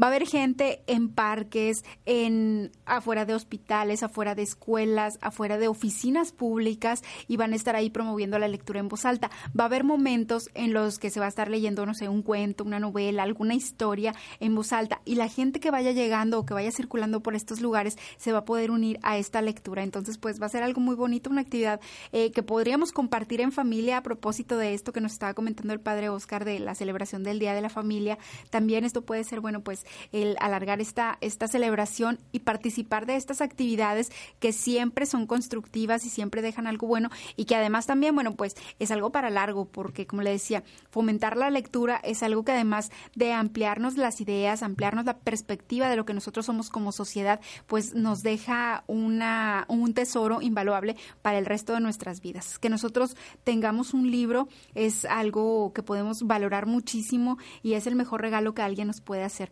Va 0.01 0.07
a 0.07 0.09
haber 0.09 0.25
gente 0.25 0.81
en 0.87 1.09
parques, 1.09 1.83
en 2.05 2.71
afuera 2.85 3.25
de 3.25 3.35
hospitales, 3.35 4.01
afuera 4.01 4.33
de 4.33 4.43
escuelas, 4.43 5.17
afuera 5.21 5.57
de 5.57 5.67
oficinas 5.67 6.31
públicas 6.31 7.01
y 7.27 7.35
van 7.35 7.53
a 7.53 7.55
estar 7.57 7.75
ahí 7.75 7.89
promoviendo 7.89 8.39
la 8.39 8.47
lectura 8.47 8.79
en 8.79 8.87
voz 8.87 9.03
alta. 9.05 9.29
Va 9.57 9.65
a 9.65 9.67
haber 9.67 9.83
momentos 9.83 10.49
en 10.53 10.73
los 10.73 10.99
que 10.99 11.09
se 11.09 11.19
va 11.19 11.25
a 11.25 11.29
estar 11.29 11.49
leyendo, 11.49 11.85
no 11.85 11.93
sé, 11.93 12.07
un 12.07 12.21
cuento, 12.21 12.63
una 12.63 12.79
novela, 12.79 13.23
alguna 13.23 13.55
historia 13.55 14.13
en 14.39 14.55
voz 14.55 14.71
alta 14.71 15.01
y 15.03 15.15
la 15.15 15.27
gente 15.27 15.59
que 15.59 15.71
vaya 15.71 15.91
llegando 15.91 16.39
o 16.39 16.45
que 16.45 16.53
vaya 16.53 16.71
circulando 16.71 17.21
por 17.21 17.35
estos 17.35 17.59
lugares 17.59 17.97
se 18.17 18.31
va 18.31 18.39
a 18.39 18.45
poder 18.45 18.71
unir 18.71 18.99
a 19.03 19.17
esta 19.17 19.41
lectura. 19.41 19.83
Entonces, 19.83 20.17
pues 20.17 20.41
va 20.41 20.45
a 20.45 20.49
ser 20.49 20.63
algo 20.63 20.79
muy 20.79 20.95
bonito, 20.95 21.29
una 21.29 21.41
actividad 21.41 21.81
eh, 22.11 22.31
que 22.31 22.43
podríamos 22.43 22.91
compartir 22.91 23.41
en 23.41 23.51
familia 23.51 23.97
a 23.97 24.03
propósito 24.03 24.57
de 24.57 24.73
esto 24.73 24.93
que 24.93 25.01
nos 25.01 25.11
estaba 25.11 25.33
comentando 25.33 25.73
el 25.73 25.81
padre 25.81 26.09
Oscar 26.09 26.45
de 26.45 26.59
la 26.59 26.75
celebración 26.75 27.23
del 27.23 27.39
Día 27.39 27.53
de 27.53 27.61
la 27.61 27.69
Familia. 27.69 28.17
También 28.49 28.85
esto 28.85 29.01
puede 29.01 29.23
ser, 29.23 29.41
bueno, 29.41 29.61
pues 29.61 29.85
el 30.11 30.35
alargar 30.39 30.81
esta, 30.81 31.17
esta 31.21 31.47
celebración 31.47 32.19
y 32.31 32.39
participar 32.39 33.05
de 33.05 33.15
estas 33.15 33.41
actividades 33.41 34.11
que 34.39 34.53
siempre 34.53 35.05
son 35.05 35.27
constructivas 35.27 36.05
y 36.05 36.09
siempre 36.09 36.41
dejan 36.41 36.67
algo 36.67 36.87
bueno 36.87 37.09
y 37.35 37.45
que 37.45 37.55
además 37.55 37.85
también, 37.85 38.15
bueno, 38.15 38.35
pues 38.35 38.55
es 38.79 38.91
algo 38.91 39.11
para 39.11 39.29
largo 39.29 39.65
porque, 39.65 40.07
como 40.07 40.21
le 40.21 40.31
decía, 40.31 40.63
fomentar 40.89 41.37
la 41.37 41.49
lectura 41.49 41.99
es 42.03 42.23
algo 42.23 42.43
que 42.43 42.51
además 42.51 42.91
de 43.15 43.33
ampliarnos 43.33 43.97
las 43.97 44.21
ideas, 44.21 44.63
ampliarnos 44.63 45.05
la 45.05 45.17
perspectiva 45.17 45.89
de 45.89 45.95
lo 45.95 46.05
que 46.05 46.13
nosotros 46.13 46.45
somos 46.45 46.69
como 46.69 46.91
sociedad, 46.91 47.39
pues 47.67 47.93
nos 47.93 48.23
deja 48.23 48.83
una, 48.87 49.65
un 49.67 49.93
tesoro 49.93 50.41
invaluable 50.41 50.95
para 51.21 51.37
el 51.37 51.45
resto 51.45 51.73
de 51.73 51.79
nuestras 51.79 52.21
vidas. 52.21 52.59
Que 52.59 52.69
nosotros 52.69 53.15
tengamos 53.43 53.93
un 53.93 54.11
libro 54.11 54.47
es 54.75 55.05
algo 55.05 55.73
que 55.73 55.83
podemos 55.83 56.23
valorar 56.23 56.65
muchísimo 56.65 57.37
y 57.63 57.73
es 57.73 57.87
el 57.87 57.95
mejor 57.95 58.21
regalo 58.21 58.53
que 58.53 58.61
alguien 58.61 58.87
nos 58.87 59.01
puede 59.01 59.23
hacer. 59.23 59.51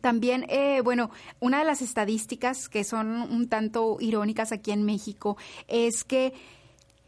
También, 0.00 0.46
eh, 0.48 0.80
bueno, 0.82 1.10
una 1.40 1.58
de 1.58 1.64
las 1.64 1.82
estadísticas 1.82 2.68
que 2.68 2.84
son 2.84 3.08
un 3.08 3.48
tanto 3.48 3.96
irónicas 4.00 4.52
aquí 4.52 4.70
en 4.70 4.84
México 4.84 5.36
es 5.66 6.04
que 6.04 6.32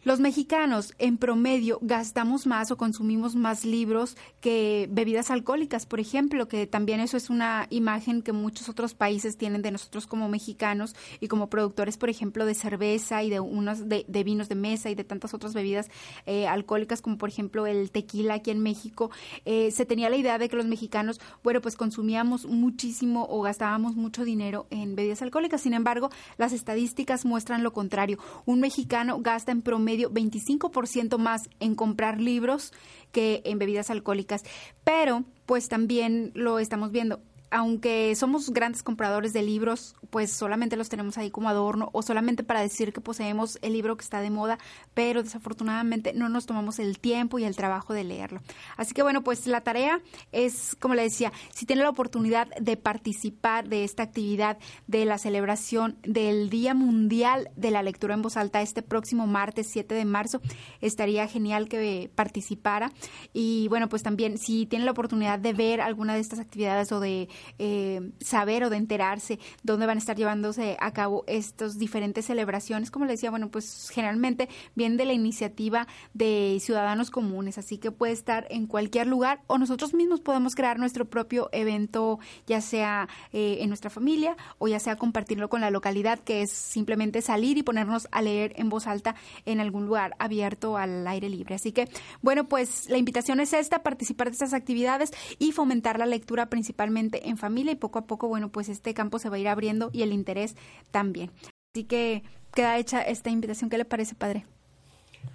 Los 0.04 0.18
mexicanos 0.18 0.94
en 0.98 1.16
promedio 1.16 1.78
gastamos 1.80 2.44
más 2.44 2.72
o 2.72 2.76
consumimos 2.76 3.36
más 3.36 3.64
libros 3.64 4.16
que 4.40 4.88
bebidas 4.90 5.30
alcohólicas, 5.30 5.86
por 5.86 6.00
ejemplo, 6.00 6.48
que 6.48 6.66
también 6.66 6.98
eso 6.98 7.16
es 7.16 7.30
una 7.30 7.68
imagen 7.70 8.20
que 8.22 8.32
muchos 8.32 8.68
otros 8.68 8.94
países 8.94 9.36
tienen 9.36 9.62
de 9.62 9.70
nosotros 9.70 10.08
como 10.08 10.28
mexicanos 10.28 10.96
y 11.20 11.28
como 11.28 11.48
productores, 11.48 11.98
por 11.98 12.10
ejemplo, 12.10 12.46
de 12.46 12.54
cerveza 12.54 13.22
y 13.22 13.30
de 13.30 13.38
unos 13.38 13.88
de, 13.88 14.04
vinos 14.24 14.48
de 14.48 14.56
mesa 14.56 14.90
y 14.90 14.96
de 14.96 15.04
tantas 15.04 15.34
otras 15.34 15.54
bebidas 15.54 15.88
eh, 16.26 16.48
alcohólicas 16.48 17.00
como 17.00 17.16
por 17.16 17.28
ejemplo 17.28 17.68
el 17.68 17.92
tequila 17.92 18.34
aquí 18.34 18.50
en 18.50 18.60
México. 18.60 19.12
Eh, 19.44 19.70
se 19.70 19.86
tenía 19.86 20.10
la 20.10 20.16
idea 20.16 20.36
de 20.38 20.48
que 20.48 20.56
los 20.56 20.66
mexicanos, 20.66 21.20
bueno, 21.44 21.60
pues 21.60 21.76
consumíamos 21.76 22.46
muchísimo 22.46 23.28
o 23.30 23.40
gastábamos 23.40 23.94
mucho 23.94 24.24
dinero 24.24 24.66
en 24.70 24.96
bebidas 24.96 25.22
alcohólicas. 25.22 25.60
Sin 25.60 25.74
embargo, 25.74 26.10
las 26.38 26.52
estadísticas 26.52 27.24
muestran 27.24 27.62
lo 27.62 27.72
contrario. 27.72 28.18
Un 28.46 28.58
mexicano 28.58 29.20
gasta 29.20 29.52
en 29.52 29.62
promedio 29.62 29.91
25% 29.98 31.18
más 31.18 31.48
en 31.60 31.74
comprar 31.74 32.20
libros 32.20 32.72
que 33.12 33.42
en 33.44 33.58
bebidas 33.58 33.90
alcohólicas. 33.90 34.42
Pero, 34.84 35.24
pues 35.46 35.68
también 35.68 36.32
lo 36.34 36.58
estamos 36.58 36.90
viendo 36.90 37.20
aunque 37.52 38.14
somos 38.16 38.50
grandes 38.50 38.82
compradores 38.82 39.34
de 39.34 39.42
libros, 39.42 39.94
pues 40.08 40.32
solamente 40.32 40.76
los 40.76 40.88
tenemos 40.88 41.18
ahí 41.18 41.30
como 41.30 41.50
adorno 41.50 41.90
o 41.92 42.02
solamente 42.02 42.42
para 42.42 42.62
decir 42.62 42.94
que 42.94 43.02
poseemos 43.02 43.58
el 43.60 43.74
libro 43.74 43.96
que 43.96 44.02
está 44.02 44.22
de 44.22 44.30
moda, 44.30 44.58
pero 44.94 45.22
desafortunadamente 45.22 46.14
no 46.14 46.30
nos 46.30 46.46
tomamos 46.46 46.78
el 46.78 46.98
tiempo 46.98 47.38
y 47.38 47.44
el 47.44 47.54
trabajo 47.54 47.92
de 47.92 48.04
leerlo. 48.04 48.40
Así 48.78 48.94
que 48.94 49.02
bueno, 49.02 49.22
pues 49.22 49.46
la 49.46 49.60
tarea 49.60 50.00
es, 50.32 50.76
como 50.80 50.94
le 50.94 51.02
decía, 51.02 51.30
si 51.52 51.66
tiene 51.66 51.82
la 51.82 51.90
oportunidad 51.90 52.48
de 52.58 52.78
participar 52.78 53.68
de 53.68 53.84
esta 53.84 54.02
actividad 54.02 54.56
de 54.86 55.04
la 55.04 55.18
celebración 55.18 55.98
del 56.02 56.48
Día 56.48 56.72
Mundial 56.72 57.50
de 57.56 57.70
la 57.70 57.82
Lectura 57.82 58.14
en 58.14 58.22
Voz 58.22 58.38
Alta 58.38 58.62
este 58.62 58.80
próximo 58.80 59.26
martes 59.26 59.68
7 59.70 59.94
de 59.94 60.04
marzo, 60.06 60.40
estaría 60.80 61.28
genial 61.28 61.68
que 61.68 62.10
participara. 62.14 62.92
Y 63.34 63.68
bueno, 63.68 63.90
pues 63.90 64.02
también 64.02 64.38
si 64.38 64.64
tiene 64.64 64.86
la 64.86 64.92
oportunidad 64.92 65.38
de 65.38 65.52
ver 65.52 65.82
alguna 65.82 66.14
de 66.14 66.20
estas 66.20 66.38
actividades 66.38 66.90
o 66.92 67.00
de 67.00 67.28
eh, 67.58 68.10
saber 68.20 68.64
o 68.64 68.70
de 68.70 68.76
enterarse 68.76 69.38
dónde 69.62 69.86
van 69.86 69.98
a 69.98 70.00
estar 70.00 70.16
llevándose 70.16 70.76
a 70.80 70.92
cabo 70.92 71.24
estas 71.26 71.78
diferentes 71.78 72.26
celebraciones. 72.26 72.90
Como 72.90 73.04
le 73.04 73.12
decía, 73.12 73.30
bueno, 73.30 73.50
pues 73.50 73.90
generalmente 73.90 74.48
viene 74.74 74.96
de 74.96 75.04
la 75.04 75.12
iniciativa 75.12 75.86
de 76.14 76.58
ciudadanos 76.60 77.10
comunes, 77.10 77.58
así 77.58 77.78
que 77.78 77.90
puede 77.90 78.12
estar 78.12 78.46
en 78.50 78.66
cualquier 78.66 79.06
lugar 79.06 79.40
o 79.46 79.58
nosotros 79.58 79.94
mismos 79.94 80.20
podemos 80.20 80.54
crear 80.54 80.78
nuestro 80.78 81.04
propio 81.08 81.48
evento, 81.52 82.18
ya 82.46 82.60
sea 82.60 83.08
eh, 83.32 83.58
en 83.60 83.68
nuestra 83.68 83.90
familia 83.90 84.36
o 84.58 84.68
ya 84.68 84.78
sea 84.78 84.96
compartirlo 84.96 85.48
con 85.48 85.60
la 85.60 85.70
localidad, 85.70 86.18
que 86.18 86.42
es 86.42 86.50
simplemente 86.50 87.22
salir 87.22 87.58
y 87.58 87.62
ponernos 87.62 88.08
a 88.10 88.22
leer 88.22 88.52
en 88.56 88.68
voz 88.68 88.86
alta 88.86 89.14
en 89.44 89.60
algún 89.60 89.86
lugar 89.86 90.14
abierto 90.18 90.76
al 90.76 91.06
aire 91.06 91.28
libre. 91.28 91.54
Así 91.54 91.72
que, 91.72 91.88
bueno, 92.20 92.48
pues 92.48 92.88
la 92.88 92.98
invitación 92.98 93.40
es 93.40 93.52
esta, 93.52 93.82
participar 93.82 94.28
de 94.28 94.32
estas 94.32 94.54
actividades 94.54 95.12
y 95.38 95.52
fomentar 95.52 95.98
la 95.98 96.06
lectura 96.06 96.46
principalmente 96.46 97.28
en 97.28 97.31
familia 97.36 97.72
y 97.72 97.76
poco 97.76 97.98
a 97.98 98.06
poco, 98.06 98.28
bueno, 98.28 98.50
pues 98.50 98.68
este 98.68 98.94
campo 98.94 99.18
se 99.18 99.28
va 99.28 99.36
a 99.36 99.38
ir 99.38 99.48
abriendo 99.48 99.90
y 99.92 100.02
el 100.02 100.12
interés 100.12 100.56
también. 100.90 101.30
Así 101.74 101.84
que 101.84 102.22
queda 102.54 102.78
hecha 102.78 103.02
esta 103.02 103.30
invitación. 103.30 103.70
¿Qué 103.70 103.78
le 103.78 103.84
parece, 103.84 104.14
padre? 104.14 104.46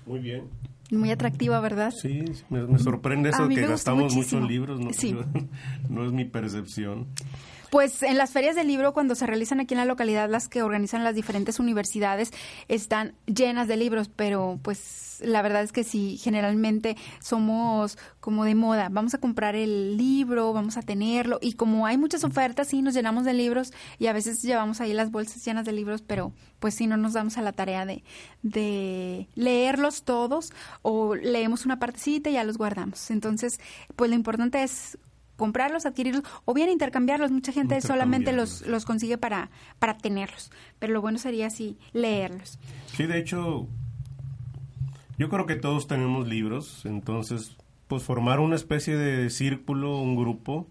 Muy 0.05 0.19
bien. 0.19 0.43
Muy 0.91 1.11
atractiva, 1.11 1.59
¿verdad? 1.59 1.91
Sí, 1.91 2.23
me, 2.49 2.65
me 2.65 2.79
sorprende 2.79 3.29
eso 3.29 3.45
mí 3.47 3.55
que 3.55 3.67
gastamos 3.67 4.13
muchísimo. 4.15 4.41
muchos 4.41 4.51
libros, 4.51 4.79
no, 4.79 4.93
Sí. 4.93 5.15
no 5.89 6.05
es 6.05 6.13
mi 6.13 6.23
percepción. 6.25 7.07
Pues 7.69 8.01
en 8.01 8.17
las 8.17 8.31
ferias 8.31 8.55
del 8.55 8.67
libro, 8.67 8.93
cuando 8.93 9.15
se 9.15 9.27
realizan 9.27 9.59
aquí 9.59 9.73
en 9.73 9.79
la 9.79 9.85
localidad, 9.85 10.29
las 10.29 10.47
que 10.47 10.61
organizan 10.61 11.03
las 11.03 11.15
diferentes 11.15 11.59
universidades, 11.59 12.31
están 12.67 13.13
llenas 13.25 13.67
de 13.67 13.75
libros, 13.75 14.09
pero 14.13 14.59
pues 14.61 15.17
la 15.21 15.41
verdad 15.41 15.63
es 15.63 15.71
que 15.71 15.83
sí, 15.83 16.17
generalmente 16.17 16.95
somos 17.19 17.97
como 18.19 18.45
de 18.45 18.55
moda, 18.55 18.89
vamos 18.89 19.13
a 19.13 19.17
comprar 19.17 19.55
el 19.55 19.97
libro, 19.97 20.53
vamos 20.53 20.77
a 20.77 20.81
tenerlo, 20.81 21.39
y 21.41 21.53
como 21.53 21.85
hay 21.85 21.97
muchas 21.97 22.23
ofertas, 22.23 22.69
sí, 22.69 22.81
nos 22.81 22.93
llenamos 22.93 23.25
de 23.25 23.33
libros 23.33 23.73
y 23.99 24.07
a 24.07 24.13
veces 24.13 24.41
llevamos 24.41 24.79
ahí 24.79 24.93
las 24.93 25.11
bolsas 25.11 25.43
llenas 25.43 25.65
de 25.65 25.71
libros, 25.71 26.01
pero 26.01 26.31
pues 26.59 26.75
sí, 26.75 26.87
no 26.87 26.97
nos 26.97 27.13
damos 27.13 27.37
a 27.37 27.41
la 27.41 27.51
tarea 27.51 27.85
de, 27.85 28.03
de 28.43 29.27
leerlos 29.35 30.03
todos 30.03 30.53
o 30.81 31.15
leemos 31.15 31.65
una 31.65 31.79
partecita 31.79 32.29
y 32.29 32.33
ya 32.33 32.43
los 32.43 32.57
guardamos. 32.57 33.11
Entonces, 33.11 33.59
pues 33.95 34.09
lo 34.09 34.15
importante 34.15 34.63
es 34.63 34.97
comprarlos, 35.37 35.85
adquirirlos 35.85 36.23
o 36.45 36.53
bien 36.53 36.67
intercambiarlos. 36.69 37.31
Mucha 37.31 37.51
gente 37.53 37.79
solamente 37.79 38.33
los, 38.33 38.65
los 38.67 38.83
consigue 38.85 39.17
para, 39.17 39.49
para 39.79 39.97
tenerlos, 39.97 40.51
pero 40.79 40.91
lo 40.93 41.01
bueno 41.01 41.17
sería 41.19 41.47
así 41.47 41.77
leerlos. 41.93 42.59
Sí, 42.95 43.05
de 43.05 43.17
hecho, 43.19 43.67
yo 45.17 45.29
creo 45.29 45.45
que 45.45 45.55
todos 45.55 45.87
tenemos 45.87 46.27
libros, 46.27 46.81
entonces, 46.85 47.55
pues 47.87 48.03
formar 48.03 48.39
una 48.39 48.55
especie 48.55 48.97
de 48.97 49.29
círculo, 49.29 49.97
un 50.01 50.15
grupo 50.17 50.67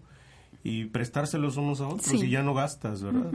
y 0.63 0.85
prestárselos 0.85 1.57
unos 1.57 1.81
a 1.81 1.87
otros 1.87 2.05
Sí. 2.19 2.25
y 2.25 2.29
ya 2.29 2.43
no 2.43 2.53
gastas, 2.53 3.01
¿verdad? 3.01 3.31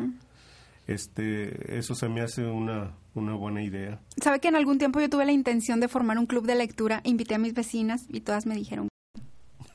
Este, 0.87 1.79
eso 1.79 1.95
se 1.95 2.09
me 2.09 2.21
hace 2.21 2.45
una, 2.45 2.91
una 3.15 3.35
buena 3.35 3.63
idea. 3.63 4.01
¿Sabe 4.21 4.41
que 4.41 4.49
en 4.49 4.57
algún 4.57 4.79
tiempo 4.79 5.01
yo 5.01 5.09
tuve 5.09 5.25
la 5.25 5.33
intención 5.33 5.81
de 5.81 5.89
formar 5.89 6.19
un 6.19 6.27
club 6.27 6.45
de 6.47 6.57
lectura? 6.57 7.01
Invité 7.05 7.37
a 7.37 7.39
mis 7.39 7.55
vecinas 7.55 8.05
y 8.09 8.21
todas 8.21 8.47
me 8.47 8.55
dijeron. 8.55 8.89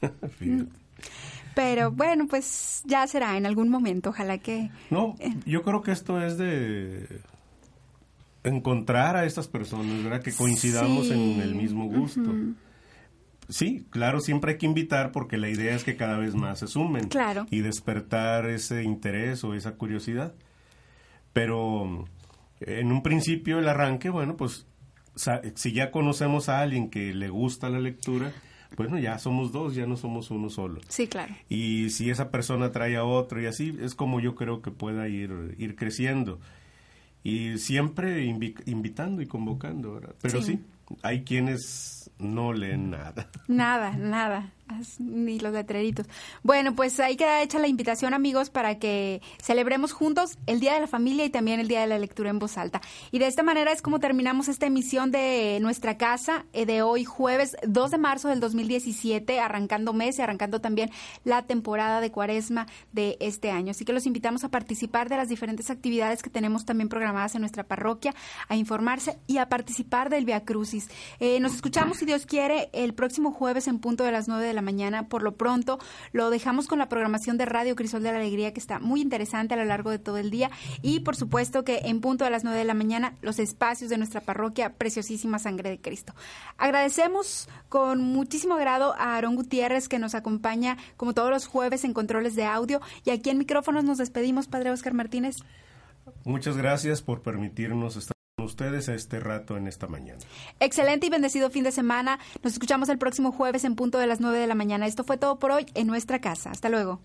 Fíjate. 0.37 0.69
Pero 1.57 1.91
bueno, 1.91 2.27
pues 2.27 2.83
ya 2.85 3.07
será 3.07 3.35
en 3.35 3.47
algún 3.47 3.69
momento. 3.69 4.11
Ojalá 4.11 4.37
que. 4.37 4.69
No, 4.91 5.15
Eh. 5.19 5.33
yo 5.47 5.63
creo 5.63 5.81
que 5.81 5.91
esto 5.91 6.21
es 6.21 6.37
de 6.37 7.19
encontrar 8.43 9.15
a 9.17 9.25
estas 9.25 9.47
personas, 9.47 10.03
¿verdad? 10.03 10.21
Que 10.21 10.31
coincidamos 10.31 11.07
Sí. 11.07 11.13
en 11.13 11.41
el 11.41 11.55
mismo 11.55 11.85
gusto. 11.89 12.21
Sí, 13.49 13.85
claro, 13.89 14.19
siempre 14.19 14.51
hay 14.51 14.57
que 14.57 14.65
invitar 14.67 15.11
porque 15.11 15.37
la 15.37 15.49
idea 15.49 15.73
es 15.75 15.83
que 15.83 15.95
cada 15.95 16.17
vez 16.17 16.35
más 16.35 16.59
se 16.59 16.67
sumen. 16.67 17.07
Claro. 17.07 17.47
Y 17.49 17.61
despertar 17.61 18.47
ese 18.49 18.83
interés 18.83 19.43
o 19.43 19.53
esa 19.55 19.73
curiosidad. 19.75 20.35
Pero 21.33 22.05
en 22.59 22.91
un 22.91 23.01
principio, 23.03 23.57
el 23.59 23.67
arranque, 23.67 24.09
bueno, 24.09 24.37
pues 24.37 24.67
si 25.55 25.71
ya 25.71 25.89
conocemos 25.91 26.49
a 26.49 26.59
alguien 26.61 26.89
que 26.91 27.13
le 27.13 27.29
gusta 27.29 27.69
la 27.69 27.79
lectura, 27.79 28.31
bueno, 28.75 28.99
ya 28.99 29.17
somos 29.17 29.51
dos, 29.51 29.75
ya 29.75 29.85
no 29.85 29.95
somos 29.97 30.29
uno 30.31 30.49
solo. 30.49 30.81
Sí, 30.89 31.07
claro. 31.07 31.33
Y 31.49 31.89
si 31.91 32.09
esa 32.09 32.29
persona 32.31 32.71
trae 32.71 32.95
a 32.97 33.03
otro 33.05 33.41
y 33.41 33.45
así, 33.45 33.75
es 33.81 33.95
como 33.95 34.19
yo 34.19 34.35
creo 34.35 34.61
que 34.61 34.71
pueda 34.71 35.07
ir, 35.07 35.55
ir 35.57 35.75
creciendo. 35.75 36.39
Y 37.23 37.57
siempre 37.57 38.25
invi- 38.25 38.61
invitando 38.65 39.21
y 39.21 39.25
convocando, 39.27 39.93
¿verdad? 39.95 40.15
Pero 40.21 40.41
Sí. 40.41 40.53
sí. 40.53 40.59
hay 41.03 41.23
quienes 41.23 42.09
no 42.19 42.53
leen 42.53 42.89
nada. 42.91 43.29
Nada, 43.47 43.91
nada, 43.91 44.51
ni 44.99 45.39
los 45.39 45.53
letreritos. 45.53 46.07
Bueno, 46.43 46.75
pues 46.75 46.99
ahí 46.99 47.15
queda 47.15 47.41
hecha 47.41 47.59
la 47.59 47.67
invitación, 47.67 48.13
amigos, 48.13 48.49
para 48.49 48.79
que 48.79 49.21
celebremos 49.41 49.91
juntos 49.91 50.37
el 50.47 50.59
Día 50.59 50.73
de 50.73 50.81
la 50.81 50.87
Familia 50.87 51.25
y 51.25 51.29
también 51.29 51.59
el 51.59 51.67
Día 51.67 51.81
de 51.81 51.87
la 51.87 51.99
Lectura 51.99 52.29
en 52.29 52.39
voz 52.39 52.57
alta. 52.57 52.81
Y 53.11 53.19
de 53.19 53.27
esta 53.27 53.43
manera 53.43 53.71
es 53.71 53.81
como 53.81 53.99
terminamos 53.99 54.47
esta 54.47 54.65
emisión 54.65 55.11
de 55.11 55.59
nuestra 55.61 55.97
casa 55.97 56.45
eh, 56.53 56.65
de 56.65 56.81
hoy, 56.81 57.05
jueves 57.05 57.55
2 57.65 57.91
de 57.91 57.97
marzo 57.97 58.29
del 58.29 58.39
2017, 58.39 59.39
arrancando 59.39 59.93
mes 59.93 60.17
y 60.19 60.21
arrancando 60.21 60.59
también 60.59 60.89
la 61.23 61.43
temporada 61.43 62.01
de 62.01 62.11
cuaresma 62.11 62.67
de 62.91 63.17
este 63.19 63.51
año. 63.51 63.71
Así 63.71 63.85
que 63.85 63.93
los 63.93 64.05
invitamos 64.05 64.43
a 64.43 64.49
participar 64.49 65.07
de 65.07 65.17
las 65.17 65.29
diferentes 65.29 65.69
actividades 65.69 66.23
que 66.23 66.29
tenemos 66.29 66.65
también 66.65 66.89
programadas 66.89 67.35
en 67.35 67.41
nuestra 67.41 67.63
parroquia, 67.63 68.13
a 68.47 68.55
informarse 68.55 69.19
y 69.27 69.37
a 69.37 69.49
participar 69.49 70.09
del 70.09 70.25
Via 70.25 70.43
Crucis. 70.43 70.89
Eh, 71.19 71.39
nos 71.39 71.53
escuchamos, 71.53 71.97
si 71.97 72.06
Dios 72.07 72.25
quiere, 72.25 72.69
el 72.73 72.95
próximo 72.95 73.31
jueves 73.31 73.67
en 73.67 73.77
punto 73.77 74.03
de 74.03 74.11
las 74.11 74.27
9 74.27 74.43
de 74.43 74.53
la 74.53 74.63
mañana. 74.63 75.07
Por 75.07 75.21
lo 75.21 75.35
pronto, 75.35 75.77
lo 76.13 76.31
dejamos 76.31 76.65
con 76.65 76.79
la 76.79 76.89
programación 76.89 77.37
de 77.37 77.45
Radio 77.45 77.75
Crisol 77.75 78.01
de 78.01 78.11
la 78.11 78.17
Alegría, 78.17 78.53
que 78.53 78.59
está 78.59 78.79
muy 78.79 79.01
interesante 79.01 79.53
a 79.53 79.57
lo 79.57 79.65
largo 79.65 79.91
de 79.91 79.99
todo 79.99 80.17
el 80.17 80.31
día. 80.31 80.49
Y, 80.81 81.01
por 81.01 81.15
supuesto, 81.15 81.63
que 81.63 81.81
en 81.83 82.01
punto 82.01 82.23
de 82.23 82.31
las 82.31 82.43
9 82.43 82.57
de 82.57 82.65
la 82.65 82.73
mañana, 82.73 83.13
los 83.21 83.37
espacios 83.37 83.91
de 83.91 83.97
nuestra 83.97 84.21
parroquia, 84.21 84.73
Preciosísima 84.73 85.37
Sangre 85.37 85.69
de 85.69 85.79
Cristo. 85.79 86.15
Agradecemos 86.57 87.47
con 87.69 88.01
muchísimo 88.01 88.55
agrado 88.55 88.93
a 88.93 89.15
Aarón 89.15 89.35
Gutiérrez, 89.35 89.87
que 89.87 89.99
nos 89.99 90.15
acompaña 90.15 90.77
como 90.95 91.13
todos 91.13 91.29
los 91.29 91.45
jueves 91.45 91.83
en 91.83 91.93
controles 91.93 92.35
de 92.35 92.45
audio. 92.45 92.81
Y 93.05 93.11
aquí 93.11 93.29
en 93.29 93.37
micrófonos 93.37 93.83
nos 93.83 93.99
despedimos, 93.99 94.47
Padre 94.47 94.71
Oscar 94.71 94.93
Martínez. 94.93 95.37
Muchas 96.23 96.57
gracias 96.57 97.01
por 97.01 97.21
permitirnos 97.21 97.95
estar 97.97 98.16
ustedes 98.47 98.89
a 98.89 98.95
este 98.95 99.19
rato 99.19 99.57
en 99.57 99.67
esta 99.67 99.87
mañana. 99.87 100.19
Excelente 100.59 101.07
y 101.07 101.09
bendecido 101.09 101.49
fin 101.49 101.63
de 101.63 101.71
semana. 101.71 102.19
Nos 102.43 102.53
escuchamos 102.53 102.89
el 102.89 102.97
próximo 102.97 103.31
jueves 103.31 103.63
en 103.63 103.75
punto 103.75 103.99
de 103.99 104.07
las 104.07 104.19
9 104.19 104.39
de 104.39 104.47
la 104.47 104.55
mañana. 104.55 104.87
Esto 104.87 105.03
fue 105.03 105.17
todo 105.17 105.37
por 105.37 105.51
hoy 105.51 105.65
en 105.75 105.87
nuestra 105.87 106.19
casa. 106.19 106.49
Hasta 106.49 106.69
luego. 106.69 106.99